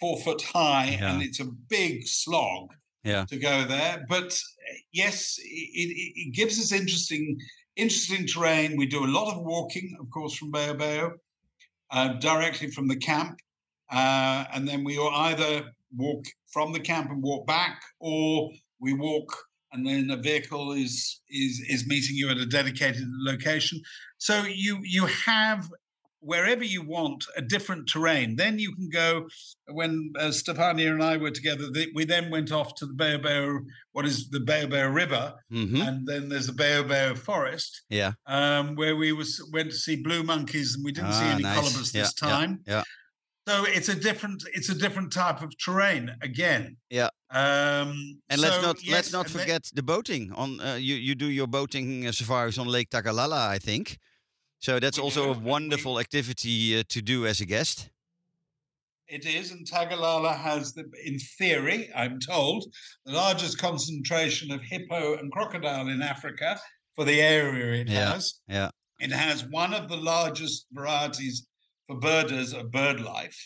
four 0.00 0.18
foot 0.20 0.42
high, 0.42 0.98
and 1.00 1.22
it's 1.22 1.40
a 1.40 1.44
big 1.68 2.06
slog 2.06 2.72
Yeah. 3.04 3.24
to 3.26 3.36
go 3.38 3.64
there. 3.64 4.04
But 4.08 4.32
uh, 4.32 4.74
yes, 4.92 5.36
it, 5.38 5.90
it, 6.16 6.34
gives 6.34 6.58
us 6.58 6.72
interesting, 6.72 7.38
interesting 7.76 8.26
terrain. 8.26 8.76
We 8.76 8.86
do 8.86 9.04
a 9.04 9.06
lot 9.06 9.34
of 9.34 9.42
walking, 9.42 9.96
of 10.00 10.08
course, 10.10 10.34
from 10.34 10.52
Beho, 10.52 11.12
uh, 11.90 12.08
directly 12.14 12.70
from 12.70 12.88
the 12.88 12.96
camp, 12.96 13.38
uh, 13.90 14.44
and 14.52 14.68
then 14.68 14.84
we 14.84 14.98
will 14.98 15.14
either 15.14 15.72
walk 15.96 16.24
from 16.52 16.72
the 16.72 16.80
camp 16.80 17.10
and 17.10 17.22
walk 17.22 17.46
back, 17.46 17.82
or 17.98 18.50
we 18.80 18.92
walk 18.92 19.34
and 19.72 19.86
then 19.86 20.10
a 20.10 20.16
vehicle 20.16 20.72
is 20.72 21.20
is 21.30 21.60
is 21.68 21.86
meeting 21.86 22.16
you 22.16 22.30
at 22.30 22.38
a 22.38 22.46
dedicated 22.46 23.04
location. 23.26 23.80
So 24.18 24.44
you 24.44 24.78
you 24.82 25.06
have 25.06 25.68
wherever 26.20 26.64
you 26.64 26.82
want 26.82 27.24
a 27.36 27.40
different 27.42 27.88
terrain. 27.88 28.34
Then 28.36 28.58
you 28.58 28.74
can 28.74 28.88
go. 28.88 29.28
When 29.68 30.12
uh, 30.18 30.28
Stefania 30.30 30.90
and 30.90 31.02
I 31.02 31.16
were 31.16 31.30
together, 31.30 31.70
th- 31.72 31.90
we 31.94 32.04
then 32.04 32.28
went 32.30 32.50
off 32.50 32.74
to 32.76 32.86
the 32.86 32.92
Beho, 32.94 33.60
what 33.92 34.04
is 34.04 34.28
the 34.30 34.40
Beho 34.40 34.92
River, 34.92 35.34
hmm 35.50 35.76
and 35.80 36.06
then 36.08 36.28
there's 36.28 36.46
the 36.48 36.52
Beho 36.52 37.16
Forest, 37.16 37.82
Yeah. 37.88 38.12
um, 38.26 38.74
where 38.74 38.96
we 38.96 39.12
was 39.12 39.40
went 39.52 39.70
to 39.70 39.76
see 39.76 39.96
blue 39.96 40.22
monkeys, 40.24 40.74
and 40.74 40.84
we 40.84 40.90
didn't 40.92 41.12
see 41.12 41.24
Ah, 41.26 41.34
any 41.34 41.42
nice. 41.44 41.58
colobus 41.58 41.94
Yeah, 41.94 42.02
this 42.02 42.14
yeah, 42.20 42.28
time. 42.28 42.60
yeah. 42.66 42.82
So 43.46 43.64
it's 43.64 43.88
a 43.88 43.94
different 43.94 44.42
it's 44.54 44.68
a 44.70 44.74
different 44.74 45.12
type 45.12 45.40
of 45.42 45.52
terrain 45.64 46.16
again. 46.20 46.78
Yeah. 46.90 47.10
Um, 47.30 48.20
And 48.30 48.40
let's 48.40 48.62
not 48.62 48.82
yes, 48.82 48.92
let's 48.94 49.12
not 49.12 49.28
forget 49.28 49.70
the 49.74 49.82
boating. 49.82 50.32
On 50.32 50.60
uh, 50.60 50.76
you 50.76 50.94
you 50.96 51.14
do 51.14 51.26
your 51.26 51.46
boating 51.46 52.06
uh, 52.06 52.12
safaris 52.12 52.58
on 52.58 52.66
Lake 52.68 52.88
Tagalala, 52.90 53.48
I 53.54 53.58
think. 53.58 53.98
So 54.60 54.78
that's 54.80 54.98
also 54.98 55.22
do, 55.22 55.28
a 55.28 55.32
and 55.32 55.42
we- 55.44 55.50
wonderful 55.50 55.98
activity 56.00 56.78
uh, 56.78 56.82
to 56.88 57.00
do 57.02 57.26
as 57.26 57.40
a 57.40 57.44
guest. 57.46 57.90
It 59.06 59.24
is, 59.24 59.52
and 59.52 59.66
Tagalala 59.66 60.34
has, 60.34 60.74
the, 60.74 60.84
in 61.06 61.18
theory, 61.38 61.88
I'm 61.96 62.18
told, 62.20 62.66
the 63.06 63.12
largest 63.12 63.56
concentration 63.58 64.50
of 64.50 64.60
hippo 64.60 65.16
and 65.16 65.32
crocodile 65.32 65.88
in 65.88 66.02
Africa 66.02 66.60
for 66.94 67.06
the 67.06 67.18
area 67.22 67.80
it 67.80 67.88
Yeah, 67.88 68.12
has. 68.12 68.34
yeah. 68.48 68.70
It 69.00 69.10
has 69.12 69.46
one 69.48 69.72
of 69.72 69.88
the 69.88 69.96
largest 69.96 70.66
varieties 70.72 71.46
for 71.86 71.98
birders 71.98 72.52
of 72.52 72.70
bird 72.70 73.00
life, 73.00 73.38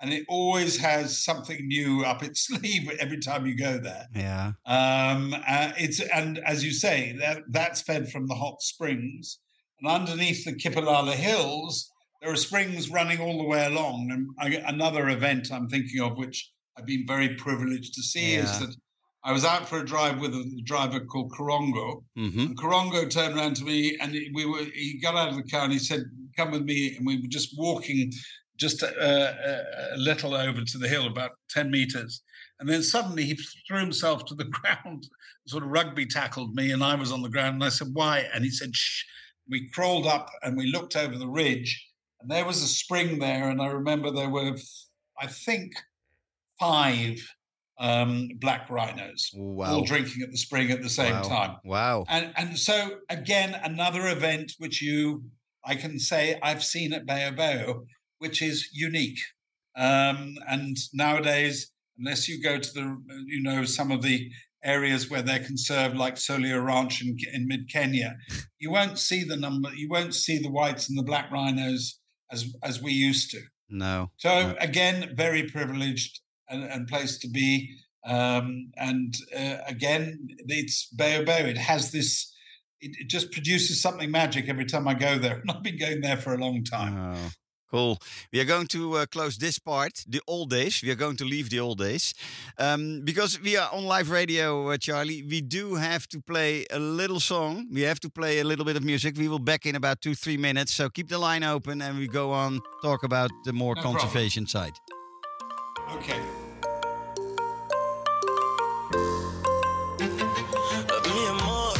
and 0.00 0.12
it 0.12 0.24
always 0.28 0.76
has 0.78 1.22
something 1.24 1.66
new 1.66 2.04
up 2.04 2.22
its 2.22 2.40
sleeve 2.46 2.90
every 3.00 3.18
time 3.18 3.46
you 3.46 3.56
go 3.56 3.78
there. 3.78 4.06
Yeah. 4.14 4.52
Um, 4.66 5.34
uh, 5.46 5.72
it's 5.78 6.00
and 6.00 6.38
as 6.38 6.64
you 6.64 6.72
say, 6.72 7.16
that 7.20 7.42
that's 7.48 7.82
fed 7.82 8.10
from 8.10 8.26
the 8.26 8.34
hot 8.34 8.62
springs, 8.62 9.38
and 9.80 9.90
underneath 9.90 10.44
the 10.44 10.52
Kipalala 10.54 11.12
Hills, 11.14 11.90
there 12.20 12.32
are 12.32 12.36
springs 12.36 12.90
running 12.90 13.20
all 13.20 13.38
the 13.38 13.44
way 13.48 13.64
along. 13.66 14.08
And 14.10 14.28
I, 14.38 14.56
another 14.68 15.08
event 15.08 15.50
I'm 15.52 15.68
thinking 15.68 16.00
of, 16.00 16.16
which 16.16 16.50
I've 16.76 16.86
been 16.86 17.04
very 17.06 17.34
privileged 17.36 17.94
to 17.94 18.02
see, 18.02 18.34
Yeah. 18.34 18.44
is 18.44 18.58
that 18.60 18.74
I 19.24 19.32
was 19.32 19.44
out 19.44 19.68
for 19.68 19.78
a 19.80 19.84
drive 19.84 20.20
with 20.20 20.32
a 20.32 20.62
driver 20.64 21.00
called 21.00 21.32
Korongo, 21.32 22.04
Mm-hmm. 22.16 22.40
and 22.40 22.56
Korongo 22.56 23.10
turned 23.10 23.36
around 23.36 23.56
to 23.56 23.64
me 23.64 23.96
and 24.00 24.12
we 24.32 24.44
were 24.46 24.62
he 24.74 24.98
got 25.02 25.16
out 25.16 25.28
of 25.30 25.36
the 25.36 25.42
car 25.42 25.62
and 25.64 25.72
he 25.72 25.78
said, 25.80 26.02
Come 26.36 26.52
with 26.52 26.62
me. 26.62 26.94
And 26.96 27.04
we 27.04 27.16
were 27.20 27.26
just 27.28 27.58
walking 27.58 28.12
just 28.58 28.82
a, 28.82 28.88
a, 28.88 29.94
a 29.94 29.98
little 29.98 30.34
over 30.34 30.62
to 30.62 30.78
the 30.78 30.88
hill, 30.88 31.06
about 31.06 31.32
10 31.50 31.70
meters. 31.70 32.22
And 32.60 32.68
then 32.68 32.82
suddenly 32.82 33.24
he 33.24 33.38
threw 33.66 33.78
himself 33.78 34.24
to 34.26 34.34
the 34.34 34.44
ground, 34.84 35.06
sort 35.46 35.62
of 35.62 35.70
rugby 35.70 36.06
tackled 36.06 36.54
me, 36.54 36.72
and 36.72 36.82
I 36.82 36.94
was 36.94 37.12
on 37.12 37.22
the 37.22 37.28
ground. 37.28 37.54
And 37.54 37.64
I 37.64 37.68
said, 37.68 37.88
Why? 37.92 38.26
And 38.34 38.44
he 38.44 38.50
said, 38.50 38.74
Shh. 38.74 39.04
We 39.50 39.70
crawled 39.70 40.06
up 40.06 40.28
and 40.42 40.58
we 40.58 40.66
looked 40.66 40.94
over 40.94 41.16
the 41.16 41.28
ridge, 41.28 41.88
and 42.20 42.30
there 42.30 42.44
was 42.44 42.62
a 42.62 42.68
spring 42.68 43.18
there. 43.18 43.48
And 43.48 43.62
I 43.62 43.68
remember 43.68 44.10
there 44.10 44.28
were, 44.28 44.54
I 45.18 45.26
think, 45.26 45.72
five 46.60 47.18
um, 47.78 48.28
black 48.40 48.68
rhinos 48.68 49.30
Wow. 49.32 49.76
all 49.76 49.84
drinking 49.84 50.22
at 50.22 50.30
the 50.30 50.36
spring 50.36 50.70
at 50.70 50.82
the 50.82 50.90
same 50.90 51.14
wow. 51.14 51.22
time. 51.22 51.56
Wow. 51.64 52.04
And 52.08 52.32
and 52.36 52.58
so 52.58 52.98
again, 53.08 53.58
another 53.62 54.08
event 54.08 54.52
which 54.58 54.82
you 54.82 55.22
I 55.64 55.74
can 55.74 55.98
say 55.98 56.38
I've 56.42 56.64
seen 56.64 56.92
at 56.92 57.06
Beho 57.06 57.36
Beho, 57.36 57.86
which 58.18 58.42
is 58.42 58.68
unique. 58.72 59.18
Um, 59.76 60.34
and 60.48 60.76
nowadays, 60.92 61.70
unless 61.98 62.28
you 62.28 62.42
go 62.42 62.58
to 62.58 62.72
the 62.72 63.02
you 63.26 63.42
know 63.42 63.64
some 63.64 63.90
of 63.90 64.02
the 64.02 64.30
areas 64.64 65.08
where 65.08 65.22
they're 65.22 65.38
conserved, 65.44 65.96
like 65.96 66.16
Solio 66.16 66.64
Ranch 66.64 67.00
in, 67.02 67.16
in 67.32 67.46
mid 67.46 67.70
Kenya, 67.70 68.16
you 68.58 68.70
won't 68.70 68.98
see 68.98 69.22
the 69.24 69.36
number. 69.36 69.72
You 69.74 69.88
won't 69.88 70.14
see 70.14 70.38
the 70.38 70.50
whites 70.50 70.88
and 70.88 70.98
the 70.98 71.02
black 71.04 71.30
rhinos 71.30 72.00
as 72.30 72.46
as 72.62 72.82
we 72.82 72.92
used 72.92 73.30
to. 73.32 73.40
No. 73.70 74.10
So 74.16 74.30
Yeah. 74.30 74.54
again, 74.60 75.12
very 75.14 75.44
privileged 75.44 76.20
and, 76.48 76.64
and 76.64 76.88
place 76.88 77.18
to 77.18 77.28
be. 77.28 77.76
Um, 78.06 78.70
and 78.76 79.14
uh, 79.36 79.58
again, 79.66 80.28
it's 80.46 80.88
Beho. 80.96 81.44
It 81.44 81.58
has 81.58 81.92
this. 81.92 82.34
It, 82.80 82.92
it 83.00 83.08
just 83.08 83.32
produces 83.32 83.82
something 83.82 84.10
magic 84.10 84.48
every 84.48 84.64
time 84.64 84.86
I 84.88 84.94
go 84.94 85.18
there, 85.18 85.38
and 85.40 85.50
I've 85.50 85.62
been 85.62 85.78
going 85.78 86.00
there 86.00 86.16
for 86.16 86.32
a 86.32 86.38
long 86.38 86.64
time. 86.64 86.96
Oh, 87.14 87.30
cool. 87.70 87.98
We 88.32 88.40
are 88.40 88.44
going 88.46 88.66
to 88.68 88.96
uh, 88.96 89.06
close 89.06 89.36
this 89.38 89.58
part, 89.58 90.04
the 90.08 90.20
old 90.26 90.50
days. 90.50 90.82
We 90.82 90.90
are 90.90 90.94
going 90.98 91.16
to 91.16 91.24
leave 91.24 91.48
the 91.50 91.60
old 91.60 91.78
days. 91.78 92.14
Um, 92.58 93.02
because 93.04 93.40
we 93.40 93.56
are 93.56 93.68
on 93.72 93.84
live 93.84 94.10
radio, 94.10 94.70
uh, 94.70 94.76
Charlie, 94.78 95.22
we 95.22 95.40
do 95.40 95.74
have 95.76 96.06
to 96.08 96.20
play 96.20 96.64
a 96.70 96.78
little 96.78 97.20
song. 97.20 97.66
We 97.72 97.82
have 97.82 98.00
to 98.00 98.08
play 98.10 98.40
a 98.40 98.44
little 98.44 98.64
bit 98.64 98.76
of 98.76 98.82
music. 98.84 99.16
We 99.16 99.28
will 99.28 99.38
back 99.38 99.66
in 99.66 99.74
about 99.76 100.00
two, 100.00 100.14
three 100.14 100.36
minutes. 100.36 100.72
So 100.74 100.88
keep 100.88 101.08
the 101.08 101.18
line 101.18 101.42
open 101.44 101.82
and 101.82 101.98
we 101.98 102.08
go 102.08 102.32
on 102.32 102.60
talk 102.82 103.02
about 103.04 103.30
the 103.44 103.52
more 103.52 103.74
No 103.74 103.82
problem. 103.82 104.00
conservation 104.00 104.46
side. 104.46 104.72
Okay. 105.96 106.20
mi 111.14 111.26
amor, 111.26 111.74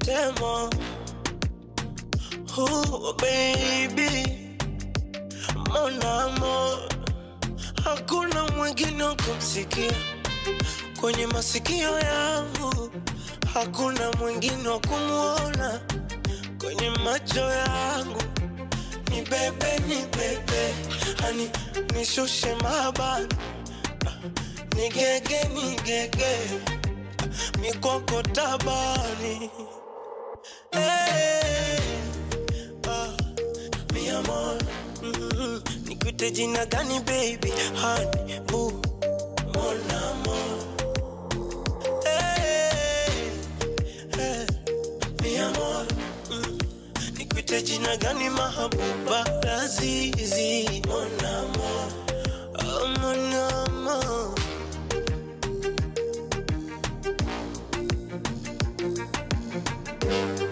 te 0.00 0.12
amo, 0.14 0.68
oh 2.58 3.14
baby, 3.18 4.58
mon 5.70 6.02
amor, 6.02 6.88
hakuna 7.84 8.46
mwingine 8.56 9.02
wakumsikia 9.04 9.92
kwenye 11.00 11.26
masikio 11.26 11.98
yangu, 11.98 12.90
hakuna 13.54 14.10
mwingine 14.12 14.68
wa 14.68 14.80
kumwona 14.80 15.80
kwenye 16.58 16.90
macho 16.90 17.40
yangu. 17.50 18.22
Ni 19.10 19.22
bebe, 19.22 19.78
ni 19.88 19.94
bebe, 19.96 20.74
hani 21.22 21.50
nishushe 21.94 22.54
mabani, 22.54 23.28
nigege, 24.76 25.44
nigege 25.54 26.36
mikoko 27.60 28.22
tabani. 28.22 29.50
Hey, 30.72 31.51
more 34.26 34.58
mm 35.02 35.12
-mm. 35.12 35.62
Nikute 35.88 36.30
jina 36.30 36.66
gani 36.66 37.00
baby? 37.00 37.50
Honey 37.80 38.40
boo 38.48 38.70
More 39.54 39.78
na 39.88 40.00
more 40.24 40.58
hey, 42.04 43.30
hey. 44.16 44.46
Mi. 45.22 45.30
Mm-hmm. 46.30 46.58
Nikute 47.18 47.62
jina 47.62 47.96
gani 47.96 48.28
mahabuba? 48.30 49.18
Lazizi. 49.44 50.82
More 50.88 51.08
na 51.22 51.32
more 51.56 52.02
thank 60.12 60.40
you 60.40 60.51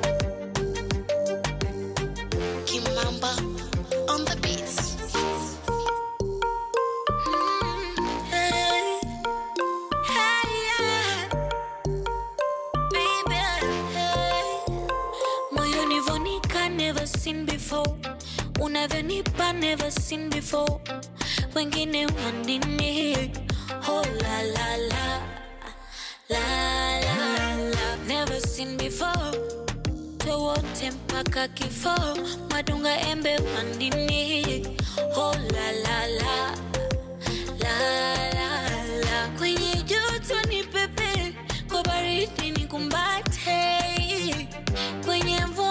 unavyonipa 18.74 19.52
never 19.52 19.90
seen 19.90 20.30
before. 20.30 20.80
Wengine 21.54 22.06
wanini 22.06 23.30
oh 23.88 24.02
la 24.22 24.42
la 24.42 24.76
la. 24.76 25.20
La 26.28 27.00
la 27.00 27.56
la. 27.56 27.96
Never 28.06 28.40
seen 28.40 28.76
before. 28.76 29.32
Wote 30.38 30.90
mpaka 30.90 31.48
kifo 31.48 31.94
madunga 32.50 33.00
embe 33.00 33.36
wandini 33.56 34.66
oh 35.16 35.34
la 35.52 35.72
la 35.72 36.06
la. 36.06 36.54
La 37.58 37.74
la 38.34 38.50
la. 39.04 39.28
Kwenye 39.38 39.74
joto 39.82 40.48
ni 40.48 40.62
pepe 40.62 41.34
kwa 41.68 41.82
baridi 41.82 42.50
ni 42.50 42.66
kumbate 42.66 43.88
kwenye 45.04 45.46
mvua 45.46 45.69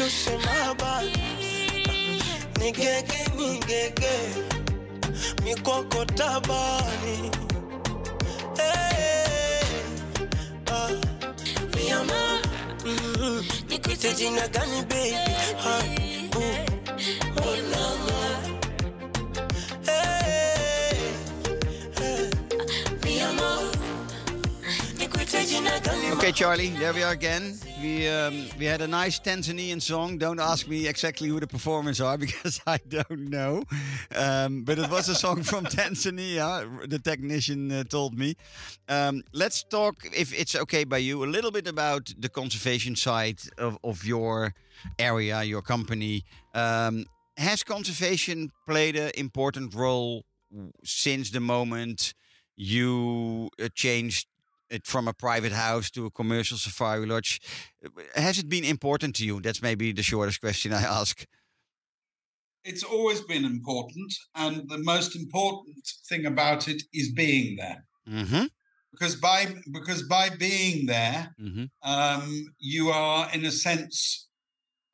nishushe 0.00 0.36
mabali 0.38 1.12
nigege 2.58 3.20
nigege. 3.36 4.14
Mikoko 5.44 6.04
tabani. 6.04 7.30
Hey, 8.56 9.62
ah, 10.72 10.90
mi 11.74 11.90
amor 11.90 12.40
mm, 12.84 13.44
nikuite 13.68 14.14
jina 14.14 14.48
gani 14.48 14.82
baby? 14.88 15.16
hani 15.64 16.28
bu 16.32 16.40
mon 17.70 18.59
Okay, 25.52 26.30
Charlie, 26.30 26.68
there 26.68 26.92
we 26.92 27.02
are 27.02 27.10
again. 27.10 27.58
We 27.82 28.06
um, 28.06 28.46
we 28.56 28.66
had 28.66 28.82
a 28.82 28.86
nice 28.86 29.18
Tanzanian 29.18 29.82
song. 29.82 30.16
Don't 30.16 30.38
ask 30.38 30.68
me 30.68 30.86
exactly 30.86 31.28
who 31.28 31.40
the 31.40 31.46
performers 31.48 32.00
are 32.00 32.16
because 32.26 32.60
I 32.68 32.78
don't 32.88 33.28
know. 33.30 33.64
Um, 34.14 34.62
but 34.62 34.78
it 34.78 34.88
was 34.88 35.08
a 35.08 35.14
song 35.14 35.42
from 35.42 35.64
Tanzania. 35.78 36.88
The 36.88 37.00
technician 37.00 37.72
uh, 37.72 37.82
told 37.82 38.16
me. 38.16 38.36
Um, 38.88 39.24
let's 39.32 39.64
talk, 39.64 40.04
if 40.16 40.32
it's 40.38 40.54
okay 40.54 40.84
by 40.84 40.98
you, 40.98 41.24
a 41.24 41.26
little 41.26 41.50
bit 41.50 41.66
about 41.66 42.12
the 42.16 42.28
conservation 42.28 42.94
side 42.94 43.40
of, 43.58 43.76
of 43.82 44.04
your 44.04 44.54
area, 45.00 45.42
your 45.42 45.62
company. 45.62 46.24
Um, 46.54 47.06
has 47.36 47.64
conservation 47.64 48.52
played 48.68 48.94
an 48.94 49.10
important 49.16 49.74
role 49.74 50.24
since 50.84 51.30
the 51.30 51.40
moment 51.40 52.14
you 52.56 53.48
uh, 53.58 53.68
changed 53.74 54.26
it 54.70 54.86
from 54.86 55.08
a 55.08 55.12
private 55.12 55.52
house 55.52 55.90
to 55.90 56.06
a 56.06 56.10
commercial 56.10 56.56
safari 56.56 57.06
lodge. 57.06 57.40
Has 58.14 58.38
it 58.38 58.48
been 58.48 58.64
important 58.64 59.16
to 59.16 59.26
you? 59.26 59.40
That's 59.40 59.62
maybe 59.62 59.92
the 59.92 60.02
shortest 60.02 60.40
question 60.40 60.72
I 60.72 60.82
ask. 61.00 61.26
It's 62.64 62.84
always 62.84 63.22
been 63.22 63.44
important, 63.46 64.12
and 64.34 64.68
the 64.68 64.78
most 64.78 65.16
important 65.16 65.88
thing 66.08 66.26
about 66.26 66.68
it 66.68 66.82
is 66.92 67.10
being 67.12 67.56
there. 67.56 67.84
Mm-hmm. 68.08 68.44
because 68.92 69.14
by 69.16 69.46
because 69.72 70.02
by 70.02 70.30
being 70.30 70.86
there, 70.86 71.34
hmm 71.38 71.64
um, 71.82 72.46
you 72.58 72.90
are 72.90 73.28
in 73.32 73.44
a 73.44 73.50
sense, 73.50 74.28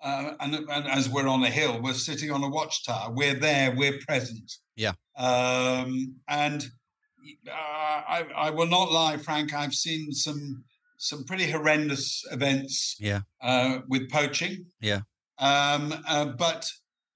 uh, 0.02 0.32
and, 0.40 0.54
and 0.54 0.86
as 0.86 1.08
we're 1.08 1.26
on 1.28 1.42
a 1.42 1.50
hill, 1.50 1.80
we're 1.82 1.94
sitting 1.94 2.30
on 2.30 2.42
a 2.44 2.48
watchtower. 2.48 3.12
We're 3.12 3.34
there. 3.34 3.74
We're 3.74 3.98
present. 4.06 4.52
Yeah. 4.76 4.92
Um, 5.16 6.16
and 6.28 6.66
uh, 7.48 7.52
I, 8.16 8.26
I 8.36 8.50
will 8.50 8.68
not 8.68 8.92
lie, 8.92 9.16
Frank. 9.16 9.52
I've 9.54 9.74
seen 9.74 10.12
some 10.12 10.64
some 10.98 11.24
pretty 11.24 11.50
horrendous 11.50 12.24
events. 12.30 12.96
Yeah. 12.98 13.20
Uh, 13.42 13.80
with 13.88 14.10
poaching. 14.10 14.66
Yeah. 14.80 15.00
Um, 15.38 15.94
uh, 16.08 16.26
but 16.38 16.70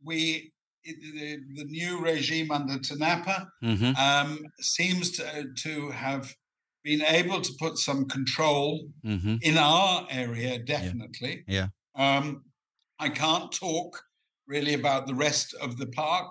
we. 0.04 0.52
The, 0.82 1.38
the 1.56 1.66
new 1.66 2.00
regime 2.00 2.50
under 2.50 2.78
Tanapa 2.78 3.48
hmm 3.60 3.92
um, 3.98 4.46
seems 4.60 5.10
to, 5.10 5.44
to 5.64 5.90
have 5.90 6.34
been 6.82 7.02
able 7.02 7.42
to 7.42 7.52
put 7.60 7.76
some 7.76 8.08
control 8.08 8.88
hmm 9.02 9.36
in 9.42 9.58
our 9.58 10.06
area, 10.10 10.58
definitely. 10.58 11.44
Yeah. 11.46 11.68
Um, 11.94 12.44
I 12.98 13.10
can't 13.10 13.52
talk 13.52 14.02
really 14.46 14.72
about 14.72 15.06
the 15.06 15.14
rest 15.14 15.54
of 15.60 15.76
the 15.76 15.86
park. 15.86 16.30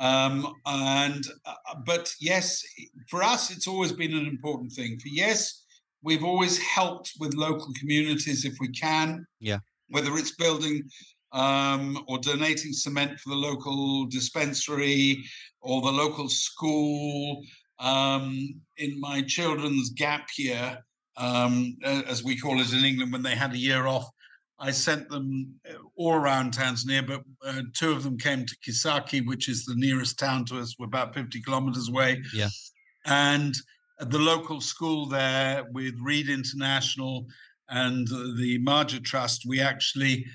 Um, 0.00 0.54
and 0.64 1.24
uh, 1.44 1.74
but 1.84 2.12
yes, 2.20 2.64
for 3.08 3.22
us, 3.22 3.50
it's 3.50 3.68
always 3.68 3.92
been 3.92 4.16
an 4.16 4.26
important 4.26 4.72
thing. 4.72 4.98
For 4.98 5.08
yes, 5.08 5.64
we've 6.02 6.24
always 6.24 6.58
helped 6.58 7.12
with 7.20 7.34
local 7.34 7.72
communities 7.78 8.44
if 8.44 8.54
we 8.60 8.68
can. 8.68 9.26
Yeah. 9.40 9.58
Whether 9.88 10.16
it's 10.16 10.34
building 10.34 10.88
um, 11.32 12.02
or 12.08 12.18
donating 12.18 12.72
cement 12.72 13.20
for 13.20 13.30
the 13.30 13.36
local 13.36 14.06
dispensary 14.06 15.22
or 15.60 15.82
the 15.82 15.92
local 15.92 16.28
school. 16.28 17.42
Um, 17.78 18.60
in 18.76 19.00
my 19.00 19.22
children's 19.22 19.88
gap 19.90 20.28
year, 20.36 20.78
um, 21.16 21.78
as 21.82 22.22
we 22.22 22.38
call 22.38 22.60
it 22.60 22.72
in 22.74 22.84
England, 22.84 23.10
when 23.12 23.22
they 23.22 23.34
had 23.34 23.54
a 23.54 23.58
year 23.58 23.86
off, 23.86 24.06
I 24.60 24.70
sent 24.70 25.08
them 25.08 25.54
uh, 25.68 25.74
all 25.96 26.14
around 26.14 26.52
Tanzania, 26.52 27.06
but 27.06 27.22
uh, 27.44 27.62
two 27.74 27.92
of 27.92 28.02
them 28.02 28.18
came 28.18 28.44
to 28.44 28.56
Kisaki, 28.64 29.26
which 29.26 29.48
is 29.48 29.64
the 29.64 29.74
nearest 29.74 30.18
town 30.18 30.44
to 30.46 30.58
us. 30.58 30.76
We're 30.78 30.86
about 30.86 31.14
50 31.14 31.40
kilometers 31.42 31.88
away. 31.88 32.22
Yeah. 32.34 32.50
And 33.06 33.54
at 34.00 34.10
the 34.10 34.18
local 34.18 34.60
school 34.60 35.06
there 35.06 35.64
with 35.72 35.94
Reed 36.00 36.28
International 36.28 37.26
and 37.70 38.06
the 38.06 38.58
Marja 38.62 39.02
Trust, 39.02 39.44
we 39.46 39.60
actually 39.60 40.26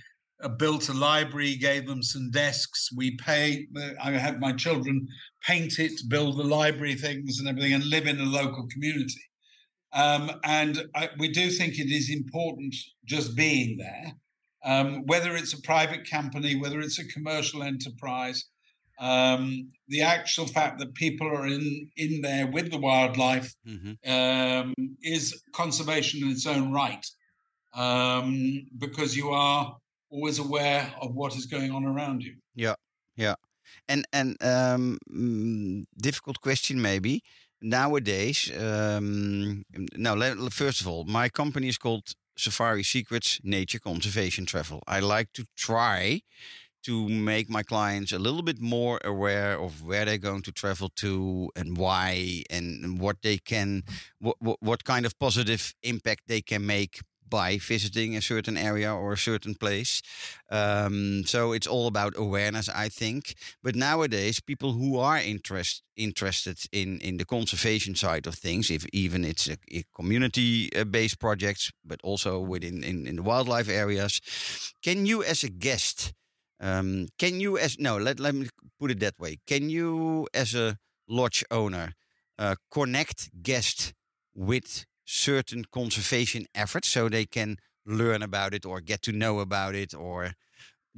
uh, 0.41 0.49
built 0.49 0.89
a 0.89 0.93
library, 0.93 1.55
gave 1.55 1.85
them 1.85 2.01
some 2.01 2.31
desks. 2.31 2.89
We 2.95 3.17
pay, 3.17 3.67
uh, 3.77 3.91
I 4.03 4.11
had 4.11 4.39
my 4.39 4.53
children 4.53 5.07
paint 5.45 5.77
it, 5.77 6.01
build 6.09 6.37
the 6.37 6.43
library 6.43 6.95
things 6.95 7.39
and 7.39 7.47
everything, 7.47 7.73
and 7.73 7.85
live 7.85 8.07
in 8.07 8.19
a 8.19 8.25
local 8.25 8.67
community. 8.67 9.21
Um, 9.95 10.29
and 10.43 10.83
I, 10.93 11.09
we 11.17 11.29
do 11.29 11.49
think 11.49 11.79
it 11.79 11.89
is 11.89 12.09
important 12.09 12.75
just 13.05 13.35
being 13.35 13.77
there, 13.77 14.11
um, 14.65 15.05
whether 15.05 15.35
it's 15.37 15.53
a 15.53 15.61
private 15.61 16.09
company, 16.09 16.55
whether 16.57 16.81
it's 16.81 16.99
a 16.99 17.07
commercial 17.07 17.63
enterprise. 17.63 18.45
Um, 18.99 19.69
the 19.87 20.01
actual 20.01 20.47
fact 20.47 20.79
that 20.79 20.93
people 20.93 21.27
are 21.27 21.47
in 21.47 21.89
in 21.97 22.21
there 22.21 22.47
with 22.47 22.71
the 22.71 22.77
wildlife 22.77 23.53
hmm 23.65 23.93
um, 24.07 24.73
is 25.01 25.41
conservation 25.53 26.23
in 26.23 26.29
its 26.29 26.45
own 26.45 26.71
right, 26.71 27.05
um, 27.73 28.67
because 28.77 29.15
you 29.15 29.29
are 29.31 29.77
always 30.09 30.39
aware 30.39 30.93
of 31.01 31.13
what 31.13 31.35
is 31.35 31.45
going 31.45 31.71
on 31.71 31.85
around 31.85 32.23
you. 32.23 32.35
Yeah, 32.53 32.75
yeah, 33.17 33.35
and 33.89 34.05
and 34.13 34.37
um, 34.41 34.97
mm, 35.11 35.83
difficult 35.97 36.39
question 36.39 36.81
maybe 36.81 37.21
nowadays. 37.65 38.51
Um, 38.57 39.63
no, 39.97 40.13
le- 40.13 40.35
le- 40.35 40.51
first 40.51 40.81
of 40.81 40.87
all, 40.87 41.03
my 41.03 41.29
company 41.29 41.67
is 41.67 41.77
called 41.77 42.13
Safari 42.37 42.83
Secrets 42.83 43.39
Nature 43.43 43.79
Conservation 43.79 44.45
Travel. 44.45 44.83
I 44.87 44.99
like 44.99 45.33
to 45.33 45.45
try 45.57 46.21
to 46.83 47.09
make 47.09 47.49
my 47.49 47.63
clients 47.63 48.11
a 48.11 48.19
little 48.19 48.43
bit 48.43 48.61
more 48.61 48.99
aware 49.03 49.59
of 49.59 49.83
where 49.83 50.05
they're 50.05 50.19
going 50.19 50.43
to 50.43 50.51
travel 50.51 50.89
to 50.95 51.49
and 51.55 51.77
why 51.77 52.43
and 52.51 52.99
what 52.99 53.23
they 53.23 53.39
can 53.39 53.81
what, 54.19 54.37
what 54.39 54.83
kind 54.83 55.03
of 55.05 55.17
positive 55.17 55.73
impact 55.81 56.21
they 56.27 56.41
can 56.41 56.63
make 56.63 57.01
by 57.29 57.57
visiting 57.57 58.15
a 58.15 58.21
certain 58.21 58.57
area 58.57 58.93
or 58.93 59.13
a 59.13 59.17
certain 59.17 59.55
place. 59.55 60.01
Um, 60.51 61.23
so 61.25 61.53
it's 61.53 61.67
all 61.67 61.87
about 61.87 62.13
awareness 62.17 62.69
i 62.69 62.89
think. 62.89 63.35
But 63.63 63.75
nowadays 63.75 64.39
people 64.39 64.73
who 64.73 64.99
are 64.99 65.17
interest, 65.17 65.83
interested 65.95 66.57
in, 66.71 66.99
in 66.99 67.17
the 67.17 67.25
conservation 67.25 67.95
side 67.95 68.27
of 68.27 68.35
things 68.35 68.69
if 68.69 68.85
even 68.93 69.25
it's 69.25 69.47
a, 69.47 69.57
a 69.71 69.83
community 69.95 70.69
uh, 70.75 70.83
based 70.83 71.19
projects 71.19 71.71
but 71.83 71.99
also 72.03 72.39
within 72.39 72.83
in, 72.83 73.07
in 73.07 73.15
the 73.15 73.23
wildlife 73.23 73.69
areas 73.69 74.21
can 74.83 75.05
you 75.05 75.23
as 75.23 75.43
a 75.43 75.49
guest 75.49 76.13
um, 76.59 77.07
can 77.17 77.39
you 77.39 77.57
as 77.57 77.77
no 77.79 77.97
let, 77.97 78.19
let 78.19 78.35
me 78.35 78.47
put 78.79 78.91
it 78.91 78.99
that 78.99 79.19
way. 79.19 79.39
Can 79.47 79.69
you 79.69 80.27
as 80.33 80.53
a 80.55 80.77
lodge 81.07 81.43
owner 81.51 81.93
uh, 82.37 82.55
connect 82.71 83.29
guest 83.41 83.93
with 84.33 84.85
certain 85.05 85.63
conservation 85.71 86.45
efforts 86.53 86.87
so 86.89 87.07
they 87.09 87.25
can 87.25 87.57
learn 87.85 88.23
about 88.23 88.53
it 88.53 88.65
or 88.65 88.81
get 88.81 89.01
to 89.03 89.11
know 89.11 89.39
about 89.39 89.75
it 89.75 89.93
or 89.93 90.33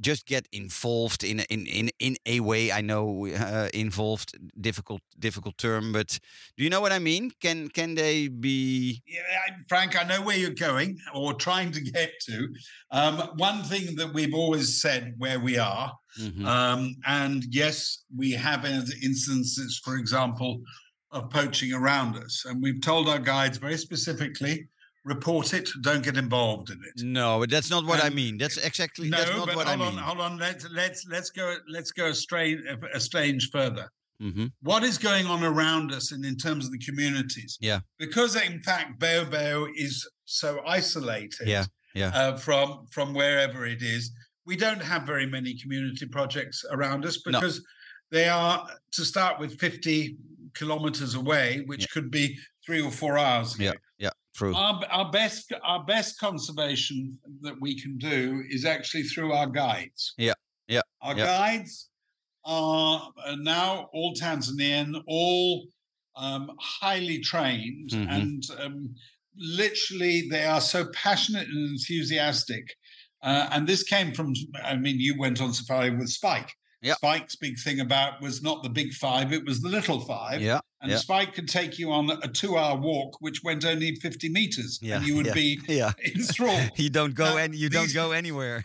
just 0.00 0.26
get 0.26 0.46
involved 0.52 1.24
in 1.24 1.40
a, 1.40 1.42
in 1.50 1.66
in 1.66 1.90
in 1.98 2.16
a 2.24 2.38
way 2.38 2.70
i 2.70 2.80
know 2.80 3.26
uh, 3.26 3.68
involved 3.74 4.30
difficult 4.60 5.02
difficult 5.18 5.58
term 5.58 5.92
but 5.92 6.20
do 6.56 6.62
you 6.64 6.70
know 6.70 6.80
what 6.80 6.92
i 6.92 7.00
mean 7.00 7.32
can 7.40 7.68
can 7.68 7.94
they 7.96 8.28
be 8.28 9.02
Yeah, 9.06 9.22
I- 9.48 9.56
Frank, 9.68 9.96
I 10.00 10.04
know 10.04 10.22
where 10.22 10.36
you're 10.38 10.54
going 10.70 10.98
or 11.14 11.34
trying 11.34 11.72
to 11.72 11.80
get 11.80 12.10
to. 12.28 12.48
Um, 12.92 13.14
one 13.36 13.64
thing 13.64 13.96
that 13.96 14.14
we've 14.14 14.34
always 14.34 14.80
said 14.80 15.14
where 15.18 15.40
we 15.40 15.58
are, 15.58 15.92
Mhm. 16.18 16.44
um, 16.46 16.94
and 17.04 17.44
yes, 17.50 18.04
we 18.16 18.28
have 18.32 18.64
in- 18.64 18.92
instances, 19.02 19.80
for 19.84 19.96
example, 19.96 20.62
of 21.10 21.30
poaching 21.30 21.72
around 21.72 22.16
us, 22.16 22.44
and 22.44 22.62
we've 22.62 22.80
told 22.80 23.08
our 23.08 23.18
guides 23.18 23.58
very 23.58 23.76
specifically: 23.78 24.68
report 25.04 25.54
it, 25.54 25.68
don't 25.82 26.04
get 26.04 26.16
involved 26.16 26.70
in 26.70 26.78
it. 26.88 27.02
no 27.04 27.38
but 27.40 27.48
that's 27.50 27.70
not 27.70 27.84
what 27.86 28.04
i 28.04 28.10
mean 28.10 28.36
that's 28.36 28.58
exactly 28.58 29.08
No, 29.08 29.16
that's 29.16 29.30
not 29.30 29.46
but 29.46 29.56
what 29.56 29.66
hold 29.66 29.80
i 29.80 29.86
on, 29.86 29.96
hold 29.96 30.20
on. 30.20 30.38
Let's 30.38 30.66
let's 30.70 31.06
let's 31.08 31.30
go 31.30 31.56
let's 31.70 31.92
go 31.92 32.06
a 32.08 32.14
strange 32.14 32.60
a 32.94 33.00
strange 33.00 33.48
further. 33.50 33.86
hmm 34.20 34.46
What 34.60 34.82
is 34.84 34.98
going 34.98 35.26
on 35.26 35.42
around 35.44 35.92
us, 35.92 36.12
and 36.12 36.24
in 36.24 36.36
terms 36.36 36.66
of 36.66 36.72
the 36.72 36.78
communities? 36.88 37.56
Yeah. 37.60 37.80
because 37.98 38.36
in 38.36 38.60
fact, 38.62 39.00
Beho 39.00 39.68
is 39.76 39.94
so 40.26 40.60
isolated. 40.66 41.46
Yeah, 41.46 41.64
yeah. 41.94 42.10
Uh, 42.20 42.36
from 42.36 42.66
from 42.90 43.14
wherever 43.14 43.60
it 43.74 43.82
is, 43.96 44.10
we 44.44 44.56
don't 44.56 44.82
have 44.92 45.02
very 45.14 45.26
many 45.36 45.54
community 45.62 46.06
projects 46.06 46.58
around 46.70 47.00
us 47.06 47.16
No. 47.24 47.30
because 47.32 47.56
they 48.10 48.28
are 48.28 48.56
to 48.96 49.02
start 49.12 49.34
with 49.40 49.52
fifty 49.66 50.00
kilometers 50.58 51.14
away, 51.14 51.62
which 51.66 51.82
Yeah. 51.82 51.92
could 51.94 52.10
be 52.10 52.24
three 52.64 52.82
or 52.82 52.90
four 52.90 53.14
hours. 53.18 53.54
away. 53.54 53.66
Yeah. 53.66 53.72
yeah 53.98 54.10
true 54.34 54.54
Our, 54.54 54.76
our 54.98 55.10
best 55.10 55.52
our 55.72 55.82
best 55.94 56.18
conservation 56.26 57.18
that 57.46 57.56
we 57.64 57.72
can 57.82 57.94
do 57.98 58.42
is 58.56 58.64
actually 58.64 59.04
through 59.04 59.32
our 59.38 59.48
guides. 59.62 60.00
Yeah, 60.16 60.34
yeah, 60.76 60.82
Our 61.06 61.16
yeah. 61.16 61.26
guides 61.26 61.72
are 62.44 63.12
uh, 63.24 63.36
now 63.56 63.88
all 63.92 64.14
Tanzanian, 64.14 64.90
all 65.06 65.66
um, 66.16 66.44
highly 66.80 67.18
trained, 67.20 67.90
Mhm. 67.90 68.08
and 68.18 68.42
um, 68.62 68.94
literally 69.36 70.28
they 70.28 70.44
are 70.44 70.60
so 70.60 70.80
passionate 71.04 71.46
and 71.48 71.70
enthusiastic. 71.70 72.64
Uh, 73.22 73.48
and 73.52 73.66
this 73.68 73.82
came 73.82 74.12
from, 74.14 74.32
I 74.64 74.76
mean, 74.76 74.98
you 75.00 75.16
went 75.18 75.40
on 75.40 75.52
safari 75.52 75.90
with 75.90 76.08
Spike. 76.08 76.50
Yeah. 76.80 76.94
Spike's 76.94 77.36
big 77.36 77.58
thing 77.58 77.80
about 77.80 78.20
was 78.22 78.42
not 78.42 78.62
the 78.62 78.68
big 78.68 78.92
five, 78.92 79.32
it 79.32 79.44
was 79.44 79.60
the 79.60 79.68
little 79.68 80.00
five. 80.00 80.40
yeah 80.40 80.60
And 80.80 80.90
yeah. 80.92 80.98
Spike 80.98 81.34
could 81.34 81.48
take 81.48 81.78
you 81.78 81.90
on 81.92 82.10
a 82.10 82.28
two 82.28 82.56
hour 82.56 82.76
walk, 82.78 83.16
which 83.20 83.42
went 83.42 83.64
only 83.64 83.94
50 83.96 84.28
meters. 84.28 84.78
Yeah, 84.80 84.98
And 84.98 85.06
you 85.06 85.16
would 85.16 85.26
yeah. 85.26 85.34
be 85.34 85.60
yeah 85.68 85.92
enthralled. 86.04 86.70
you 86.76 86.90
don't 86.90 87.14
go 87.14 87.36
and 87.36 87.54
you 87.54 87.68
don't 87.68 87.92
go 87.92 88.12
anywhere 88.12 88.62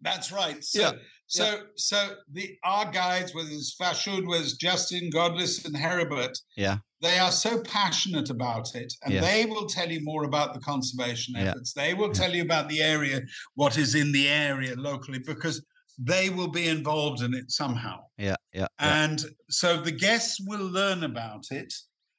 That's 0.00 0.32
right. 0.32 0.62
So, 0.64 0.80
Yeah, 0.80 0.92
so, 1.26 1.62
so 1.76 2.16
the 2.30 2.56
our 2.64 2.90
guides, 2.90 3.34
whether 3.34 3.48
it's 3.50 3.74
Fashud, 3.80 4.26
whether 4.26 4.42
it's 4.42 4.56
Justin, 4.56 5.10
Godless, 5.10 5.64
and 5.64 5.74
Heribert, 5.76 6.36
yeah 6.56 6.78
they 7.00 7.18
are 7.18 7.32
so 7.32 7.60
passionate 7.62 8.30
about 8.30 8.76
it, 8.76 8.92
and 9.02 9.12
Yeah. 9.14 9.22
they 9.22 9.44
will 9.44 9.66
tell 9.66 9.90
you 9.90 10.00
more 10.04 10.22
about 10.24 10.54
the 10.54 10.60
conservation 10.60 11.34
efforts. 11.34 11.72
They 11.72 11.94
will 11.94 12.12
tell 12.12 12.32
you 12.32 12.42
about 12.42 12.68
the 12.68 12.80
area, 12.80 13.22
what 13.56 13.76
is 13.76 13.96
in 13.96 14.12
the 14.12 14.28
area 14.28 14.76
locally, 14.76 15.18
because 15.18 15.64
they 16.04 16.30
will 16.30 16.48
be 16.48 16.68
involved 16.68 17.22
in 17.22 17.34
it 17.34 17.50
somehow. 17.50 18.00
yeah 18.18 18.36
yeah 18.52 18.60
yeah. 18.62 18.66
And 18.78 19.24
so 19.48 19.80
the 19.80 19.92
guests 19.92 20.38
will 20.46 20.66
learn 20.66 21.04
about 21.04 21.46
it 21.50 21.72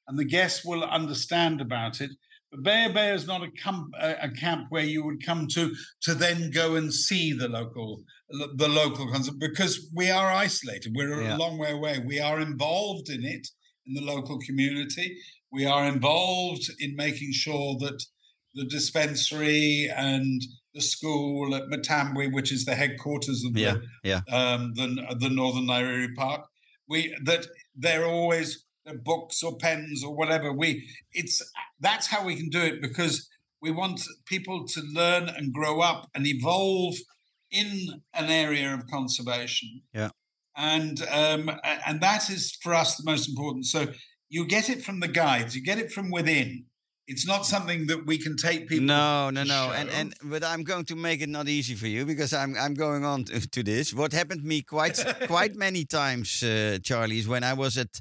and 0.07 0.17
the 0.17 0.25
guests 0.25 0.65
will 0.65 0.83
understand 0.83 1.61
about 1.61 2.01
it. 2.01 2.11
But 2.51 2.63
Beho 2.63 2.93
Beho 2.93 3.15
is 3.15 3.27
not 3.27 3.43
a, 3.43 3.51
com- 3.51 3.91
a, 3.99 4.29
camp 4.29 4.67
where 4.69 4.83
you 4.83 5.03
would 5.05 5.25
come 5.25 5.47
to 5.55 5.73
to 6.03 6.13
then 6.13 6.51
go 6.51 6.75
and 6.75 6.93
see 6.93 7.33
the 7.33 7.47
local 7.47 8.03
the 8.55 8.67
local 8.67 9.11
concept 9.11 9.39
because 9.39 9.89
we 9.93 10.11
are 10.11 10.31
isolated. 10.31 10.93
We're 10.95 11.21
Yeah. 11.21 11.35
a 11.35 11.37
long 11.37 11.57
way 11.57 11.71
away. 11.71 11.99
We 11.99 12.19
are 12.19 12.39
involved 12.39 13.09
in 13.09 13.23
it 13.25 13.47
in 13.85 13.93
the 13.93 14.01
local 14.01 14.39
community. 14.39 15.17
We 15.51 15.65
are 15.65 15.85
involved 15.85 16.69
in 16.79 16.95
making 16.95 17.33
sure 17.33 17.77
that 17.79 18.03
the 18.55 18.65
dispensary 18.65 19.89
and 19.95 20.41
the 20.73 20.81
school 20.81 21.55
at 21.55 21.69
Matambwe, 21.69 22.33
which 22.33 22.51
is 22.51 22.65
the 22.65 22.75
headquarters 22.75 23.43
of 23.43 23.57
Yeah, 23.57 23.77
the, 24.03 24.09
yeah. 24.09 24.21
Um, 24.31 24.73
the 24.75 25.15
the 25.19 25.29
Northern 25.29 25.67
Nyerere 25.67 26.15
Park, 26.15 26.45
we 26.87 27.15
that 27.23 27.47
they're 27.75 28.05
always 28.05 28.65
books 29.03 29.43
or 29.43 29.57
pens 29.57 30.03
or 30.03 30.15
whatever. 30.15 30.51
We 30.51 30.87
it's 31.11 31.41
that's 31.79 32.07
how 32.07 32.25
we 32.25 32.35
can 32.35 32.49
do 32.49 32.61
it 32.61 32.81
because 32.81 33.29
we 33.61 33.71
want 33.71 34.01
people 34.25 34.65
to 34.67 34.81
learn 34.81 35.29
and 35.29 35.53
grow 35.53 35.79
up 35.79 36.09
and 36.13 36.27
evolve 36.27 36.95
in 37.49 38.01
an 38.13 38.29
area 38.29 38.73
of 38.73 38.87
conservation. 38.87 39.83
Yeah. 39.93 40.09
And 40.55 41.01
um, 41.09 41.49
and 41.63 42.01
that 42.01 42.29
is 42.29 42.57
for 42.61 42.73
us 42.73 42.97
the 42.97 43.09
most 43.09 43.29
important. 43.29 43.65
So 43.65 43.87
you 44.29 44.45
get 44.45 44.69
it 44.69 44.83
from 44.83 44.99
the 44.99 45.07
guides, 45.07 45.55
you 45.55 45.63
get 45.63 45.79
it 45.79 45.91
from 45.91 46.11
within. 46.11 46.65
It's 47.07 47.27
not 47.27 47.45
something 47.45 47.87
that 47.87 48.05
we 48.05 48.17
can 48.17 48.37
take 48.37 48.69
people. 48.69 48.85
No, 48.85 49.29
no, 49.29 49.43
no. 49.43 49.71
And 49.75 49.89
show. 49.89 49.97
and 49.97 50.13
but 50.23 50.43
I'm 50.43 50.63
going 50.63 50.85
to 50.85 50.95
make 50.95 51.21
it 51.21 51.29
not 51.29 51.49
easy 51.49 51.75
for 51.75 51.87
you 51.87 52.05
because 52.05 52.33
I'm 52.33 52.55
I'm 52.57 52.75
going 52.75 53.03
on 53.03 53.25
to, 53.25 53.49
to 53.49 53.63
this. 53.63 53.93
What 53.93 54.13
happened 54.13 54.41
to 54.41 54.47
me 54.47 54.61
quite 54.61 55.03
quite 55.27 55.55
many 55.55 55.83
times, 55.85 56.41
uh, 56.43 56.77
Charlie, 56.81 57.19
is 57.19 57.27
when 57.27 57.43
I 57.43 57.53
was 57.53 57.77
at 57.77 57.99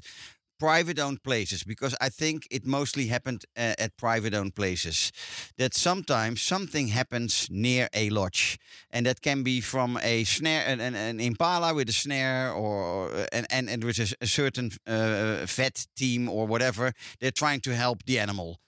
private-owned 0.59 1.21
places 1.23 1.63
because 1.65 1.93
I 1.99 2.07
think 2.07 2.47
it 2.49 2.65
mostly 2.65 3.07
happened 3.07 3.43
uh, 3.57 3.73
at 3.77 3.97
private-owned 3.97 4.55
places. 4.55 5.11
That 5.57 5.73
sometimes 5.73 6.41
something 6.41 6.87
happens 6.87 7.49
near 7.49 7.89
a 7.93 8.09
lodge, 8.09 8.57
and 8.89 9.05
that 9.05 9.21
can 9.21 9.43
be 9.43 9.59
from 9.61 9.99
a 10.01 10.23
snare, 10.23 10.63
an, 10.65 10.79
an, 10.79 10.95
an 10.95 11.19
impala 11.19 11.73
with 11.73 11.89
a 11.89 11.93
snare, 11.93 12.53
or 12.53 13.11
and 13.33 13.45
and, 13.49 13.69
and 13.69 13.83
with 13.83 13.99
a, 13.99 14.15
a 14.21 14.27
certain 14.27 14.71
uh, 14.87 15.45
vet 15.45 15.87
team 15.97 16.29
or 16.29 16.47
whatever. 16.47 16.93
They're 17.19 17.31
trying 17.31 17.61
to 17.61 17.75
help 17.75 18.03
the 18.05 18.19
animal. 18.19 18.59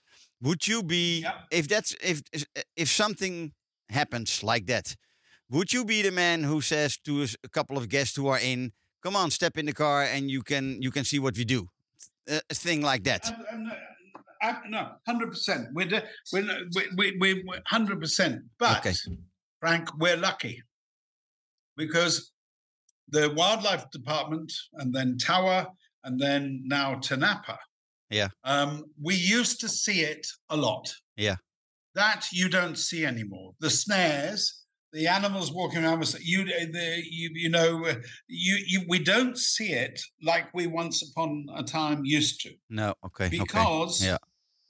Would 0.42 0.66
you 0.66 0.82
be 0.82 1.20
Yep. 1.22 1.34
if 1.50 1.68
that's 1.68 1.94
if 2.02 2.22
if 2.76 2.88
something 2.88 3.52
happens 3.88 4.42
like 4.42 4.66
that? 4.66 4.96
Would 5.48 5.72
you 5.72 5.84
be 5.84 6.02
the 6.02 6.10
man 6.10 6.42
who 6.44 6.60
says 6.60 6.98
to 7.04 7.26
a 7.44 7.48
couple 7.48 7.78
of 7.78 7.88
guests 7.88 8.16
who 8.16 8.26
are 8.28 8.38
in, 8.40 8.72
"Come 9.02 9.16
on, 9.16 9.30
step 9.30 9.56
in 9.56 9.66
the 9.66 9.72
car 9.72 10.02
and 10.02 10.30
you 10.30 10.42
can 10.42 10.82
you 10.82 10.90
can 10.90 11.04
see 11.04 11.18
what 11.18 11.36
we 11.36 11.44
do," 11.44 11.68
a, 12.28 12.40
thing 12.54 12.82
like 12.82 13.04
that? 13.04 13.26
Uh, 13.26 13.32
uh, 13.52 13.56
no, 13.56 13.74
uh, 14.42 14.60
no, 14.68 14.96
hundred 15.06 15.28
percent. 15.30 15.68
We're 15.72 15.88
de- 15.88 16.04
we're 16.32 16.44
we 16.96 17.16
we 17.20 17.34
we 17.46 17.58
hundred 17.66 18.00
percent. 18.00 18.42
But 18.58 18.78
Okay. 18.78 18.94
Frank, 19.60 19.88
we're 19.98 20.16
lucky 20.18 20.62
because 21.76 22.32
the 23.08 23.32
wildlife 23.32 23.90
department, 23.90 24.52
and 24.74 24.92
then 24.94 25.16
TAWA, 25.16 25.68
and 26.04 26.20
then 26.20 26.62
now 26.64 26.96
Tanapa. 26.96 27.56
Yeah. 28.10 28.28
Um, 28.44 28.84
we 29.02 29.14
used 29.14 29.60
to 29.60 29.68
see 29.68 30.00
it 30.00 30.26
a 30.50 30.56
lot. 30.56 30.92
Yeah. 31.16 31.36
That 31.94 32.26
you 32.32 32.48
don't 32.48 32.76
see 32.78 33.04
anymore. 33.04 33.52
The 33.60 33.70
snares. 33.70 34.62
The 34.92 35.08
animals 35.08 35.52
walking 35.52 35.84
around 35.84 35.98
with 35.98 36.16
you, 36.24 36.44
the, 36.44 37.02
you, 37.10 37.30
you 37.34 37.50
know, 37.50 37.84
uh, 37.84 37.94
you, 38.28 38.56
you, 38.66 38.80
we 38.88 38.98
don't 38.98 39.36
see 39.36 39.72
it 39.72 40.00
like 40.22 40.46
we 40.54 40.68
once 40.68 41.02
upon 41.10 41.44
a 41.54 41.62
time 41.62 42.02
used 42.04 42.40
to 42.42 42.54
No, 42.70 42.94
okay, 43.04 43.26
okay. 43.26 43.38
because 43.38 44.02
Yeah. 44.02 44.16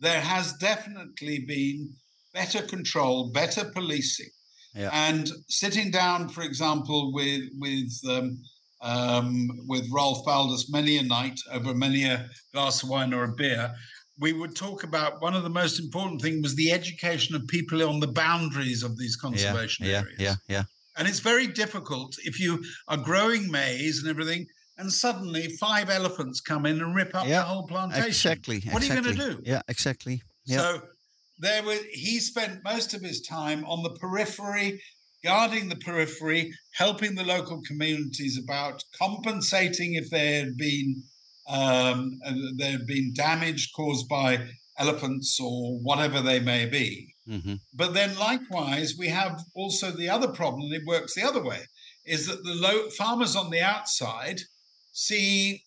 there 0.01 0.21
has 0.21 0.55
definitely 0.55 1.41
been 1.41 1.93
better 2.35 2.63
control, 2.63 3.31
better 3.31 3.71
policing, 3.71 4.31
Yeah. 4.75 4.91
and 4.93 5.31
sitting 5.49 5.93
down, 5.93 6.29
for 6.29 6.43
example, 6.43 7.13
with 7.13 7.45
with 7.59 7.93
um, 8.09 8.43
um, 8.81 9.49
with 9.67 9.91
Rolf 9.91 10.25
Baldus 10.27 10.71
many 10.71 10.99
a 10.99 11.03
night 11.03 11.41
over 11.53 11.75
many 11.75 12.05
a 12.05 12.29
glass 12.53 12.83
of 12.83 12.89
wine 12.89 13.15
or 13.15 13.25
a 13.25 13.33
beer. 13.33 13.75
We 14.19 14.33
would 14.33 14.57
talk 14.57 14.83
about 14.83 15.21
one 15.21 15.35
of 15.35 15.43
the 15.43 15.51
most 15.51 15.79
important 15.79 16.23
things 16.23 16.43
was 16.43 16.57
the 16.57 16.73
education 16.73 17.35
of 17.35 17.47
people 17.49 17.87
on 17.87 18.01
the 18.01 18.09
boundaries 18.09 18.83
of 18.83 18.97
these 18.97 19.17
conservation 19.17 19.87
yeah, 19.87 20.01
areas. 20.01 20.17
yeah, 20.19 20.35
yeah. 20.49 20.57
Yeah. 20.57 20.63
And 20.97 21.07
it's 21.07 21.21
very 21.21 21.47
difficult 21.47 22.17
if 22.25 22.41
you 22.41 22.65
are 22.89 22.97
growing 22.97 23.51
maize 23.51 23.99
and 24.01 24.09
everything, 24.09 24.47
and 24.79 24.91
suddenly 24.91 25.49
five 25.57 25.91
elephants 25.91 26.41
come 26.41 26.67
in 26.67 26.81
and 26.81 26.95
rip 26.95 27.15
up 27.15 27.27
Yeah, 27.27 27.41
the 27.41 27.47
whole 27.47 27.67
plantation. 27.67 28.09
Exactly. 28.09 28.63
What 28.71 28.83
are 28.83 28.87
you 28.87 29.01
going 29.03 29.17
to 29.17 29.35
do? 29.35 29.43
Yeah, 29.45 29.63
exactly. 29.69 30.23
Yeah. 30.47 30.59
So 30.59 30.83
there 31.39 31.63
was 31.63 31.81
he 31.93 32.19
spent 32.21 32.65
most 32.65 32.95
of 32.95 33.03
his 33.03 33.21
time 33.21 33.65
on 33.67 33.83
the 33.83 33.91
periphery, 33.91 34.81
guarding 35.25 35.69
the 35.69 35.77
periphery, 35.77 36.53
helping 36.75 37.15
the 37.15 37.25
local 37.25 37.61
communities 37.67 38.39
about 38.43 38.83
compensating 38.99 39.95
if 39.95 40.11
there 40.11 40.45
had 40.45 40.57
been 40.57 41.03
um, 41.49 42.19
uh, 42.25 42.33
there 42.57 42.73
had 42.73 42.87
been 42.87 43.13
damage 43.15 43.71
caused 43.77 44.09
by 44.09 44.49
elephants 44.79 45.39
or 45.41 45.79
whatever 45.79 46.21
they 46.21 46.41
may 46.41 46.67
be. 46.67 47.15
hmm 47.29 47.55
But 47.73 47.95
then, 47.95 48.19
likewise, 48.19 48.95
we 48.99 49.09
have 49.09 49.41
also 49.55 49.91
the 49.91 50.09
other 50.09 50.29
problem. 50.29 50.73
It 50.73 50.83
works 50.87 51.15
the 51.15 51.23
other 51.23 51.43
way: 51.43 51.61
is 52.05 52.27
that 52.27 52.43
the 52.45 52.55
low 52.55 52.91
farmers 52.91 53.37
on 53.37 53.51
the 53.51 53.61
outside 53.61 54.41
see 54.93 55.63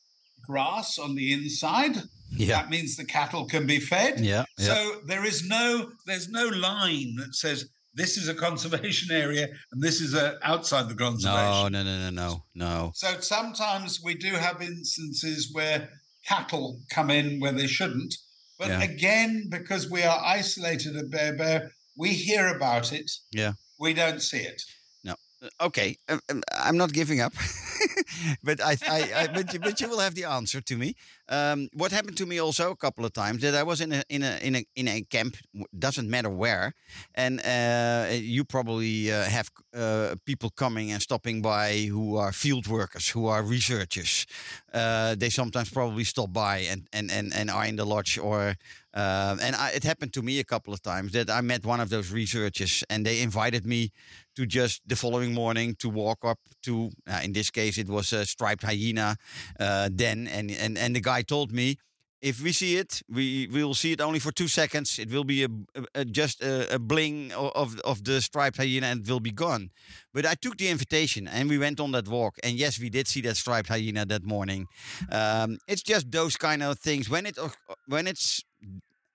grass 0.46 0.98
on 0.98 1.16
the 1.16 1.32
inside. 1.32 1.96
Yeah. 2.32 2.62
That 2.62 2.70
means 2.70 2.96
the 2.96 3.06
cattle 3.06 3.46
can 3.46 3.66
be 3.66 3.80
fed. 3.80 4.20
Yeah. 4.20 4.46
Yeah. 4.58 4.74
So 4.74 5.02
there 5.06 5.26
is 5.26 5.48
no 5.48 5.92
there's 6.06 6.30
no 6.30 6.48
line 6.48 7.16
that 7.18 7.36
says 7.36 7.70
this 8.00 8.18
is 8.18 8.28
a 8.30 8.34
conservation 8.34 9.16
area 9.16 9.48
and 9.72 9.82
this 9.84 10.00
is 10.02 10.14
a 10.14 10.38
outside 10.44 10.88
the 10.90 10.96
conservation. 10.96 11.72
No, 11.74 11.84
no, 11.84 11.84
no, 11.84 11.96
no, 12.00 12.10
no, 12.10 12.44
no. 12.56 12.92
So 12.96 13.20
sometimes 13.20 14.02
we 14.04 14.16
do 14.16 14.34
have 14.34 14.62
instances 14.62 15.50
where 15.52 15.90
cattle 16.28 16.80
come 16.90 17.10
in 17.10 17.40
where 17.40 17.52
they 17.52 17.68
shouldn't. 17.68 18.16
But 18.58 18.70
Yeah. 18.70 18.82
again, 18.84 19.48
because 19.50 19.90
we 19.90 20.04
are 20.04 20.22
isolated 20.24 20.96
at 20.96 21.10
Beho 21.10 21.38
Beho, 21.40 21.70
we 21.98 22.10
hear 22.14 22.48
about 22.48 22.92
it. 22.94 23.10
Yeah. 23.32 23.54
We 23.80 23.94
don't 23.94 24.22
see 24.22 24.40
it. 24.40 24.62
Okay, 25.62 25.96
um, 26.10 26.20
um, 26.30 26.44
I'm 26.52 26.76
not 26.76 26.92
giving 26.92 27.22
up, 27.22 27.34
but 28.44 28.60
I, 28.62 28.76
I, 28.86 29.12
I 29.16 29.28
but, 29.28 29.54
you, 29.54 29.60
but 29.60 29.80
you 29.80 29.88
will 29.88 30.00
have 30.00 30.14
the 30.14 30.26
answer 30.26 30.60
to 30.60 30.76
me. 30.76 30.96
Um, 31.30 31.70
what 31.72 31.94
happened 31.94 32.18
to 32.18 32.26
me 32.26 32.40
also 32.40 32.72
a 32.72 32.76
couple 32.76 33.06
of 33.06 33.14
times 33.14 33.42
that 33.44 33.56
I 33.56 33.64
was 33.64 33.80
in 33.80 33.94
a 33.94 34.04
in 34.10 34.22
a 34.22 34.38
in 34.42 34.56
a 34.58 34.66
in 34.76 34.88
a 34.90 35.02
camp, 35.04 35.38
doesn't 35.78 36.10
matter 36.10 36.30
where, 36.30 36.74
and 37.16 37.40
uh, 37.46 38.08
you 38.12 38.44
probably 38.44 39.14
uh, 39.14 39.24
have 39.24 39.50
uh, 39.74 40.16
people 40.26 40.50
coming 40.50 40.92
and 40.92 41.02
stopping 41.02 41.42
by 41.42 41.88
who 41.90 42.18
are 42.18 42.34
field 42.34 42.68
workers, 42.68 43.08
who 43.08 43.28
are 43.28 43.42
researchers. 43.42 44.26
Uh, 44.74 45.16
they 45.16 45.30
sometimes 45.30 45.70
probably 45.70 46.04
stop 46.04 46.34
by 46.34 46.58
and 46.70 46.88
and 46.92 47.10
and, 47.10 47.34
and 47.34 47.50
are 47.50 47.66
in 47.66 47.78
the 47.78 47.86
lodge 47.86 48.18
or. 48.18 48.56
Uh, 49.00 49.38
and 49.46 49.56
I, 49.56 49.68
it 49.78 49.84
happened 49.84 50.14
to 50.14 50.22
me 50.22 50.40
a 50.40 50.44
couple 50.54 50.74
of 50.74 50.82
times 50.82 51.12
that 51.14 51.30
I 51.30 51.42
met 51.42 51.66
one 51.66 51.80
of 51.80 51.90
those 51.90 52.12
researchers, 52.22 52.84
and 52.90 53.06
they 53.06 53.22
invited 53.22 53.64
me 53.66 53.82
to 54.36 54.46
just 54.46 54.82
the 54.92 54.96
following 54.96 55.34
morning 55.34 55.76
to 55.84 55.90
walk 55.90 56.20
up 56.32 56.40
to 56.64 56.74
uh, 57.12 57.22
in 57.24 57.32
this 57.34 57.50
case 57.50 57.78
it 57.78 57.88
was 57.90 58.14
a 58.14 58.26
striped 58.26 58.64
hyena 58.64 59.16
uh, 59.60 59.90
den 59.90 60.28
and, 60.28 60.52
and 60.52 60.78
and 60.78 60.96
the 60.96 61.02
guy 61.02 61.22
told 61.22 61.52
me 61.52 61.78
if 62.22 62.42
we 62.46 62.52
see 62.52 62.74
it 62.82 63.02
we 63.18 63.48
will 63.52 63.74
see 63.74 63.92
it 63.94 64.02
only 64.02 64.20
for 64.20 64.32
two 64.32 64.48
seconds. 64.48 65.00
It 65.00 65.10
will 65.12 65.24
be 65.24 65.44
a- 65.44 65.50
a- 65.96 66.06
just 66.06 66.42
a, 66.44 66.76
a 66.76 66.80
bling 66.80 67.32
of 67.34 67.80
of 67.92 68.04
the 68.04 68.22
striped 68.22 68.58
hyena 68.58 68.88
and 68.88 69.02
it 69.02 69.10
will 69.12 69.22
be 69.32 69.32
gone. 69.32 69.70
But 70.14 70.26
i 70.26 70.36
took 70.36 70.58
the 70.58 70.68
invitation 70.70 71.28
and 71.28 71.50
we 71.50 71.58
went 71.58 71.80
on 71.80 71.92
that 71.92 72.08
walk 72.08 72.36
and 72.44 72.54
yes 72.64 72.80
we 72.80 72.90
did 72.90 73.08
see 73.08 73.22
that 73.22 73.38
striped 73.38 73.70
hyena 73.70 74.06
that 74.06 74.24
morning. 74.24 74.68
Um, 75.12 75.58
it's 75.68 75.84
just 75.84 76.12
those 76.12 76.36
kind 76.38 76.62
of 76.64 76.80
things. 76.80 77.10
When 77.10 77.26
it 77.26 77.38
when 77.88 78.08
it's 78.08 78.44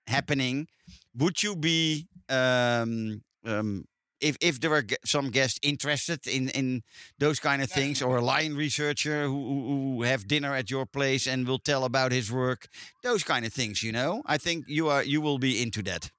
happening 0.07 0.69
would 1.17 1.43
you 1.43 1.57
be 1.57 2.09
um, 2.29 3.23
um, 3.45 3.85
if 4.21 4.37
if 4.41 4.61
there 4.61 4.71
were 4.71 4.85
some 5.05 5.31
guests 5.31 5.59
interested 5.63 6.27
in 6.27 6.49
in 6.51 6.83
those 7.19 7.39
kind 7.41 7.63
of 7.63 7.71
things, 7.71 8.03
or 8.03 8.17
a 8.17 8.23
lion 8.23 8.57
researcher 8.57 9.25
who, 9.25 9.33
who 9.33 9.97
who 9.97 10.03
have 10.03 10.27
dinner 10.27 10.55
at 10.55 10.71
your 10.71 10.87
place 10.87 11.27
and 11.27 11.47
will 11.47 11.59
tell 11.59 11.85
about 11.85 12.13
his 12.13 12.33
work, 12.33 12.69
those 13.03 13.23
kind 13.23 13.45
of 13.45 13.53
things, 13.53 13.83
you 13.83 13.93
know, 13.93 14.23
I 14.27 14.39
think 14.39 14.65
you 14.67 14.89
are 14.89 15.03
you 15.03 15.21
will 15.21 15.39
be 15.39 15.63
into 15.63 15.83
that. 15.83 16.11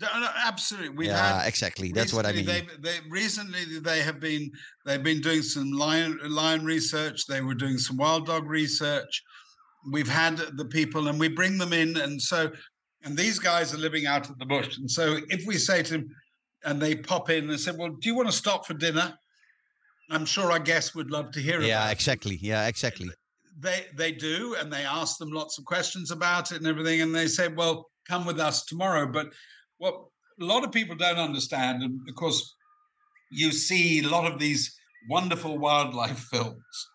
No, 0.00 0.06
no, 0.20 0.28
absolutely. 0.46 0.90
We've 0.90 1.08
yeah, 1.08 1.44
exactly. 1.44 1.90
That's 1.90 2.12
what 2.12 2.24
I 2.24 2.32
mean. 2.32 2.46
They, 2.46 2.62
they, 2.78 2.98
recently, 3.10 3.64
they 3.80 4.00
have 4.00 4.20
been 4.20 4.50
they've 4.86 5.02
been 5.02 5.20
doing 5.20 5.42
some 5.42 5.72
lion 5.72 6.18
lion 6.28 6.64
research. 6.64 7.26
They 7.26 7.40
were 7.40 7.54
doing 7.54 7.78
some 7.78 7.96
wild 7.96 8.26
dog 8.26 8.48
research. 8.48 9.22
We've 9.90 10.08
had 10.08 10.38
the 10.56 10.64
people, 10.64 11.08
and 11.08 11.18
we 11.18 11.28
bring 11.28 11.58
them 11.58 11.72
in, 11.72 11.96
and 11.96 12.20
so 12.20 12.50
and 13.04 13.16
these 13.16 13.38
guys 13.38 13.72
are 13.72 13.78
living 13.78 14.06
out 14.06 14.28
of 14.28 14.38
the 14.38 14.46
bush. 14.46 14.76
And 14.78 14.90
so, 14.90 15.18
if 15.28 15.46
we 15.46 15.56
say 15.56 15.82
to 15.84 15.92
them, 15.92 16.08
and 16.64 16.82
they 16.82 16.96
pop 16.96 17.30
in 17.30 17.48
and 17.48 17.60
say, 17.60 17.70
"Well, 17.70 17.90
do 17.90 18.08
you 18.08 18.16
want 18.16 18.28
to 18.28 18.36
stop 18.36 18.66
for 18.66 18.74
dinner?" 18.74 19.16
I'm 20.10 20.24
sure 20.24 20.50
our 20.50 20.58
guests 20.58 20.94
would 20.94 21.10
love 21.10 21.32
to 21.32 21.40
hear. 21.40 21.60
yeah, 21.60 21.66
it. 21.66 21.68
Yeah, 21.68 21.90
exactly. 21.90 22.38
Yeah, 22.40 22.66
exactly. 22.66 23.10
they 23.60 23.86
they 23.96 24.12
do 24.12 24.56
and 24.58 24.72
they 24.72 24.84
ask 24.84 25.18
them 25.18 25.30
lots 25.30 25.58
of 25.58 25.64
questions 25.64 26.10
about 26.10 26.52
it 26.52 26.58
and 26.58 26.66
everything 26.66 27.00
and 27.00 27.14
they 27.14 27.26
say 27.26 27.48
well 27.48 27.90
come 28.06 28.24
with 28.24 28.38
us 28.38 28.64
tomorrow 28.64 29.06
but 29.06 29.26
what 29.78 29.94
a 30.40 30.44
lot 30.44 30.64
of 30.64 30.70
people 30.70 30.94
don't 30.94 31.18
understand 31.18 31.82
and 31.82 31.98
of 32.08 32.14
course 32.14 32.54
you 33.30 33.50
see 33.50 34.00
a 34.00 34.08
lot 34.08 34.30
of 34.30 34.38
these 34.38 34.74
wonderful 35.10 35.58
wildlife 35.58 36.20
films 36.30 36.88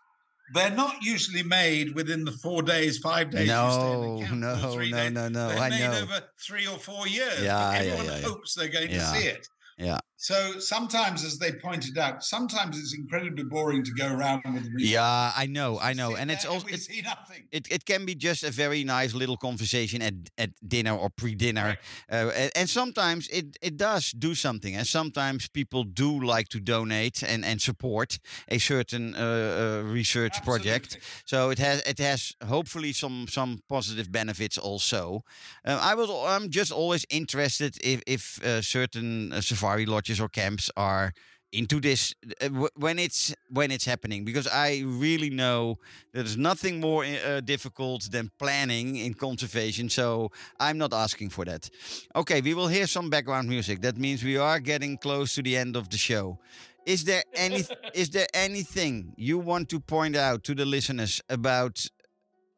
they're 0.54 0.72
not 0.72 0.96
usually 1.02 1.44
made 1.44 1.96
within 1.96 2.26
the 2.26 2.32
four 2.32 2.62
days, 2.62 2.98
five 2.98 3.32
days. 3.32 3.48
you 3.48 3.54
stay 3.54 3.54
in 3.54 3.60
No, 4.02 4.18
the 4.20 4.26
camp, 4.26 4.38
no, 4.40 4.56
no, 4.56 4.80
days. 4.80 5.12
no, 5.14 5.30
no. 5.30 5.50
They're 5.50 5.58
I 5.60 5.70
made 5.70 5.80
know. 5.82 6.00
over 6.02 6.22
three 6.46 6.68
or 6.68 6.78
four 6.78 7.08
years. 7.08 7.42
Yeah, 7.42 7.72
everyone 7.72 8.06
yeah, 8.06 8.18
yeah. 8.18 8.28
hopes 8.28 8.56
they're 8.56 8.68
going 8.68 8.90
to 8.90 9.00
see 9.00 9.28
it. 9.28 9.48
Yeah. 9.78 10.00
So 10.24 10.58
sometimes, 10.60 11.26
as 11.26 11.38
they 11.38 11.52
pointed 11.52 11.98
out, 11.98 12.24
sometimes 12.24 12.80
it's 12.80 12.94
incredibly 12.94 13.44
boring 13.44 13.84
to 13.84 13.92
go 13.92 14.08
around 14.08 14.44
with 14.46 14.64
research. 14.72 14.92
Yeah, 14.92 15.34
I 15.36 15.48
know, 15.48 15.80
I 15.82 15.92
know, 15.92 16.16
and 16.16 16.32
it's 16.32 16.46
also 16.46 16.66
it, 16.68 16.88
nothing. 17.04 17.44
it, 17.52 17.68
it 17.70 17.84
can 17.86 18.06
be 18.06 18.16
just 18.16 18.42
a 18.42 18.50
very 18.50 18.86
nice 18.86 19.14
little 19.14 19.36
conversation 19.36 20.02
at, 20.02 20.14
at 20.38 20.52
dinner 20.66 20.96
or 20.96 21.10
pre-dinner 21.10 21.78
uh, 22.10 22.32
and, 22.36 22.52
and 22.56 22.70
sometimes 22.70 23.28
it, 23.28 23.58
it 23.62 23.76
does 23.76 24.12
do 24.12 24.34
something 24.34 24.76
and 24.76 24.88
sometimes 24.88 25.50
people 25.50 25.84
do 25.84 26.24
like 26.24 26.48
to 26.50 26.60
donate 26.60 27.22
and, 27.24 27.44
and 27.44 27.62
support 27.62 28.20
a 28.48 28.60
certain 28.60 29.16
uh, 29.16 29.20
uh, 29.20 29.92
research 29.92 30.42
project 30.44 31.00
so 31.26 31.50
it 31.50 31.60
has 31.60 31.82
it 31.82 32.00
has 32.00 32.34
hopefully 32.48 32.94
some 32.94 33.28
some 33.28 33.60
positive 33.68 34.12
benefits 34.12 34.58
also 34.58 35.24
um, 35.66 35.80
i 35.82 35.94
was 35.94 36.10
i'm 36.28 36.50
just 36.50 36.72
always 36.72 37.06
interested 37.10 37.78
if 37.84 38.02
if 38.08 38.44
uh, 38.44 38.62
certain 38.62 39.34
uh, 39.34 39.42
safari 39.42 39.86
lodges 39.86 40.13
or 40.20 40.30
camps 40.30 40.70
are 40.78 41.14
into 41.52 41.80
this 41.80 42.16
uh, 42.42 42.48
w- 42.48 42.70
when 42.76 42.98
it's 42.98 43.34
when 43.50 43.70
it's 43.72 43.86
happening 43.86 44.26
because 44.26 44.48
i 44.48 44.82
really 44.86 45.30
know 45.30 45.76
there's 46.12 46.36
nothing 46.36 46.80
more 46.80 47.06
uh, 47.06 47.40
difficult 47.42 48.10
than 48.12 48.32
planning 48.40 48.96
in 48.96 49.14
conservation 49.14 49.88
so 49.88 50.32
i'm 50.60 50.78
not 50.78 50.94
asking 50.94 51.30
for 51.30 51.46
that. 51.46 51.70
Okay 52.16 52.42
we 52.42 52.54
will 52.54 52.68
hear 52.68 52.88
some 52.88 53.10
background 53.10 53.48
music. 53.50 53.82
That 53.82 53.98
means 53.98 54.24
we 54.24 54.38
are 54.38 54.60
getting 54.60 54.98
close 54.98 55.36
to 55.36 55.42
the 55.44 55.56
end 55.58 55.76
of 55.76 55.90
the 55.90 55.98
show. 55.98 56.40
Is 56.86 57.04
there 57.04 57.24
any 57.36 57.64
is 57.94 58.10
there 58.10 58.28
anything 58.34 59.14
you 59.18 59.38
want 59.38 59.70
to 59.70 59.80
point 59.80 60.16
out 60.16 60.44
to 60.46 60.56
the 60.56 60.66
listeners 60.66 61.22
about 61.30 61.86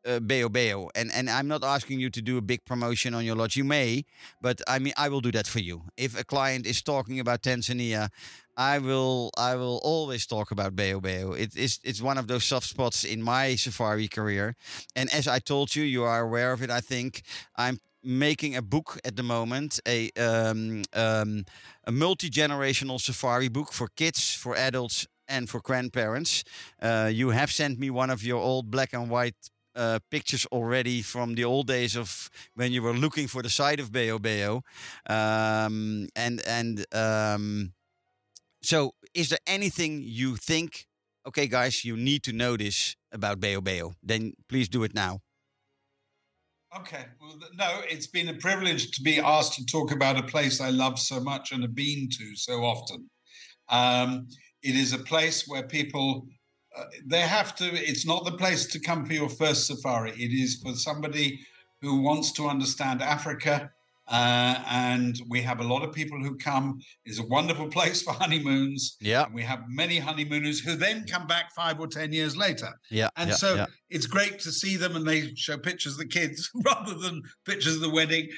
uh, 0.05 0.19
Beho 0.19 0.49
Beho. 0.49 0.89
And 0.95 1.11
and 1.13 1.29
I'm 1.29 1.47
not 1.47 1.63
asking 1.63 1.99
you 1.99 2.09
to 2.11 2.21
do 2.21 2.37
a 2.37 2.41
big 2.41 2.65
promotion 2.65 3.13
on 3.13 3.25
your 3.25 3.35
lodge. 3.35 3.55
You 3.55 3.63
may, 3.63 4.05
but 4.41 4.61
I 4.67 4.79
mean 4.79 4.93
I 4.97 5.09
will 5.09 5.21
do 5.21 5.31
that 5.31 5.47
for 5.47 5.59
you. 5.59 5.83
If 5.97 6.19
a 6.19 6.23
client 6.23 6.65
is 6.65 6.81
talking 6.81 7.19
about 7.19 7.41
Tanzania, 7.43 8.09
I 8.57 8.79
will 8.79 9.31
I 9.37 9.55
will 9.55 9.79
always 9.83 10.25
talk 10.25 10.51
about 10.51 10.75
Beho 10.75 11.01
Beho. 11.01 11.37
It 11.37 11.55
is 11.55 11.79
it's 11.83 12.01
one 12.01 12.17
of 12.17 12.27
those 12.27 12.45
soft 12.45 12.67
spots 12.67 13.03
in 13.03 13.21
my 13.21 13.55
safari 13.55 14.07
career. 14.07 14.55
And 14.95 15.11
as 15.13 15.27
I 15.27 15.39
told 15.39 15.75
you, 15.75 15.83
you 15.83 16.03
are 16.03 16.21
aware 16.21 16.51
of 16.53 16.61
it. 16.61 16.69
I 16.69 16.81
think 16.81 17.23
I'm 17.55 17.79
making 18.03 18.55
a 18.55 18.61
book 18.61 18.99
at 19.03 19.15
the 19.15 19.23
moment, 19.23 19.79
a 19.87 20.11
um, 20.17 20.83
um, 20.93 21.45
a 21.85 21.91
multi 21.91 22.29
generational 22.29 22.99
safari 23.01 23.49
book 23.49 23.73
for 23.73 23.87
kids, 23.95 24.33
for 24.33 24.55
adults, 24.55 25.07
and 25.27 25.49
for 25.49 25.59
grandparents. 25.59 26.43
Uh, 26.81 27.09
you 27.11 27.29
have 27.29 27.51
sent 27.51 27.79
me 27.79 27.89
one 27.89 28.09
of 28.09 28.23
your 28.23 28.41
old 28.41 28.71
black 28.71 28.93
and 28.93 29.09
white 29.09 29.35
uh, 29.75 29.99
pictures 30.09 30.45
already 30.51 31.01
from 31.01 31.35
the 31.35 31.43
old 31.43 31.67
days 31.67 31.95
of 31.95 32.29
when 32.55 32.71
you 32.71 32.81
were 32.81 32.93
looking 32.93 33.27
for 33.27 33.41
the 33.41 33.49
site 33.49 33.79
of 33.79 33.91
Beho 33.91 34.19
Beho. 34.19 34.61
Um, 35.09 36.07
and 36.15 36.41
and 36.47 36.85
um, 36.93 37.73
so, 38.61 38.95
is 39.13 39.29
there 39.29 39.39
anything 39.45 40.01
you 40.03 40.37
think? 40.37 40.87
Okay, 41.27 41.47
guys, 41.47 41.83
you 41.83 41.97
need 41.97 42.23
to 42.23 42.33
know 42.33 42.57
this 42.57 42.95
about 43.11 43.39
Beho 43.39 43.61
Beho. 43.61 43.93
Then 44.01 44.33
please 44.47 44.69
do 44.69 44.83
it 44.83 44.93
now. 44.93 45.21
Okay. 46.77 47.05
Well, 47.21 47.39
no, 47.53 47.81
it's 47.87 48.07
been 48.07 48.27
a 48.27 48.33
privilege 48.33 48.91
to 48.91 49.01
be 49.01 49.19
asked 49.19 49.53
to 49.53 49.65
talk 49.65 49.91
about 49.91 50.19
a 50.19 50.23
place 50.23 50.59
I 50.59 50.71
love 50.71 50.99
so 50.99 51.21
much 51.21 51.51
and 51.51 51.63
have 51.63 51.75
been 51.75 52.09
to 52.09 52.35
so 52.35 52.63
often. 52.65 53.09
Um, 53.69 54.27
it 54.61 54.75
is 54.75 54.91
a 54.91 54.97
place 54.97 55.47
where 55.47 55.63
people 55.63 56.27
uh, 56.77 56.85
they 57.05 57.21
have 57.21 57.55
to. 57.55 57.65
It's 57.65 58.05
not 58.05 58.25
the 58.25 58.33
place 58.33 58.65
to 58.67 58.79
come 58.79 59.05
for 59.05 59.13
your 59.13 59.29
first 59.29 59.67
safari. 59.67 60.11
It 60.11 60.31
is 60.33 60.55
for 60.61 60.73
somebody 60.73 61.39
who 61.81 62.01
wants 62.01 62.31
to 62.33 62.47
understand 62.47 63.01
Africa. 63.01 63.71
Uh, 64.07 64.61
and 64.69 65.19
we 65.29 65.41
have 65.41 65.59
a 65.59 65.63
lot 65.63 65.81
of 65.83 65.91
people 65.91 66.19
who 66.19 66.37
come. 66.37 66.79
It's 67.05 67.19
a 67.19 67.25
wonderful 67.25 67.67
place 67.77 68.03
for 68.03 68.13
honeymoons. 68.13 68.97
Yeah, 69.01 69.25
And 69.25 69.33
we 69.33 69.41
have 69.41 69.63
many 69.67 69.97
honeymooners 69.97 70.59
who 70.59 70.75
then 70.75 71.05
come 71.07 71.25
back 71.25 71.51
five 71.55 71.79
or 71.79 71.87
10 71.87 72.13
years 72.13 72.37
later. 72.37 72.69
yeah, 72.91 73.09
And 73.17 73.29
yeah, 73.31 73.35
so 73.35 73.55
yeah. 73.55 73.65
it's 73.89 74.05
great 74.05 74.37
to 74.41 74.51
see 74.51 74.77
them 74.77 74.95
and 74.95 75.07
they 75.07 75.33
show 75.35 75.57
pictures 75.57 75.93
of 75.93 75.99
the 75.99 76.07
kids 76.07 76.51
rather 76.65 76.93
than 76.93 77.23
pictures 77.45 77.75
of 77.75 77.81
the 77.81 77.89
wedding. 77.89 78.29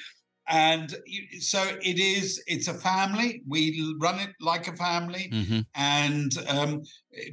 And 0.48 0.94
so 1.40 1.62
it 1.82 1.98
is, 1.98 2.42
it's 2.46 2.68
a 2.68 2.74
family. 2.74 3.42
We 3.46 3.94
run 4.00 4.18
it 4.18 4.30
like 4.40 4.66
a 4.66 4.76
family. 4.76 5.28
Mhm. 5.30 5.66
And 5.74 6.32
um, 6.48 6.82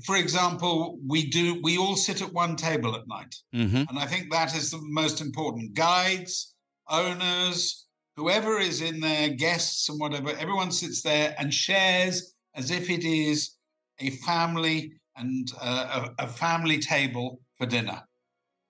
for 0.05 0.17
example, 0.17 0.99
we 1.07 1.29
do, 1.29 1.59
we 1.63 1.77
all 1.77 1.95
sit 1.95 2.21
at 2.21 2.33
one 2.33 2.55
table 2.55 2.93
at 2.95 3.07
night. 3.07 3.33
Mhm. 3.53 3.87
And 3.89 3.97
I 3.97 4.05
think 4.05 4.31
that 4.31 4.55
is 4.55 4.69
the 4.71 4.81
most 4.81 5.21
important. 5.21 5.73
Guides, 5.73 6.53
owners, 6.89 7.87
whoever 8.17 8.59
is 8.59 8.81
in 8.81 8.99
there, 8.99 9.29
guests 9.29 9.87
and 9.89 9.99
whatever, 9.99 10.31
everyone 10.31 10.71
sits 10.71 11.01
there 11.01 11.35
and 11.37 11.53
shares 11.53 12.33
as 12.53 12.69
if 12.69 12.89
it 12.89 13.03
is 13.03 13.55
a 13.99 14.09
family 14.09 14.91
and 15.15 15.49
uh, 15.61 16.11
a, 16.19 16.25
a 16.25 16.27
family 16.27 16.79
table 16.79 17.39
for 17.57 17.65
dinner. 17.65 18.01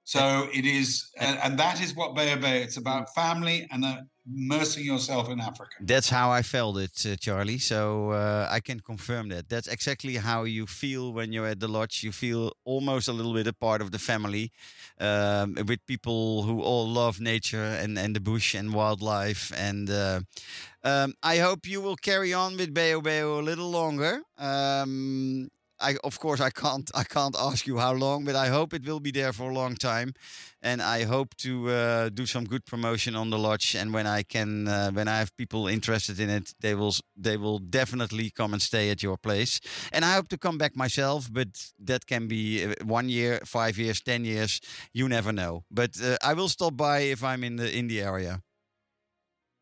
So 0.03 0.47
it 0.53 0.65
is, 0.65 1.09
and, 1.17 1.57
that 1.57 1.81
is 1.81 1.95
what 1.95 2.15
Beho 2.15 2.39
Beho. 2.39 2.63
It's 2.63 2.77
about 2.77 3.13
family 3.15 3.67
and 3.71 3.83
uh, 3.83 4.01
immersing 4.27 4.85
yourself 4.85 5.29
in 5.29 5.39
Africa. 5.39 5.75
That's 5.79 6.09
how 6.09 6.31
I 6.31 6.41
felt 6.41 6.77
it, 6.77 7.05
uh, 7.05 7.15
Charlie. 7.15 7.57
So 7.59 8.11
uh, 8.11 8.47
I 8.49 8.59
can 8.59 8.79
confirm 8.79 9.29
that. 9.29 9.49
That's 9.49 9.67
exactly 9.67 10.15
how 10.15 10.43
you 10.43 10.65
feel 10.67 11.13
when 11.13 11.31
you're 11.31 11.47
at 11.47 11.59
the 11.59 11.67
lodge. 11.67 12.03
You 12.03 12.11
feel 12.11 12.53
almost 12.63 13.07
a 13.07 13.13
little 13.13 13.33
bit 13.33 13.47
a 13.47 13.53
part 13.53 13.81
of 13.81 13.91
the 13.91 13.99
family, 13.99 14.51
um, 14.99 15.55
with 15.67 15.85
people 15.85 16.43
who 16.43 16.61
all 16.61 16.87
love 16.87 17.19
nature 17.19 17.63
and, 17.63 17.97
and 17.97 18.15
the 18.15 18.19
bush 18.19 18.53
and 18.55 18.73
wildlife. 18.73 19.51
And 19.55 19.89
uh, 19.89 20.21
um, 20.83 21.13
I 21.23 21.37
hope 21.37 21.67
you 21.67 21.81
will 21.81 21.95
carry 21.97 22.33
on 22.33 22.57
with 22.57 22.73
Beho 22.73 23.01
Beho 23.01 23.39
a 23.39 23.43
little 23.43 23.69
longer. 23.69 24.21
Um, 24.37 25.49
I, 25.79 25.97
of 26.03 26.19
course, 26.19 26.39
I 26.39 26.49
can't. 26.49 26.89
I 26.95 27.03
can't 27.03 27.35
ask 27.37 27.67
you 27.67 27.77
how 27.77 27.93
long, 27.93 28.25
but 28.25 28.35
I 28.35 28.47
hope 28.47 28.73
it 28.73 28.85
will 28.85 28.99
be 28.99 29.11
there 29.11 29.33
for 29.33 29.49
a 29.49 29.53
long 29.53 29.75
time, 29.75 30.13
and 30.61 30.81
I 30.81 31.03
hope 31.03 31.35
to 31.37 31.69
uh, 31.69 32.09
do 32.09 32.25
some 32.25 32.45
good 32.45 32.65
promotion 32.65 33.15
on 33.15 33.29
the 33.29 33.37
lodge. 33.37 33.75
And 33.75 33.93
when 33.93 34.07
I 34.07 34.23
can, 34.23 34.67
uh, 34.67 34.91
when 34.91 35.07
I 35.07 35.17
have 35.19 35.35
people 35.35 35.67
interested 35.67 36.19
in 36.19 36.29
it, 36.29 36.53
they 36.59 36.75
will. 36.75 36.95
They 37.17 37.37
will 37.37 37.59
definitely 37.59 38.29
come 38.29 38.53
and 38.53 38.61
stay 38.61 38.89
at 38.89 39.03
your 39.03 39.17
place. 39.17 39.59
And 39.91 40.05
I 40.05 40.15
hope 40.15 40.27
to 40.29 40.37
come 40.37 40.57
back 40.57 40.75
myself, 40.75 41.29
but 41.31 41.47
that 41.79 42.05
can 42.05 42.27
be 42.27 42.65
uh, 42.65 42.73
one 42.85 43.09
year, 43.09 43.39
five 43.45 43.77
years, 43.77 44.01
ten 44.01 44.25
years. 44.25 44.61
You 44.93 45.09
never 45.09 45.31
know. 45.31 45.63
But 45.69 46.01
uh, 46.01 46.17
I 46.23 46.33
will 46.33 46.49
stop 46.49 46.75
by 46.77 46.99
if 46.99 47.23
I'm 47.23 47.43
in 47.43 47.57
the 47.57 47.77
in 47.77 47.87
the 47.87 48.01
area. 48.01 48.41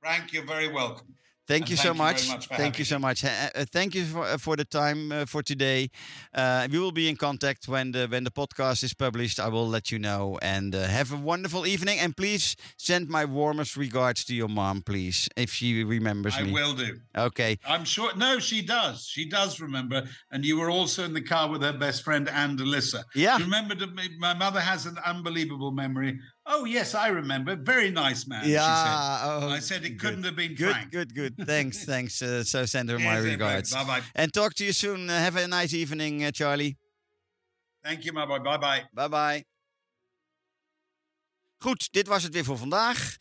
Frank, 0.01 0.33
you're 0.33 0.45
very 0.45 0.67
welcome. 0.67 1.15
Thank 1.53 1.69
you 1.69 1.75
thank 1.75 1.87
so 1.87 1.93
much. 1.93 2.27
much 2.29 2.47
thank 2.47 2.79
you 2.79 2.85
so 2.85 2.97
much. 2.97 3.23
Uh, 3.23 3.65
thank 3.71 3.93
you 3.93 4.05
for, 4.05 4.23
uh, 4.23 4.37
for 4.37 4.55
the 4.55 4.65
time 4.65 5.11
uh, 5.11 5.25
for 5.25 5.43
today. 5.43 5.91
Uh, 6.33 6.67
we 6.71 6.79
will 6.79 6.91
be 6.91 7.07
in 7.07 7.15
contact 7.15 7.67
when 7.67 7.91
the 7.91 8.07
when 8.07 8.23
the 8.23 8.31
podcast 8.31 8.83
is 8.83 8.93
published. 8.95 9.39
I 9.39 9.49
will 9.49 9.67
let 9.67 9.91
you 9.91 9.99
know. 9.99 10.39
And 10.41 10.73
uh, 10.73 10.87
have 10.87 11.13
a 11.13 11.17
wonderful 11.17 11.67
evening. 11.67 11.99
And 11.99 12.17
please 12.17 12.55
send 12.77 13.07
my 13.07 13.25
warmest 13.25 13.77
regards 13.77 14.25
to 14.25 14.33
your 14.33 14.49
mom, 14.49 14.81
please, 14.81 15.29
if 15.37 15.53
she 15.53 15.83
remembers 15.83 16.35
I 16.35 16.43
me. 16.43 16.53
will 16.53 16.73
do. 16.73 16.99
Okay. 17.15 17.59
I'm 17.67 17.85
sure. 17.85 18.15
No, 18.15 18.39
she 18.39 18.63
does. 18.65 19.05
She 19.05 19.29
does 19.29 19.59
remember. 19.59 20.07
And 20.31 20.43
you 20.43 20.57
were 20.59 20.71
also 20.71 21.03
in 21.03 21.13
the 21.13 21.21
car 21.21 21.51
with 21.51 21.61
her 21.61 21.73
best 21.73 22.03
friend, 22.03 22.27
and 22.29 22.57
Alyssa. 22.59 23.03
Yeah. 23.13 23.37
Remember, 23.37 23.75
my 24.17 24.33
mother 24.33 24.59
has 24.59 24.87
an 24.87 24.97
unbelievable 25.05 25.71
memory. 25.71 26.19
Oh, 26.45 26.65
yes, 26.65 26.93
I 26.93 27.07
remember. 27.07 27.55
Very 27.55 27.89
nice 27.89 28.27
man. 28.27 28.43
Yeah. 28.45 28.59
She 28.59 28.65
said. 28.65 29.29
oh, 29.29 29.49
I 29.49 29.59
said 29.59 29.83
it 29.85 29.89
good. 29.91 29.99
couldn't 29.99 30.23
have 30.25 30.35
been 30.35 30.55
Good, 30.55 30.71
Frank. 30.71 30.91
good, 30.91 31.13
good. 31.15 31.35
Thanks, 31.45 31.85
thanks. 31.91 32.21
Uh, 32.21 32.43
so 32.43 32.65
send 32.65 32.89
her 32.89 32.99
my 32.99 33.17
regards. 33.17 33.71
Bye 33.71 33.83
bye. 33.85 34.01
And 34.15 34.33
talk 34.33 34.53
to 34.55 34.65
you 34.65 34.73
soon. 34.73 35.09
Uh, 35.09 35.17
have 35.19 35.37
a 35.37 35.47
nice 35.47 35.73
evening, 35.73 36.23
uh, 36.23 36.31
Charlie. 36.31 36.75
Thank 37.83 38.03
you, 38.05 38.11
my 38.13 38.25
boy. 38.25 38.39
Bye 38.39 38.57
bye. 38.57 38.83
Bye 38.93 39.07
bye. 39.09 39.43
Goed, 41.63 41.87
dit 41.93 42.07
was 42.07 42.23
het 42.23 42.33
weer 42.33 42.43
voor 42.43 42.57
vandaag. 42.57 43.15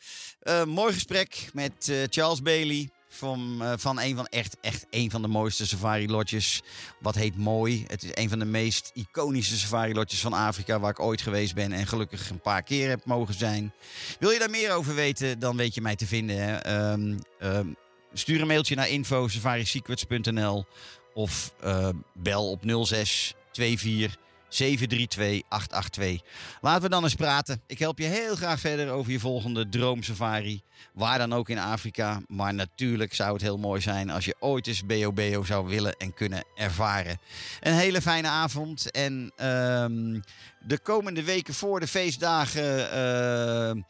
Mooi 0.67 0.93
gesprek 0.93 1.49
met 1.53 1.73
Charles 2.11 2.43
Bailey. 2.43 2.91
Van, 3.15 3.59
eh, 3.61 3.73
van 3.77 4.01
een 4.01 4.17
van 4.17 4.27
echt, 4.27 4.57
echt 4.61 4.87
een 4.91 5.11
van 5.11 5.23
de 5.23 5.29
mooiste 5.29 5.67
safari 5.67 6.09
lodges. 6.09 6.63
Wat 6.99 7.15
heet 7.15 7.37
mooi. 7.37 7.85
Het 7.87 8.03
is 8.03 8.11
een 8.15 8.29
van 8.29 8.39
de 8.39 8.45
meest 8.45 8.91
iconische 8.95 9.59
safari 9.59 9.95
lodges 9.95 10.21
van 10.21 10.33
Afrika. 10.33 10.81
Waar 10.81 10.91
ik 10.91 11.01
ooit 11.01 11.23
geweest 11.23 11.55
ben. 11.55 11.73
En 11.73 11.87
gelukkig 11.87 12.31
een 12.31 12.41
paar 12.41 12.63
keer 12.63 12.89
heb 12.89 13.05
mogen 13.05 13.35
zijn. 13.35 13.73
Wil 14.21 14.31
je 14.31 14.39
daar 14.39 14.51
meer 14.51 14.73
over 14.73 14.95
weten? 14.95 15.39
Dan 15.39 15.57
weet 15.57 15.75
je 15.75 15.81
mij 15.81 15.97
te 15.97 16.07
vinden. 16.07 16.65
Ehm, 16.65 17.19
ehm, 17.39 17.67
stuur 18.13 18.41
een 18.41 18.47
mailtje 18.47 18.75
naar 18.75 18.89
info.safarisecrets.nl 18.89 20.65
Of 21.15 21.53
eh, 21.61 21.89
bel 22.15 22.51
op 22.51 22.63
06 22.85 23.35
24 23.53 24.17
Laten 26.61 26.83
we 26.83 26.89
dan 26.89 27.03
eens 27.05 27.15
praten. 27.15 27.63
Ik 27.67 27.79
help 27.79 27.99
je 27.99 28.05
heel 28.05 28.37
graag 28.37 28.61
verder 28.61 28.91
over 28.91 29.13
je 29.13 29.21
volgende 29.21 29.69
droomsafari. 29.69 30.63
Waar 30.93 31.19
dan 31.19 31.33
ook 31.33 31.49
in 31.49 31.59
Afrika. 31.59 32.23
Maar 32.29 32.55
natuurlijk 32.55 33.15
zou 33.15 33.33
het 33.33 33.43
heel 33.43 33.59
mooi 33.59 33.81
zijn 33.81 34.11
als 34.11 34.25
je 34.25 34.37
ooit 34.41 34.67
eens 34.67 34.87
BOBO 34.87 35.45
zou 35.45 35.69
willen 35.69 35.97
en 35.97 36.15
kunnen 36.15 36.45
ervaren. 36.55 37.19
Een 37.61 37.75
hele 37.75 38.03
fijne 38.03 38.29
avond. 38.29 38.91
En 38.91 39.33
ehm, 39.37 40.21
de 40.61 40.79
komende 40.83 41.25
weken 41.25 41.55
voor 41.55 41.81
de 41.81 41.87
feestdagen 41.87 42.93
eh, 42.93 43.83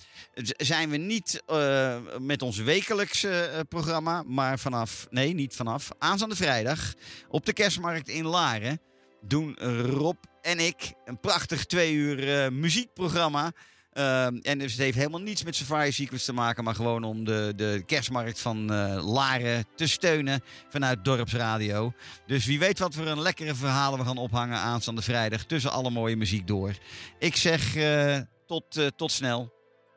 zijn 0.56 0.90
we 0.90 0.96
niet 0.96 1.42
eh, 1.46 1.96
met 2.18 2.42
ons 2.42 2.58
wekelijkse 2.58 3.44
eh, 3.44 3.60
programma. 3.68 4.22
Maar 4.26 4.58
vanaf, 4.58 5.06
nee 5.10 5.34
niet 5.34 5.54
vanaf, 5.54 5.90
aanstaande 5.98 6.36
vrijdag 6.36 6.94
op 7.28 7.46
de 7.46 7.52
kerstmarkt 7.52 8.08
in 8.08 8.26
Laren 8.26 8.80
doen 9.20 9.56
Rob 9.56 10.16
en 10.42 10.58
ik 10.58 10.92
een 11.04 11.20
prachtig 11.20 11.64
twee 11.64 11.92
uur 11.92 12.44
eh, 12.44 12.50
muziekprogramma. 12.50 13.52
Ehm, 13.92 14.36
en 14.36 14.58
dus 14.58 14.72
het 14.72 14.80
heeft 14.80 14.96
helemaal 14.96 15.20
niets 15.20 15.44
met 15.44 15.56
Safari 15.56 15.92
Secrets 15.92 16.24
te 16.24 16.32
maken, 16.32 16.64
maar 16.64 16.74
gewoon 16.74 17.04
om 17.04 17.24
de, 17.24 17.52
de 17.56 17.82
kerstmarkt 17.86 18.40
van 18.40 18.72
eh, 18.72 19.12
Laren 19.12 19.64
te 19.76 19.86
steunen 19.86 20.42
vanuit 20.68 21.04
Dorpsradio. 21.04 21.92
Dus 22.26 22.46
wie 22.46 22.58
weet 22.58 22.78
wat 22.78 22.94
voor 22.94 23.06
een 23.06 23.22
lekkere 23.22 23.54
verhalen 23.54 23.98
we 23.98 24.04
gaan 24.04 24.16
ophangen 24.16 24.58
aanstaande 24.58 25.02
vrijdag 25.02 25.44
tussen 25.44 25.72
alle 25.72 25.90
mooie 25.90 26.16
muziek 26.16 26.46
door. 26.46 26.74
Ik 27.18 27.36
zeg 27.36 27.76
eh, 27.76 28.18
tot, 28.46 28.90
tot 28.96 29.12
snel. 29.12 29.61